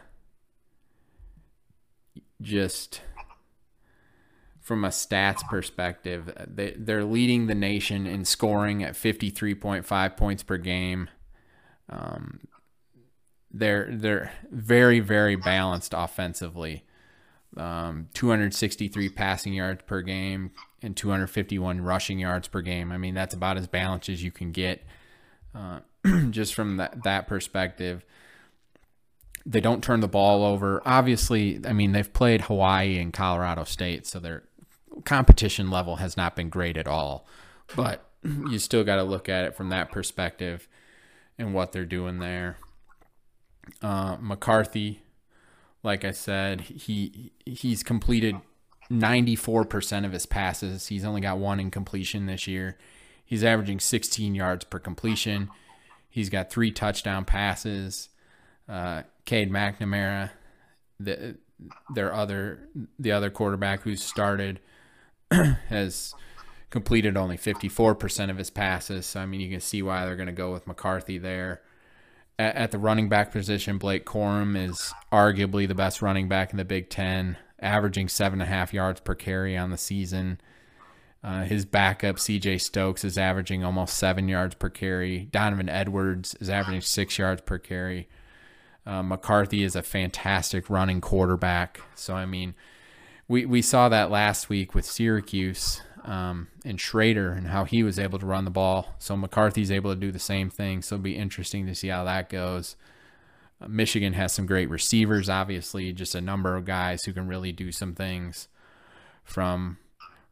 just 2.43 3.03
from 4.67 4.85
a 4.85 4.89
stats 4.89 5.47
perspective, 5.49 6.33
they, 6.45 6.75
they're 6.77 7.05
leading 7.05 7.47
the 7.47 7.55
nation 7.55 8.05
in 8.05 8.25
scoring 8.25 8.83
at 8.83 8.95
53.5 8.95 10.17
points 10.17 10.43
per 10.43 10.57
game. 10.57 11.09
Um, 11.89 12.41
they're 13.53 13.89
they're 13.93 14.33
very 14.51 14.99
very 14.99 15.37
balanced 15.37 15.95
offensively. 15.97 16.85
Um, 17.57 18.09
263 18.15 19.09
passing 19.11 19.55
yards 19.55 19.83
per 19.87 20.03
game 20.03 20.51
and 20.83 20.97
251 20.97 21.81
rushing 21.81 22.19
yards 22.19 22.49
per 22.49 22.61
game. 22.61 22.91
I 22.91 22.97
mean 22.97 23.15
that's 23.15 23.35
about 23.35 23.59
as 23.59 23.69
balanced 23.69 24.09
as 24.09 24.25
you 24.25 24.33
can 24.33 24.51
get, 24.51 24.85
uh, 25.55 25.79
just 26.31 26.55
from 26.55 26.79
that 26.79 27.05
that 27.05 27.29
perspective. 27.29 28.05
They 29.49 29.61
don't 29.61 29.85
turn 29.85 30.01
the 30.01 30.09
ball 30.09 30.45
over. 30.45 30.83
Obviously, 30.85 31.61
I 31.65 31.73
mean 31.73 31.93
they've 31.93 32.13
played 32.13 32.41
Hawaii 32.41 32.99
and 32.99 33.13
Colorado 33.13 33.63
State, 33.63 34.09
so 34.09 34.19
they're 34.19 34.43
competition 35.05 35.71
level 35.71 35.97
has 35.97 36.17
not 36.17 36.37
been 36.37 36.49
great 36.49 36.77
at 36.77 36.89
all. 36.89 37.27
But 37.75 38.05
you 38.23 38.59
still 38.59 38.85
got 38.85 38.97
to 38.97 39.03
look 39.03 39.29
at 39.29 39.45
it 39.45 39.55
from 39.55 39.69
that 39.71 39.91
perspective 39.91 40.69
and 41.39 41.55
what 41.55 41.73
they're 41.73 41.85
doing 41.85 42.19
there. 42.19 42.57
Uh, 43.83 44.17
McCarthy, 44.21 45.03
like 45.83 46.05
I 46.05 46.13
said, 46.13 46.63
he 46.63 47.33
he's 47.45 47.83
completed 47.83 48.37
94% 48.91 50.05
of 50.05 50.13
his 50.13 50.27
passes. 50.27 50.87
He's 50.87 51.05
only 51.05 51.21
got 51.21 51.39
one 51.39 51.59
incompletion 51.59 52.27
this 52.27 52.47
year. 52.47 52.79
He's 53.25 53.43
averaging 53.43 53.81
16 53.81 54.35
yards 54.35 54.65
per 54.65 54.79
completion. 54.79 55.51
He's 56.09 56.31
got 56.31 56.49
three 56.49 56.71
touchdown 56.71 57.25
passes. 57.25 58.09
Uh, 58.69 59.03
Cade 59.25 59.51
McNamara, 59.51 60.31
the 61.01 61.37
their 61.95 62.13
other 62.15 62.69
the 62.99 63.13
other 63.13 63.31
quarterback 63.31 63.83
who's 63.83 64.03
started 64.03 64.61
has 65.69 66.15
completed 66.71 67.17
only 67.17 67.37
54% 67.37 68.31
of 68.31 68.37
his 68.37 68.51
passes. 68.51 69.07
So, 69.07 69.21
I 69.21 69.27
mean, 69.27 69.41
you 69.41 69.51
can 69.51 69.61
see 69.61 69.83
why 69.83 70.05
they're 70.05 70.17
going 70.17 70.27
to 70.27 70.33
go 70.33 70.53
with 70.53 70.67
McCarthy 70.67 71.19
there. 71.19 71.63
At, 72.39 72.55
at, 72.55 72.71
the 72.71 72.79
running 72.79 73.09
back 73.09 73.33
position, 73.33 73.79
Blake 73.79 74.05
Corum 74.05 74.57
is 74.57 74.93
arguably 75.11 75.67
the 75.67 75.75
best 75.75 76.03
running 76.03 76.29
back 76.29 76.51
in 76.51 76.59
the 76.59 76.65
Big 76.65 76.91
Ten, 76.91 77.39
averaging 77.61 78.09
seven 78.09 78.41
and 78.41 78.51
a 78.51 78.53
half 78.53 78.75
yards 78.75 79.01
per 79.01 79.15
carry 79.15 79.57
on 79.57 79.71
the 79.71 79.79
season. 79.79 80.41
Uh, 81.25 81.45
his 81.45 81.65
backup, 81.65 82.17
CJ 82.17 82.61
Stokes, 82.61 83.05
is 83.05 83.19
averaging 83.19 83.65
almost 83.65 83.97
seven 83.97 84.29
yards 84.29 84.55
per 84.55 84.69
carry. 84.69 85.29
Donovan 85.31 85.69
Edwards 85.69 86.37
is 86.41 86.51
averaging 86.51 86.83
six 86.83 87.19
yards 87.19 87.41
per 87.41 87.59
carry. 87.59 88.09
Uh, 88.85 89.03
McCarthy 89.03 89.65
is 89.65 89.75
a 89.75 89.83
fantastic 89.83 90.71
running 90.71 91.01
quarterback. 91.01 91.81
So, 91.97 92.15
I 92.15 92.27
mean, 92.27 92.55
we 93.29 93.47
we 93.47 93.63
saw 93.63 93.89
that 93.89 94.11
last 94.11 94.49
week 94.49 94.75
with 94.75 94.85
Syracuse 94.85 95.83
um, 96.05 96.49
and 96.65 96.79
Shrader 96.79 97.37
and 97.37 97.49
how 97.49 97.65
he 97.65 97.83
was 97.83 97.99
able 97.99 98.19
to 98.19 98.27
run 98.27 98.45
the 98.45 98.51
ball. 98.51 98.95
So 98.99 99.17
McCarthy's 99.17 99.71
able 99.71 99.93
to 99.93 100.01
do 100.01 100.13
the 100.13 100.19
same 100.19 100.51
thing. 100.51 100.83
So 100.83 100.95
it'll 100.95 101.03
be 101.03 101.17
interesting 101.17 101.67
to 101.67 101.75
see 101.75 101.89
how 101.89 102.05
that 102.05 102.29
goes. 102.29 102.77
Michigan 103.67 104.13
has 104.13 104.33
some 104.33 104.47
great 104.47 104.69
receivers, 104.69 105.29
obviously, 105.29 105.93
just 105.93 106.15
a 106.15 106.21
number 106.21 106.57
of 106.57 106.67
guys 106.67 107.05
who 107.05 107.13
can 107.13 107.27
really 107.27 107.53
do 107.53 107.73
some 107.73 107.95
things 107.95 108.49
from 109.25 109.79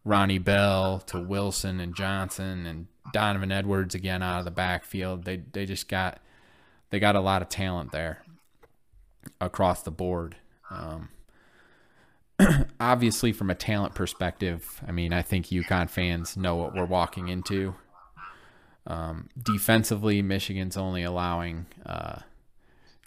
Ronnie 0.05 0.39
Bell 0.39 1.01
to 1.07 1.21
Wilson 1.21 1.81
and 1.81 1.97
Johnson 1.97 2.67
and 2.67 2.87
Donovan 3.13 3.51
Edwards 3.51 3.95
again 3.95 4.23
out 4.23 4.41
of 4.41 4.45
the 4.45 4.51
backfield. 4.51 5.25
They 5.25 5.39
they 5.53 5.67
just 5.67 5.89
got 5.89 6.21
they 6.91 7.01
got 7.01 7.17
a 7.17 7.21
lot 7.21 7.43
of 7.43 7.49
talent 7.49 7.93
there 7.93 8.23
across 9.41 9.83
the 9.83 9.91
board. 9.91 10.37
Um, 10.71 11.09
obviously, 12.81 13.33
from 13.33 13.51
a 13.51 13.55
talent 13.55 13.95
perspective, 13.95 14.81
I 14.87 14.93
mean, 14.93 15.13
I 15.13 15.23
think 15.23 15.47
UConn 15.47 15.89
fans 15.89 16.37
know 16.37 16.57
what 16.57 16.75
we're 16.75 16.85
walking 16.85 17.29
into. 17.29 17.75
Um, 18.87 19.29
defensively, 19.41 20.21
Michigan's 20.21 20.77
only 20.77 21.03
allowing 21.03 21.67
uh, 21.87 22.21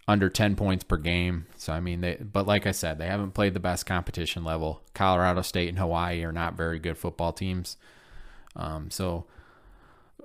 under 0.08 0.30
10 0.30 0.56
points 0.56 0.84
per 0.84 0.98
game. 0.98 1.46
So, 1.58 1.74
I 1.74 1.80
mean, 1.80 2.02
they, 2.02 2.16
but 2.16 2.48
like 2.48 2.66
I 2.66 2.72
said, 2.72 2.98
they 2.98 3.08
haven't 3.08 3.32
played 3.32 3.54
the 3.54 3.60
best 3.60 3.86
competition 3.86 4.44
level. 4.44 4.82
Colorado 4.94 5.42
State 5.42 5.70
and 5.70 5.78
Hawaii 5.78 6.24
are 6.24 6.32
not 6.32 6.56
very 6.56 6.80
good 6.80 6.98
football 6.98 7.34
teams. 7.34 7.78
Um, 8.56 8.90
so, 8.90 9.26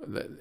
it, 0.07 0.31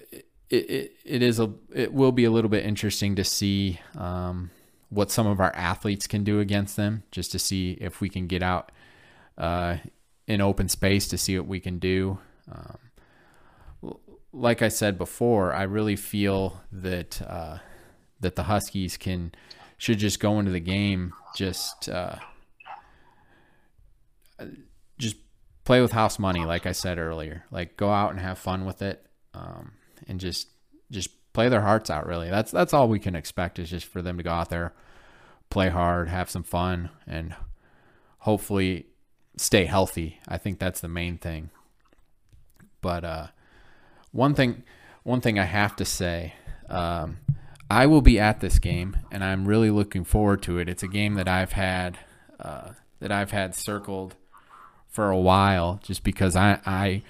it, 0.48 0.92
it 1.04 1.22
is 1.22 1.40
a, 1.40 1.52
it 1.74 1.92
will 1.92 2.12
be 2.12 2.24
a 2.24 2.30
little 2.30 2.50
bit 2.50 2.64
interesting 2.64 3.16
to 3.16 3.24
see, 3.24 3.80
um, 3.96 4.50
what 4.93 5.11
some 5.11 5.26
of 5.26 5.40
our 5.40 5.55
athletes 5.57 6.07
can 6.07 6.22
do 6.22 6.38
against 6.38 6.76
them, 6.76 7.03
just 7.11 7.32
to 7.32 7.38
see 7.38 7.78
if 7.80 8.03
we 8.03 8.11
can 8.11 8.26
get 8.26 8.43
out, 8.43 8.70
uh, 9.38 9.78
in 10.26 10.43
open 10.43 10.68
space 10.68 11.09
to 11.09 11.16
see 11.16 11.38
what 11.38 11.49
we 11.49 11.61
can 11.61 11.78
do. 11.78 12.18
Um, 12.51 13.97
like 14.34 14.61
I 14.61 14.68
said 14.68 14.99
before, 14.99 15.55
I 15.55 15.62
really 15.62 15.97
feel 15.97 16.61
that 16.70 17.22
uh, 17.22 17.59
that 18.20 18.36
the 18.36 18.45
Huskies 18.45 18.99
can 18.99 19.32
should 19.78 19.99
just 19.99 20.20
go 20.20 20.38
into 20.38 20.51
the 20.51 20.61
game 20.61 21.14
just 21.34 21.88
uh, 21.88 22.16
just 24.99 25.16
play 25.64 25.80
with 25.80 25.93
house 25.93 26.18
money, 26.18 26.45
like 26.45 26.66
I 26.66 26.72
said 26.72 26.99
earlier. 26.99 27.45
Like 27.51 27.78
go 27.78 27.90
out 27.90 28.11
and 28.11 28.20
have 28.20 28.38
fun 28.38 28.66
with 28.66 28.82
it, 28.82 29.07
um, 29.32 29.72
and 30.07 30.20
just 30.20 30.49
just 30.90 31.11
play 31.33 31.49
their 31.49 31.62
hearts 31.62 31.91
out. 31.91 32.07
Really, 32.07 32.30
that's 32.30 32.51
that's 32.51 32.74
all 32.74 32.89
we 32.89 32.99
can 32.99 33.14
expect 33.14 33.59
is 33.59 33.70
just 33.70 33.87
for 33.87 34.03
them 34.03 34.16
to 34.16 34.22
go 34.22 34.30
out 34.30 34.51
there, 34.51 34.72
play 35.51 35.68
hard, 35.68 36.09
have 36.09 36.30
some 36.30 36.43
fun, 36.43 36.91
and 37.07 37.35
hopefully 38.18 38.87
stay 39.37 39.64
healthy. 39.64 40.20
I 40.28 40.39
think 40.39 40.59
that's 40.59 40.80
the 40.80 40.89
main 40.89 41.18
thing. 41.18 41.51
But 42.80 43.05
uh, 43.05 43.26
one 44.11 44.35
thing, 44.35 44.64
one 45.05 45.20
thing 45.20 45.39
I 45.39 45.45
have 45.45 45.76
to 45.76 45.85
say, 45.85 46.35
um, 46.68 47.18
I 47.70 47.87
will 47.87 48.03
be 48.03 48.18
at 48.18 48.41
this 48.41 48.59
game, 48.59 48.97
and 49.11 49.24
I'm 49.24 49.47
really 49.47 49.70
looking 49.70 50.05
forward 50.05 50.43
to 50.43 50.59
it. 50.59 50.68
It's 50.68 50.83
a 50.83 50.89
game 50.89 51.14
that 51.14 51.28
I've 51.28 51.53
had 51.53 51.99
uh, 52.41 52.72
that 53.01 53.12
I've 53.12 53.30
had 53.30 53.55
circled 53.55 54.16
for 54.89 55.11
a 55.11 55.18
while, 55.18 55.80
just 55.83 56.03
because 56.05 56.37
I 56.37 56.61
I 56.66 57.03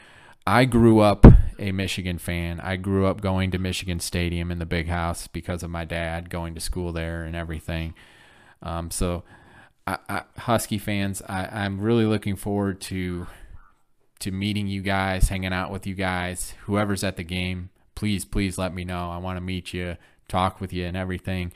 I 0.47 0.65
grew 0.65 1.01
up 1.01 1.27
a 1.63 1.73
Michigan 1.73 2.19
fan. 2.19 2.61
I 2.61 2.77
grew 2.77 3.07
up 3.07 3.21
going 3.21 3.51
to 3.53 3.59
Michigan 3.59 4.01
Stadium 4.01 4.51
in 4.51 4.59
the 4.59 4.67
Big 4.67 4.89
House 4.89 5.27
because 5.27 5.63
of 5.63 5.71
my 5.71 5.85
dad 5.85 6.29
going 6.29 6.55
to 6.55 6.61
school 6.61 6.93
there 6.93 7.25
and 7.25 7.35
everything. 7.37 7.95
Um, 8.63 8.91
so, 8.91 9.23
I, 9.87 9.99
I, 10.09 10.23
Husky 10.39 10.79
fans, 10.79 11.23
I, 11.29 11.47
I'm 11.47 11.81
really 11.81 12.05
looking 12.05 12.37
forward 12.37 12.81
to 12.83 13.27
to 14.21 14.31
meeting 14.31 14.69
you 14.69 14.83
guys, 14.83 15.29
hanging 15.29 15.53
out 15.53 15.73
with 15.73 15.85
you 15.85 15.95
guys, 15.95 16.55
whoever's 16.67 17.03
at 17.03 17.17
the 17.17 17.25
game, 17.25 17.71
please, 17.97 18.25
please 18.25 18.57
let 18.57 18.73
me 18.73 18.85
know. 18.85 19.11
I 19.11 19.17
want 19.17 19.37
to 19.37 19.41
meet 19.41 19.75
you, 19.75 19.97
talk 20.29 20.61
with 20.61 20.73
you, 20.73 20.87
and 20.87 20.97
everything. 20.97 21.53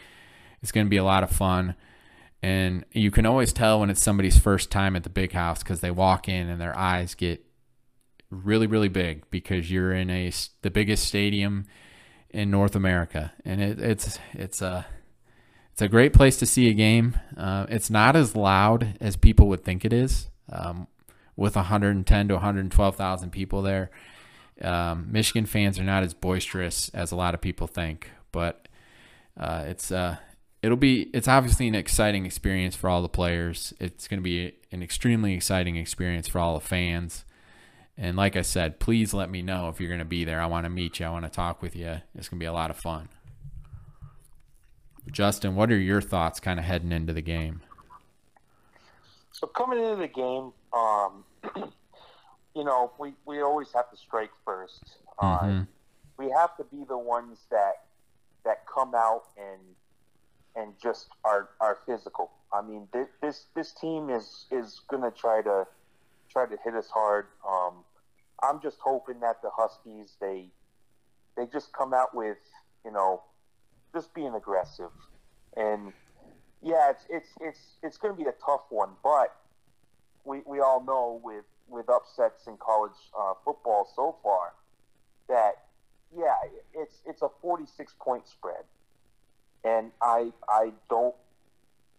It's 0.60 0.72
going 0.72 0.84
to 0.86 0.90
be 0.90 0.96
a 0.96 1.04
lot 1.04 1.22
of 1.22 1.30
fun. 1.30 1.76
And 2.42 2.84
you 2.90 3.12
can 3.12 3.24
always 3.24 3.52
tell 3.52 3.80
when 3.80 3.90
it's 3.90 4.02
somebody's 4.02 4.38
first 4.38 4.72
time 4.72 4.96
at 4.96 5.04
the 5.04 5.10
big 5.10 5.32
house 5.32 5.62
because 5.62 5.80
they 5.80 5.92
walk 5.92 6.28
in 6.28 6.48
and 6.48 6.60
their 6.60 6.76
eyes 6.76 7.14
get 7.14 7.44
really, 8.44 8.66
really 8.66 8.88
big 8.88 9.28
because 9.30 9.70
you're 9.70 9.92
in 9.92 10.10
a 10.10 10.32
the 10.62 10.70
biggest 10.70 11.04
stadium 11.04 11.66
in 12.30 12.50
North 12.50 12.74
America, 12.74 13.32
and 13.44 13.60
it, 13.60 13.80
it's 13.80 14.18
it's 14.32 14.62
a 14.62 14.86
it's 15.72 15.82
a 15.82 15.88
great 15.88 16.12
place 16.12 16.36
to 16.38 16.46
see 16.46 16.68
a 16.68 16.74
game. 16.74 17.18
Uh, 17.36 17.66
it's 17.68 17.90
not 17.90 18.16
as 18.16 18.34
loud 18.34 18.96
as 19.00 19.16
people 19.16 19.48
would 19.48 19.64
think 19.64 19.84
it 19.84 19.92
is. 19.92 20.28
Um, 20.50 20.86
with 21.36 21.54
110 21.54 22.28
to 22.28 22.34
112,000 22.34 23.30
people 23.30 23.62
there. 23.62 23.90
Um, 24.62 25.08
Michigan 25.12 25.44
fans 25.44 25.78
are 25.78 25.84
not 25.84 26.02
as 26.02 26.14
boisterous 26.14 26.88
as 26.94 27.12
a 27.12 27.16
lot 27.16 27.34
of 27.34 27.42
people 27.42 27.66
think, 27.66 28.10
but 28.32 28.68
uh, 29.38 29.64
it's 29.66 29.92
uh, 29.92 30.16
it'll 30.62 30.78
be 30.78 31.10
it's 31.12 31.28
obviously 31.28 31.68
an 31.68 31.74
exciting 31.74 32.24
experience 32.24 32.74
for 32.74 32.88
all 32.88 33.02
the 33.02 33.08
players. 33.08 33.74
It's 33.78 34.08
going 34.08 34.18
to 34.18 34.24
be 34.24 34.54
an 34.72 34.82
extremely 34.82 35.34
exciting 35.34 35.76
experience 35.76 36.26
for 36.26 36.38
all 36.38 36.54
the 36.54 36.64
fans. 36.64 37.25
And 37.98 38.16
like 38.16 38.36
I 38.36 38.42
said, 38.42 38.78
please 38.78 39.14
let 39.14 39.30
me 39.30 39.40
know 39.42 39.68
if 39.68 39.80
you're 39.80 39.88
going 39.88 40.00
to 40.00 40.04
be 40.04 40.24
there. 40.24 40.40
I 40.40 40.46
want 40.46 40.64
to 40.64 40.70
meet 40.70 41.00
you. 41.00 41.06
I 41.06 41.10
want 41.10 41.24
to 41.24 41.30
talk 41.30 41.62
with 41.62 41.74
you. 41.74 42.02
It's 42.14 42.28
going 42.28 42.38
to 42.38 42.42
be 42.44 42.46
a 42.46 42.52
lot 42.52 42.70
of 42.70 42.76
fun. 42.76 43.08
Justin, 45.10 45.54
what 45.54 45.70
are 45.70 45.78
your 45.78 46.00
thoughts 46.00 46.40
kind 46.40 46.58
of 46.58 46.66
heading 46.66 46.92
into 46.92 47.12
the 47.12 47.22
game? 47.22 47.62
So 49.32 49.46
coming 49.46 49.78
into 49.78 49.96
the 49.96 50.08
game, 50.08 50.52
um, 50.72 51.24
you 52.54 52.64
know, 52.64 52.92
we, 52.98 53.12
we 53.24 53.40
always 53.40 53.72
have 53.72 53.90
to 53.90 53.96
strike 53.96 54.30
1st 54.46 54.80
uh, 55.18 55.38
mm-hmm. 55.40 55.62
we 56.18 56.30
have 56.30 56.56
to 56.56 56.64
be 56.64 56.84
the 56.88 56.98
ones 56.98 57.38
that 57.50 57.84
that 58.44 58.64
come 58.66 58.94
out 58.94 59.24
and 59.36 59.60
and 60.54 60.74
just 60.82 61.08
are 61.24 61.50
are 61.60 61.78
physical. 61.86 62.30
I 62.52 62.62
mean, 62.62 62.88
this 62.92 63.08
this, 63.20 63.46
this 63.54 63.72
team 63.72 64.10
is 64.10 64.46
is 64.50 64.80
gonna 64.88 65.10
try 65.10 65.42
to 65.42 65.66
try 66.30 66.46
to 66.46 66.56
hit 66.64 66.74
us 66.74 66.88
hard. 66.88 67.26
Um, 67.48 67.75
I'm 68.48 68.60
just 68.60 68.78
hoping 68.80 69.20
that 69.20 69.42
the 69.42 69.50
Huskies 69.52 70.16
they 70.20 70.46
they 71.36 71.46
just 71.46 71.72
come 71.72 71.92
out 71.92 72.14
with 72.14 72.38
you 72.84 72.92
know 72.92 73.22
just 73.92 74.14
being 74.14 74.34
aggressive 74.34 74.90
and 75.56 75.92
yeah, 76.62 76.90
it's 76.90 77.04
it's 77.08 77.28
it's 77.40 77.60
it's 77.82 77.96
going 77.96 78.16
to 78.16 78.22
be 78.22 78.28
a 78.28 78.34
tough 78.44 78.62
one, 78.70 78.90
but 79.02 79.36
we, 80.24 80.40
we 80.46 80.60
all 80.60 80.82
know 80.84 81.20
with 81.22 81.44
with 81.68 81.88
upsets 81.88 82.46
in 82.46 82.56
college 82.58 82.96
uh, 83.18 83.34
football 83.44 83.88
so 83.94 84.16
far 84.22 84.54
that 85.28 85.64
yeah, 86.16 86.34
it's 86.74 86.96
it's 87.06 87.22
a 87.22 87.28
46 87.40 87.94
point 88.00 88.26
spread, 88.26 88.64
and 89.64 89.92
I 90.02 90.32
I 90.48 90.72
don't 90.88 91.14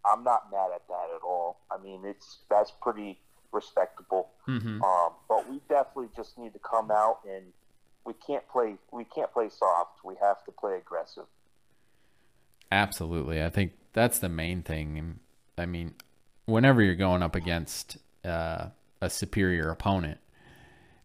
I'm 0.06 0.24
not 0.24 0.52
mad 0.52 0.70
at 0.74 0.88
that 0.88 1.08
at 1.16 1.22
all. 1.24 1.60
I 1.72 1.82
mean, 1.82 2.02
it's 2.06 2.40
that's 2.50 2.72
pretty 2.82 3.20
respectable. 3.58 4.30
Mm-hmm. 4.48 4.82
Um, 4.82 5.12
but 5.28 5.50
we 5.50 5.60
definitely 5.68 6.10
just 6.16 6.38
need 6.38 6.54
to 6.54 6.60
come 6.60 6.92
out 6.92 7.20
and 7.28 7.44
we 8.06 8.14
can't 8.26 8.48
play 8.48 8.76
we 8.92 9.04
can't 9.04 9.32
play 9.34 9.50
soft. 9.50 10.04
We 10.06 10.16
have 10.22 10.44
to 10.46 10.52
play 10.52 10.78
aggressive. 10.78 11.26
Absolutely. 12.72 13.44
I 13.44 13.50
think 13.50 13.74
that's 13.94 14.20
the 14.20 14.30
main 14.30 14.62
thing. 14.62 15.20
I 15.58 15.66
mean, 15.66 15.96
whenever 16.46 16.82
you're 16.82 16.96
going 16.96 17.24
up 17.24 17.36
against 17.36 17.98
uh, 18.24 18.68
a 19.02 19.10
superior 19.10 19.70
opponent, 19.70 20.20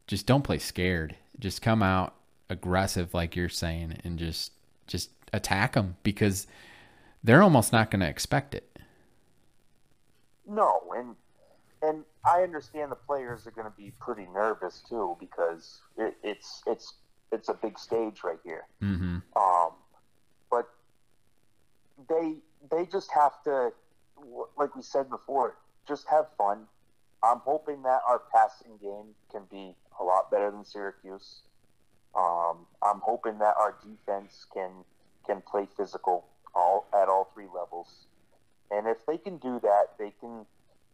just 0.06 0.26
don't 0.26 0.42
play 0.42 0.58
scared. 0.58 1.16
Just 1.38 1.62
come 1.62 1.82
out 1.82 2.14
aggressive, 2.50 3.14
like 3.14 3.34
you're 3.34 3.48
saying, 3.48 3.98
and 4.04 4.18
just 4.18 4.52
just 4.86 5.10
attack 5.32 5.72
them 5.72 5.96
because 6.02 6.46
they're 7.24 7.42
almost 7.42 7.72
not 7.72 7.90
going 7.90 8.00
to 8.00 8.08
expect 8.08 8.54
it. 8.54 8.78
No, 10.46 10.82
and 10.96 11.16
and 11.82 12.04
I 12.24 12.42
understand 12.42 12.92
the 12.92 12.96
players 12.96 13.46
are 13.46 13.50
going 13.50 13.66
to 13.66 13.76
be 13.76 13.92
pretty 14.00 14.26
nervous 14.32 14.82
too 14.88 15.16
because 15.18 15.80
it, 15.98 16.14
it's 16.22 16.62
it's 16.66 16.94
it's 17.32 17.48
a 17.48 17.54
big 17.54 17.78
stage 17.78 18.22
right 18.22 18.38
here. 18.44 18.64
Mm-hmm. 18.82 19.18
Um, 19.36 19.70
but 20.50 20.68
they 22.08 22.36
they 22.70 22.86
just 22.86 23.10
have 23.12 23.42
to, 23.44 23.72
like 24.56 24.76
we 24.76 24.82
said 24.82 25.10
before, 25.10 25.56
just 25.86 26.06
have 26.08 26.26
fun. 26.38 26.66
I'm 27.24 27.38
hoping 27.38 27.82
that 27.82 28.00
our 28.06 28.22
passing 28.32 28.78
game 28.80 29.14
can 29.30 29.42
be 29.50 29.74
a 30.00 30.04
lot 30.04 30.30
better 30.30 30.50
than 30.50 30.64
Syracuse. 30.64 31.40
Um, 32.14 32.66
I'm 32.82 33.00
hoping 33.00 33.38
that 33.38 33.54
our 33.58 33.76
defense 33.82 34.46
can 34.52 34.70
can 35.26 35.42
play 35.42 35.66
physical 35.76 36.26
all 36.54 36.86
at 36.94 37.08
all 37.08 37.30
three 37.34 37.48
levels, 37.52 38.06
and 38.70 38.86
if 38.86 39.04
they 39.06 39.18
can 39.18 39.38
do 39.38 39.58
that, 39.60 39.98
they 39.98 40.12
can 40.20 40.46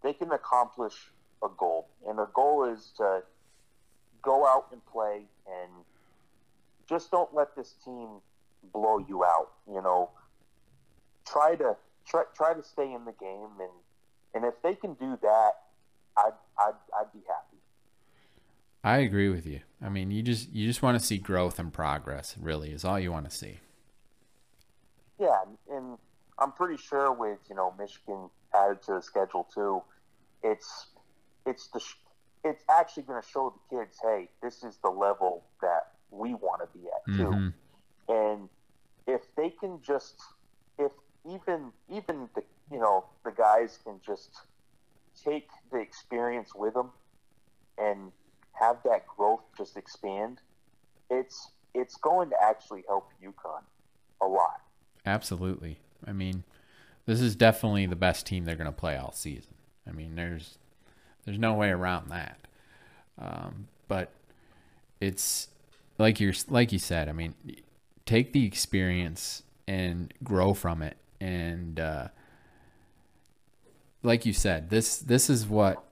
they 0.03 0.13
can 0.13 0.31
accomplish 0.33 0.95
a 1.43 1.49
goal. 1.57 1.89
And 2.07 2.19
the 2.19 2.27
goal 2.35 2.65
is 2.65 2.93
to 2.99 3.23
go 4.23 4.47
out 4.47 4.67
and 4.73 4.85
play, 4.87 5.23
and 5.47 5.71
just 6.89 7.11
don't 7.11 7.33
let 7.35 7.55
this 7.57 7.75
team 7.85 8.09
blow 8.73 8.99
you 8.99 9.25
out. 9.25 9.51
You 9.67 9.83
know, 9.83 10.11
try 11.27 11.57
to 11.57 11.77
try 12.07 12.25
try 12.35 12.55
to 12.55 12.63
stay 12.63 12.93
in 12.93 13.05
the 13.05 13.13
game, 13.13 13.51
and 13.61 13.71
and 14.35 14.45
if 14.45 14.61
they 14.63 14.75
can 14.75 14.95
do 14.95 15.19
that, 15.23 15.53
I'd 16.17 16.33
I'd, 16.59 16.75
I'd 16.99 17.13
be 17.13 17.21
happy. 17.27 17.59
I 18.85 18.99
agree 18.99 19.29
with 19.29 19.47
you. 19.47 19.61
I 19.83 19.89
mean, 19.89 20.11
you 20.11 20.23
just 20.23 20.51
you 20.53 20.67
just 20.67 20.83
want 20.83 20.99
to 20.99 21.05
see 21.05 21.19
growth 21.19 21.59
and 21.59 21.73
progress. 21.73 22.37
Really, 22.41 22.71
is 22.71 22.85
all 22.85 22.99
you 22.99 23.13
want 23.13 23.29
to 23.29 23.37
see. 23.37 23.59
Yeah, 25.21 25.43
and 25.71 25.79
I'm 25.79 25.99
I'm 26.39 26.53
pretty 26.53 26.81
sure 26.81 27.13
with 27.13 27.39
you 27.49 27.57
know 27.57 27.75
Michigan 27.79 28.31
added 28.55 28.83
to 28.83 28.95
the 28.95 29.03
schedule 29.03 29.47
too, 29.53 29.83
it's 30.43 30.87
it's 31.47 31.69
the 31.69 31.81
it's 32.45 32.65
actually 32.71 33.03
going 33.05 33.21
to 33.21 33.29
show 33.29 33.53
the 33.71 33.77
kids, 33.77 33.99
hey, 34.03 34.29
this 34.43 34.63
is 34.63 34.79
the 34.83 34.91
level 34.91 35.45
that 35.61 35.93
we 36.11 36.35
want 36.35 36.63
to 36.63 36.79
be 36.79 36.87
at 36.87 37.17
too. 37.17 37.31
Mm-hmm. 37.31 38.13
And 38.13 38.49
if 39.07 39.23
they 39.37 39.51
can 39.51 39.81
just, 39.83 40.21
if 40.79 40.93
even 41.29 41.73
even 41.91 42.29
the 42.35 42.43
you 42.71 42.79
know 42.79 43.05
the 43.25 43.31
guys 43.31 43.79
can 43.85 44.01
just 44.05 44.37
take 45.25 45.49
the 45.73 45.79
experience 45.79 46.55
with 46.55 46.75
them 46.75 46.91
and 47.77 48.13
have 48.53 48.77
that 48.85 49.07
growth 49.07 49.43
just 49.57 49.77
expand, 49.77 50.41
it's 51.11 51.51
it's 51.75 51.97
going 51.97 52.31
to 52.31 52.37
actually 52.43 52.85
help 52.87 53.11
UConn 53.23 53.63
a 54.21 54.27
lot. 54.27 54.61
Absolutely. 55.07 55.79
I 56.07 56.13
mean, 56.13 56.45
this 57.09 57.23
is 57.23 57.35
definitely 57.35 57.87
the 57.87 57.97
best 57.97 58.27
team 58.27 58.45
they're 58.45 58.55
going 58.55 58.67
to 58.67 58.71
play 58.71 58.99
all 58.99 59.13
season. 59.13 59.55
I 59.89 59.93
mean, 59.93 60.15
there's 60.15 60.59
there's 61.25 61.39
no 61.39 61.55
way 61.55 61.71
around 61.71 62.11
that. 62.11 62.39
Um, 63.19 63.69
but 63.89 64.11
it's 65.01 65.49
like 65.97 66.21
you're 66.21 66.35
like 66.49 66.71
you 66.71 66.79
said. 66.79 67.09
I 67.09 67.13
mean, 67.13 67.35
take 68.05 68.35
the 68.35 68.45
experience 68.45 69.43
and 69.67 70.13
grow 70.23 70.53
from 70.53 70.83
it. 70.83 70.99
And 71.19 71.81
uh, 71.81 72.09
like 74.03 74.27
you 74.27 74.35
said, 74.35 74.69
this 74.69 74.99
this 74.99 75.31
is 75.31 75.47
what 75.47 75.83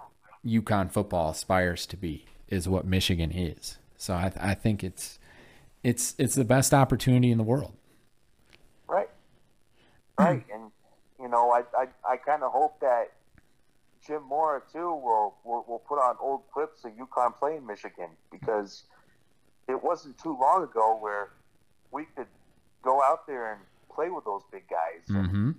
UConn 0.44 0.92
football 0.92 1.30
aspires 1.30 1.86
to 1.86 1.96
be. 1.96 2.26
Is 2.48 2.68
what 2.68 2.84
Michigan 2.84 3.32
is. 3.32 3.78
So 3.96 4.12
I, 4.12 4.32
I 4.38 4.52
think 4.52 4.84
it's 4.84 5.18
it's 5.82 6.14
it's 6.18 6.34
the 6.34 6.44
best 6.44 6.74
opportunity 6.74 7.30
in 7.30 7.38
the 7.38 7.44
world. 7.44 7.72
Right. 8.86 9.08
Right. 10.18 10.44
You 11.26 11.32
know, 11.32 11.50
I 11.50 11.62
I, 11.76 12.12
I 12.12 12.16
kind 12.18 12.44
of 12.44 12.52
hope 12.52 12.78
that 12.80 13.10
Jim 14.06 14.22
Mora 14.22 14.62
too 14.72 14.94
will, 14.94 15.34
will 15.42 15.64
will 15.66 15.80
put 15.80 15.98
on 15.98 16.14
old 16.20 16.42
clips 16.52 16.84
of 16.84 16.92
UConn 16.92 17.34
playing 17.36 17.66
Michigan 17.66 18.10
because 18.30 18.84
it 19.68 19.82
wasn't 19.82 20.16
too 20.18 20.38
long 20.40 20.62
ago 20.62 20.96
where 21.00 21.30
we 21.90 22.04
could 22.14 22.28
go 22.82 23.02
out 23.02 23.26
there 23.26 23.54
and 23.54 23.60
play 23.92 24.08
with 24.08 24.24
those 24.24 24.42
big 24.52 24.68
guys. 24.68 25.02
Mm-hmm. 25.10 25.50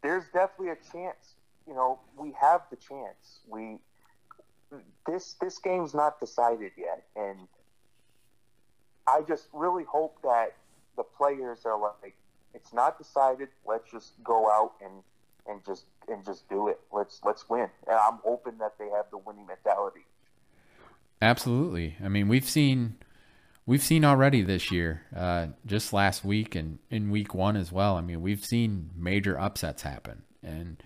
there's 0.00 0.26
definitely 0.32 0.68
a 0.68 0.92
chance. 0.92 1.34
You 1.66 1.74
know, 1.74 1.98
we 2.16 2.32
have 2.40 2.60
the 2.70 2.76
chance. 2.76 3.40
We 3.48 3.78
this 5.08 5.34
this 5.40 5.58
game's 5.58 5.92
not 5.92 6.20
decided 6.20 6.70
yet, 6.78 7.02
and 7.16 7.48
I 9.08 9.22
just 9.22 9.48
really 9.52 9.82
hope 9.82 10.22
that 10.22 10.54
the 10.96 11.02
players 11.02 11.64
are 11.64 11.80
like, 11.80 12.14
it's 12.54 12.72
not 12.72 12.98
decided. 12.98 13.48
Let's 13.66 13.90
just 13.90 14.12
go 14.24 14.50
out 14.50 14.72
and 14.82 15.02
and 15.46 15.64
just 15.64 15.84
and 16.08 16.24
just 16.24 16.48
do 16.48 16.68
it. 16.68 16.80
Let's 16.92 17.20
let's 17.24 17.48
win. 17.48 17.68
And 17.86 17.96
I'm 17.96 18.18
hoping 18.24 18.58
that 18.58 18.74
they 18.78 18.88
have 18.90 19.06
the 19.10 19.18
winning 19.18 19.46
mentality. 19.46 20.06
Absolutely. 21.20 21.96
I 22.02 22.08
mean, 22.08 22.28
we've 22.28 22.48
seen 22.48 22.96
we've 23.66 23.82
seen 23.82 24.04
already 24.04 24.42
this 24.42 24.70
year, 24.70 25.02
uh, 25.14 25.48
just 25.66 25.92
last 25.92 26.24
week 26.24 26.54
and 26.54 26.78
in 26.90 27.10
week 27.10 27.34
one 27.34 27.56
as 27.56 27.72
well. 27.72 27.96
I 27.96 28.00
mean, 28.00 28.22
we've 28.22 28.44
seen 28.44 28.90
major 28.96 29.38
upsets 29.38 29.82
happen, 29.82 30.22
and 30.42 30.82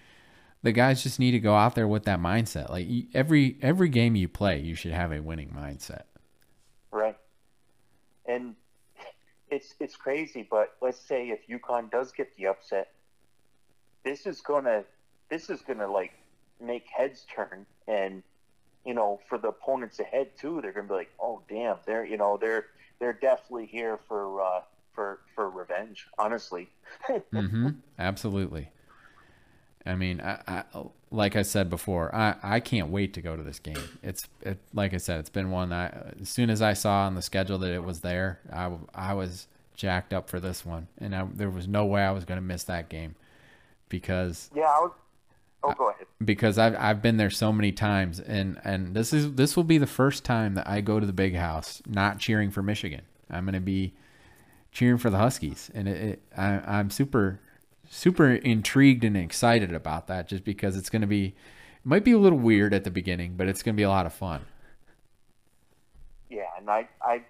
the 0.62 0.72
guys 0.72 1.02
just 1.02 1.18
need 1.18 1.32
to 1.32 1.40
go 1.40 1.54
out 1.54 1.74
there 1.74 1.88
with 1.88 2.04
that 2.04 2.20
mindset. 2.20 2.70
Like 2.70 2.88
every 3.14 3.58
every 3.62 3.88
game 3.88 4.16
you 4.16 4.28
play, 4.28 4.60
you 4.60 4.74
should 4.74 4.92
have 4.92 5.12
a 5.12 5.20
winning 5.20 5.50
mindset. 5.50 6.02
Right. 6.90 7.16
And 8.26 8.54
it's 9.52 9.74
it's 9.78 9.96
crazy, 9.96 10.46
but 10.50 10.72
let's 10.80 10.98
say 10.98 11.28
if 11.28 11.46
UConn 11.46 11.90
does 11.90 12.10
get 12.10 12.34
the 12.36 12.46
upset, 12.46 12.92
this 14.02 14.26
is 14.26 14.40
gonna 14.40 14.84
this 15.28 15.50
is 15.50 15.60
gonna 15.60 15.86
like 15.86 16.12
make 16.60 16.86
heads 16.88 17.26
turn 17.34 17.66
and 17.86 18.22
you 18.84 18.94
know, 18.94 19.20
for 19.28 19.38
the 19.38 19.48
opponents 19.48 20.00
ahead 20.00 20.36
too, 20.36 20.60
they're 20.60 20.72
gonna 20.72 20.88
be 20.88 20.94
like, 20.94 21.12
Oh 21.20 21.42
damn, 21.48 21.76
they're 21.86 22.04
you 22.04 22.16
know, 22.16 22.38
they're 22.40 22.66
they're 22.98 23.12
definitely 23.12 23.66
here 23.66 23.98
for 24.08 24.40
uh 24.40 24.60
for 24.94 25.20
for 25.34 25.50
revenge, 25.50 26.06
honestly. 26.18 26.70
mm-hmm. 27.10 27.68
Absolutely. 27.98 28.70
I 29.84 29.94
mean, 29.94 30.20
I, 30.20 30.40
I, 30.46 30.64
like 31.10 31.36
I 31.36 31.42
said 31.42 31.68
before, 31.68 32.14
I, 32.14 32.36
I 32.42 32.60
can't 32.60 32.88
wait 32.88 33.14
to 33.14 33.22
go 33.22 33.36
to 33.36 33.42
this 33.42 33.58
game. 33.58 33.82
It's 34.02 34.28
it, 34.42 34.58
like 34.72 34.94
I 34.94 34.98
said, 34.98 35.20
it's 35.20 35.30
been 35.30 35.50
one 35.50 35.70
that 35.70 36.14
as 36.20 36.28
soon 36.28 36.50
as 36.50 36.62
I 36.62 36.72
saw 36.74 37.06
on 37.06 37.14
the 37.14 37.22
schedule 37.22 37.58
that 37.58 37.72
it 37.72 37.82
was 37.82 38.00
there, 38.00 38.40
I, 38.52 38.72
I 38.94 39.14
was 39.14 39.48
jacked 39.74 40.12
up 40.12 40.28
for 40.28 40.38
this 40.40 40.64
one, 40.64 40.88
and 40.98 41.14
I, 41.14 41.26
there 41.34 41.50
was 41.50 41.66
no 41.66 41.84
way 41.84 42.02
I 42.02 42.12
was 42.12 42.24
going 42.24 42.38
to 42.38 42.46
miss 42.46 42.64
that 42.64 42.88
game 42.88 43.16
because 43.88 44.50
yeah, 44.54 44.62
I 44.62 44.80
was 44.80 44.92
Oh 45.64 45.72
go 45.78 45.90
ahead. 45.90 46.06
because 46.24 46.58
I've 46.58 46.74
I've 46.76 47.02
been 47.02 47.16
there 47.18 47.30
so 47.30 47.52
many 47.52 47.70
times, 47.70 48.18
and 48.18 48.60
and 48.64 48.94
this 48.94 49.12
is 49.12 49.32
this 49.34 49.56
will 49.56 49.64
be 49.64 49.78
the 49.78 49.86
first 49.86 50.24
time 50.24 50.54
that 50.54 50.68
I 50.68 50.80
go 50.80 50.98
to 50.98 51.06
the 51.06 51.12
big 51.12 51.36
house 51.36 51.80
not 51.86 52.18
cheering 52.18 52.50
for 52.50 52.62
Michigan. 52.62 53.02
I'm 53.30 53.44
going 53.44 53.54
to 53.54 53.60
be 53.60 53.94
cheering 54.72 54.98
for 54.98 55.08
the 55.08 55.18
Huskies, 55.18 55.70
and 55.74 55.88
it, 55.88 56.02
it 56.02 56.22
I, 56.36 56.60
I'm 56.66 56.90
super 56.90 57.40
super 57.92 58.30
intrigued 58.30 59.04
and 59.04 59.16
excited 59.16 59.72
about 59.74 60.06
that, 60.06 60.26
just 60.26 60.44
because 60.44 60.76
it's 60.76 60.88
going 60.88 61.02
to 61.02 61.06
be 61.06 61.26
it 61.26 61.84
might 61.86 62.04
be 62.04 62.12
a 62.12 62.18
little 62.18 62.38
weird 62.38 62.72
at 62.72 62.84
the 62.84 62.90
beginning, 62.90 63.34
but 63.36 63.48
it's 63.48 63.62
going 63.62 63.74
to 63.74 63.76
be 63.76 63.82
a 63.82 63.90
lot 63.90 64.06
of 64.06 64.14
fun. 64.14 64.46
Yeah, 66.30 66.48
and 66.58 66.70
I 66.70 66.88
I 67.02 67.22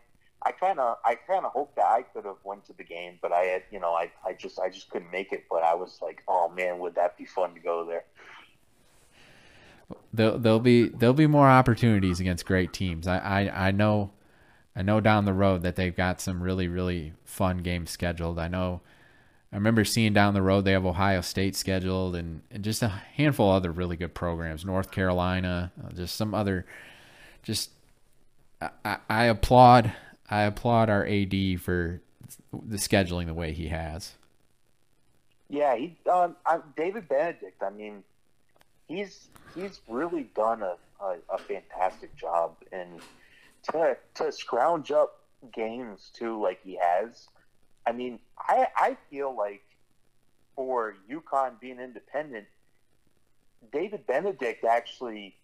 I 0.44 0.52
kind 0.52 0.78
of 0.78 0.98
I 1.04 1.16
kind 1.16 1.44
of 1.44 1.52
hoped 1.52 1.76
that 1.76 1.86
I 1.86 2.02
could 2.02 2.24
have 2.24 2.36
went 2.44 2.64
to 2.66 2.72
the 2.74 2.84
game, 2.84 3.18
but 3.20 3.32
I 3.32 3.40
had 3.44 3.62
you 3.72 3.80
know 3.80 3.92
I, 3.92 4.12
I 4.24 4.34
just 4.34 4.60
I 4.60 4.68
just 4.68 4.88
couldn't 4.88 5.10
make 5.10 5.32
it. 5.32 5.44
But 5.50 5.64
I 5.64 5.74
was 5.74 5.98
like, 6.00 6.22
oh 6.28 6.48
man, 6.48 6.78
would 6.78 6.94
that 6.94 7.18
be 7.18 7.24
fun 7.24 7.54
to 7.54 7.60
go 7.60 7.84
there? 7.84 8.04
There'll, 10.12 10.38
there'll 10.38 10.60
be 10.60 10.88
there'll 10.88 11.12
be 11.12 11.26
more 11.26 11.48
opportunities 11.48 12.20
against 12.20 12.46
great 12.46 12.72
teams. 12.72 13.08
I, 13.08 13.18
I 13.18 13.68
I 13.68 13.70
know 13.72 14.12
I 14.76 14.82
know 14.82 15.00
down 15.00 15.24
the 15.24 15.34
road 15.34 15.62
that 15.62 15.74
they've 15.74 15.94
got 15.94 16.20
some 16.20 16.40
really 16.40 16.68
really 16.68 17.14
fun 17.24 17.58
games 17.58 17.90
scheduled. 17.90 18.38
I 18.38 18.46
know 18.46 18.80
I 19.52 19.56
remember 19.56 19.84
seeing 19.84 20.14
down 20.14 20.32
the 20.32 20.40
road 20.40 20.64
they 20.64 20.72
have 20.72 20.86
Ohio 20.86 21.20
State 21.20 21.54
scheduled 21.54 22.16
and, 22.16 22.40
and 22.50 22.64
just 22.64 22.82
a 22.82 22.88
handful 22.88 23.50
of 23.50 23.56
other 23.56 23.70
really 23.70 23.96
good 23.96 24.14
programs. 24.14 24.64
North 24.64 24.90
Carolina, 24.90 25.70
uh, 25.84 25.92
just 25.92 26.16
some 26.16 26.34
other. 26.34 26.64
Just 27.42 27.70
I, 28.84 28.98
I, 29.10 29.24
applaud 29.24 29.92
I 30.30 30.42
applaud 30.42 30.88
our 30.88 31.04
AD 31.04 31.60
for 31.60 32.00
the 32.52 32.76
scheduling 32.76 33.26
the 33.26 33.34
way 33.34 33.52
he 33.52 33.68
has. 33.68 34.14
Yeah, 35.50 35.76
he 35.76 35.96
um 36.10 36.36
I, 36.46 36.60
David 36.76 37.08
Benedict. 37.08 37.62
I 37.62 37.70
mean, 37.70 38.02
he's 38.88 39.28
he's 39.54 39.80
really 39.86 40.30
done 40.34 40.62
a, 40.62 40.76
a, 41.04 41.16
a 41.28 41.38
fantastic 41.38 42.16
job, 42.16 42.56
and 42.72 43.00
to 43.70 43.98
to 44.14 44.32
scrounge 44.32 44.90
up 44.90 45.20
games 45.52 46.10
too, 46.14 46.40
like 46.40 46.60
he 46.64 46.78
has. 46.80 47.28
I 47.86 47.92
mean, 47.92 48.18
I 48.38 48.66
I 48.76 48.96
feel 49.10 49.36
like 49.36 49.62
for 50.54 50.96
UConn 51.10 51.60
being 51.60 51.78
independent, 51.78 52.46
David 53.72 54.06
Benedict 54.06 54.64
actually 54.64 55.36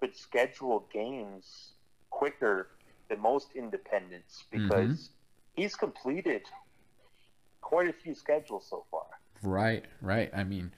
could 0.00 0.16
schedule 0.16 0.86
games 0.92 1.72
quicker 2.10 2.68
than 3.08 3.20
most 3.20 3.48
independents 3.54 4.44
mm-hmm. 4.52 4.68
because 4.68 5.10
he's 5.54 5.74
completed 5.74 6.42
quite 7.60 7.88
a 7.88 7.92
few 7.92 8.14
schedules 8.14 8.66
so 8.68 8.84
far. 8.90 9.06
Right, 9.42 9.84
right. 10.00 10.30
I 10.34 10.44
mean, 10.44 10.72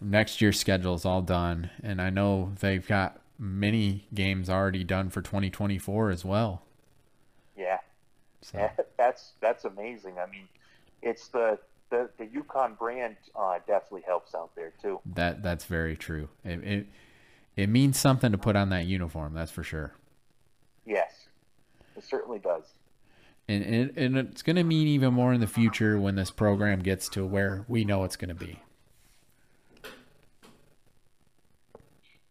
next 0.00 0.40
year's 0.40 0.58
schedule 0.58 0.94
is 0.94 1.04
all 1.04 1.22
done, 1.22 1.70
and 1.82 2.00
I 2.00 2.10
know 2.10 2.52
they've 2.60 2.86
got 2.86 3.20
many 3.38 4.06
games 4.14 4.48
already 4.48 4.84
done 4.84 5.10
for 5.10 5.22
2024 5.22 6.10
as 6.10 6.24
well. 6.24 6.62
So 8.52 8.58
yeah 8.58 8.70
that's 8.96 9.32
that's 9.40 9.64
amazing. 9.64 10.18
I 10.18 10.30
mean, 10.30 10.48
it's 11.02 11.28
the 11.28 11.58
the 11.90 12.10
the 12.18 12.26
UConn 12.26 12.78
brand 12.78 13.16
uh, 13.34 13.58
definitely 13.66 14.02
helps 14.06 14.34
out 14.34 14.54
there 14.54 14.72
too. 14.80 15.00
that 15.14 15.42
that's 15.42 15.64
very 15.64 15.96
true. 15.96 16.28
It, 16.44 16.62
it 16.64 16.86
it 17.56 17.68
means 17.68 17.98
something 17.98 18.32
to 18.32 18.38
put 18.38 18.54
on 18.54 18.68
that 18.68 18.84
uniform, 18.86 19.34
that's 19.34 19.50
for 19.50 19.64
sure. 19.64 19.94
Yes, 20.84 21.26
it 21.96 22.04
certainly 22.04 22.38
does. 22.38 22.64
And 23.48 23.64
and, 23.64 23.98
and 23.98 24.16
it's 24.18 24.42
going 24.42 24.56
to 24.56 24.64
mean 24.64 24.86
even 24.88 25.14
more 25.14 25.32
in 25.32 25.40
the 25.40 25.46
future 25.46 25.98
when 25.98 26.14
this 26.14 26.30
program 26.30 26.80
gets 26.80 27.08
to 27.10 27.24
where 27.24 27.64
we 27.68 27.84
know 27.84 28.04
it's 28.04 28.16
going 28.16 28.28
to 28.28 28.34
be. 28.34 28.60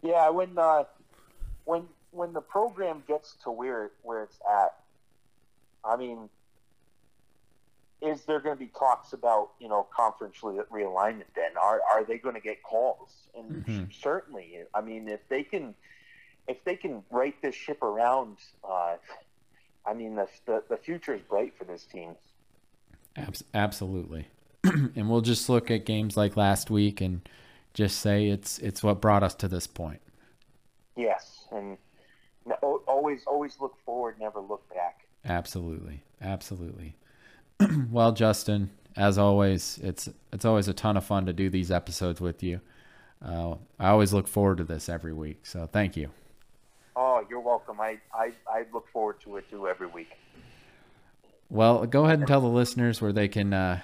Yeah, 0.02 0.30
when 0.30 0.58
uh, 0.58 0.84
when 1.66 1.88
when 2.12 2.32
the 2.32 2.42
program 2.42 3.04
gets 3.08 3.36
to 3.44 3.52
where 3.52 3.92
where 4.04 4.24
it's 4.24 4.40
at, 4.50 4.76
I 5.86 5.96
mean, 5.96 6.30
is 8.02 8.24
there 8.26 8.40
going 8.40 8.56
to 8.56 8.60
be 8.60 8.72
talks 8.78 9.14
about 9.14 9.52
you 9.60 9.68
know 9.68 9.88
conference 9.96 10.38
re- 10.44 10.64
realignment? 10.72 11.26
Then 11.36 11.58
are 11.62 11.82
are 11.92 12.04
they 12.04 12.18
going 12.18 12.36
to 12.36 12.42
get 12.42 12.64
calls? 12.64 13.28
And 13.38 13.66
Mhm. 13.66 13.94
certainly, 13.94 14.64
I 14.74 14.82
mean, 14.82 15.08
if 15.08 15.28
they 15.30 15.44
can 15.44 15.76
if 16.48 16.64
they 16.64 16.76
can 16.76 17.04
right 17.10 17.40
this 17.42 17.56
ship 17.56 17.82
around, 17.82 18.38
uh, 18.64 18.98
I 19.86 19.94
mean, 19.94 20.16
the, 20.16 20.28
the 20.46 20.64
the 20.70 20.78
future 20.78 21.14
is 21.14 21.22
bright 21.22 21.58
for 21.58 21.64
this 21.64 21.86
team. 21.86 22.16
Abs- 23.16 23.44
absolutely. 23.54 24.28
and 24.64 25.10
we'll 25.10 25.22
just 25.22 25.48
look 25.48 25.72
at 25.72 25.86
games 25.86 26.18
like 26.18 26.36
last 26.36 26.70
week 26.70 27.00
and 27.02 27.28
just 27.74 28.00
say 28.00 28.28
it's 28.28 28.58
it's 28.60 28.84
what 28.84 29.02
brought 29.02 29.24
us 29.24 29.36
to 29.36 29.48
this 29.48 29.68
point. 29.68 30.02
Yes, 30.96 31.46
and 31.52 31.78
always 32.62 33.24
always 33.26 33.60
look 33.60 33.76
forward, 33.86 34.20
never 34.20 34.40
look 34.40 34.65
back. 34.65 34.65
Absolutely, 35.26 36.04
absolutely. 36.22 36.96
well, 37.92 38.12
Justin, 38.12 38.70
as 38.96 39.18
always, 39.18 39.80
it's 39.82 40.10
it's 40.32 40.46
always 40.46 40.68
a 40.68 40.74
ton 40.74 40.98
of 40.98 41.06
fun 41.06 41.26
to 41.26 41.34
do 41.34 41.50
these 41.50 41.72
episodes 41.72 42.22
with 42.22 42.44
you. 42.44 42.62
Uh, 43.24 43.56
I 43.80 43.90
always 43.90 44.14
look 44.14 44.28
forward 44.28 44.58
to 44.60 44.64
this 44.64 44.88
every 44.88 45.14
week. 45.14 45.46
So 45.46 45.68
thank 45.72 45.98
you. 45.98 46.10
Oh, 46.96 47.26
you're 47.30 47.40
welcome. 47.40 47.82
I, 47.82 47.98
I, 48.14 48.32
I 48.48 48.66
look 48.72 48.88
forward 48.90 49.20
to 49.22 49.38
it 49.38 49.50
too 49.50 49.68
every 49.68 49.88
week. 49.88 50.18
Well, 51.50 51.86
go 51.86 52.06
ahead 52.06 52.20
and 52.20 52.28
tell 52.28 52.42
the 52.42 52.48
listeners 52.48 53.02
where 53.02 53.12
they 53.12 53.28
can 53.28 53.54
uh, 53.54 53.82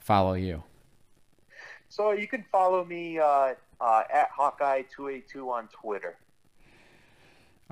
follow 0.00 0.34
you. 0.34 0.62
So 1.88 2.12
you 2.12 2.26
can 2.26 2.44
follow 2.50 2.84
me 2.84 3.18
uh, 3.18 3.54
uh, 3.80 4.02
at 4.12 4.30
Hawkeye282 4.38 5.46
on 5.48 5.68
Twitter. 5.68 6.16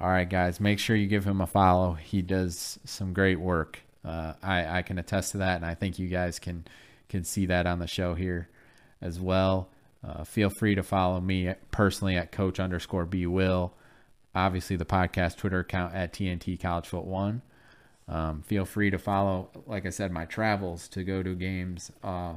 All 0.00 0.08
right, 0.08 0.28
guys, 0.28 0.60
make 0.60 0.78
sure 0.78 0.96
you 0.96 1.06
give 1.06 1.24
him 1.26 1.42
a 1.42 1.46
follow. 1.46 1.92
He 1.92 2.22
does 2.22 2.78
some 2.84 3.12
great 3.12 3.38
work. 3.38 3.80
Uh, 4.02 4.32
I, 4.42 4.78
I 4.78 4.82
can 4.82 4.98
attest 4.98 5.32
to 5.32 5.38
that, 5.38 5.56
and 5.56 5.66
I 5.66 5.74
think 5.74 5.98
you 5.98 6.08
guys 6.08 6.38
can 6.38 6.64
can 7.10 7.24
see 7.24 7.46
that 7.46 7.66
on 7.66 7.80
the 7.80 7.86
show 7.86 8.14
here 8.14 8.48
as 9.02 9.20
well. 9.20 9.68
Uh, 10.02 10.24
feel 10.24 10.48
free 10.48 10.74
to 10.74 10.82
follow 10.82 11.20
me 11.20 11.52
personally 11.70 12.16
at 12.16 12.32
Coach 12.32 12.58
underscore 12.58 13.04
B 13.04 13.26
Will. 13.26 13.74
Obviously, 14.34 14.76
the 14.76 14.86
podcast 14.86 15.36
Twitter 15.36 15.58
account 15.60 15.94
at 15.94 16.14
TNT 16.14 16.58
College 16.58 16.86
Foot 16.88 17.04
One. 17.04 17.42
Um, 18.08 18.42
feel 18.42 18.64
free 18.64 18.90
to 18.90 18.98
follow, 18.98 19.50
like 19.66 19.84
I 19.84 19.90
said, 19.90 20.12
my 20.12 20.24
travels 20.24 20.88
to 20.88 21.04
go 21.04 21.22
to 21.22 21.34
games. 21.34 21.92
Uh, 22.02 22.34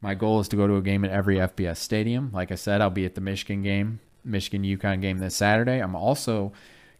my 0.00 0.14
goal 0.14 0.40
is 0.40 0.48
to 0.48 0.56
go 0.56 0.66
to 0.66 0.76
a 0.76 0.82
game 0.82 1.04
at 1.04 1.12
every 1.12 1.36
FBS 1.36 1.76
stadium. 1.76 2.30
Like 2.32 2.50
I 2.50 2.56
said, 2.56 2.80
I'll 2.80 2.90
be 2.90 3.04
at 3.04 3.14
the 3.14 3.20
Michigan 3.20 3.62
game, 3.62 4.00
Michigan 4.24 4.62
UConn 4.62 5.00
game 5.00 5.18
this 5.18 5.36
Saturday. 5.36 5.78
I'm 5.78 5.96
also 5.96 6.52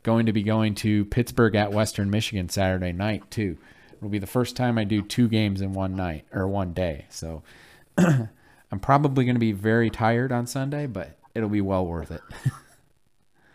going 0.02 0.26
to 0.26 0.32
be 0.32 0.42
going 0.42 0.74
to 0.76 1.04
Pittsburgh 1.06 1.54
at 1.54 1.72
Western 1.72 2.10
Michigan 2.10 2.48
Saturday 2.48 2.92
night 2.92 3.30
too. 3.30 3.56
It'll 3.96 4.08
be 4.08 4.18
the 4.18 4.26
first 4.26 4.56
time 4.56 4.78
I 4.78 4.84
do 4.84 5.00
two 5.00 5.28
games 5.28 5.60
in 5.60 5.72
one 5.72 5.94
night 5.94 6.24
or 6.32 6.48
one 6.48 6.72
day. 6.72 7.06
So 7.08 7.42
I'm 7.98 8.80
probably 8.80 9.24
going 9.24 9.36
to 9.36 9.40
be 9.40 9.52
very 9.52 9.90
tired 9.90 10.32
on 10.32 10.46
Sunday, 10.46 10.86
but 10.86 11.16
it'll 11.34 11.48
be 11.48 11.60
well 11.60 11.86
worth 11.86 12.10
it. 12.10 12.22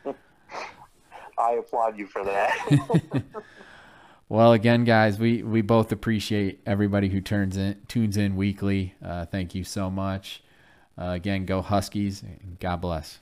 I 1.38 1.52
applaud 1.54 1.98
you 1.98 2.08
for 2.08 2.24
that. 2.24 3.22
well, 4.30 4.54
again, 4.54 4.86
guys, 4.86 5.20
we, 5.20 5.44
we 5.44 5.62
both 5.62 5.92
appreciate 5.92 6.62
everybody 6.66 7.10
who 7.10 7.22
turns 7.22 7.58
in 7.58 7.80
tunes 7.88 8.18
in 8.18 8.36
weekly. 8.36 8.96
Uh, 9.04 9.26
thank 9.26 9.54
you 9.54 9.64
so 9.64 9.90
much. 9.90 10.42
Uh, 10.98 11.10
again, 11.10 11.46
go 11.46 11.62
Huskies. 11.62 12.24
God 12.60 12.78
bless. 12.78 13.20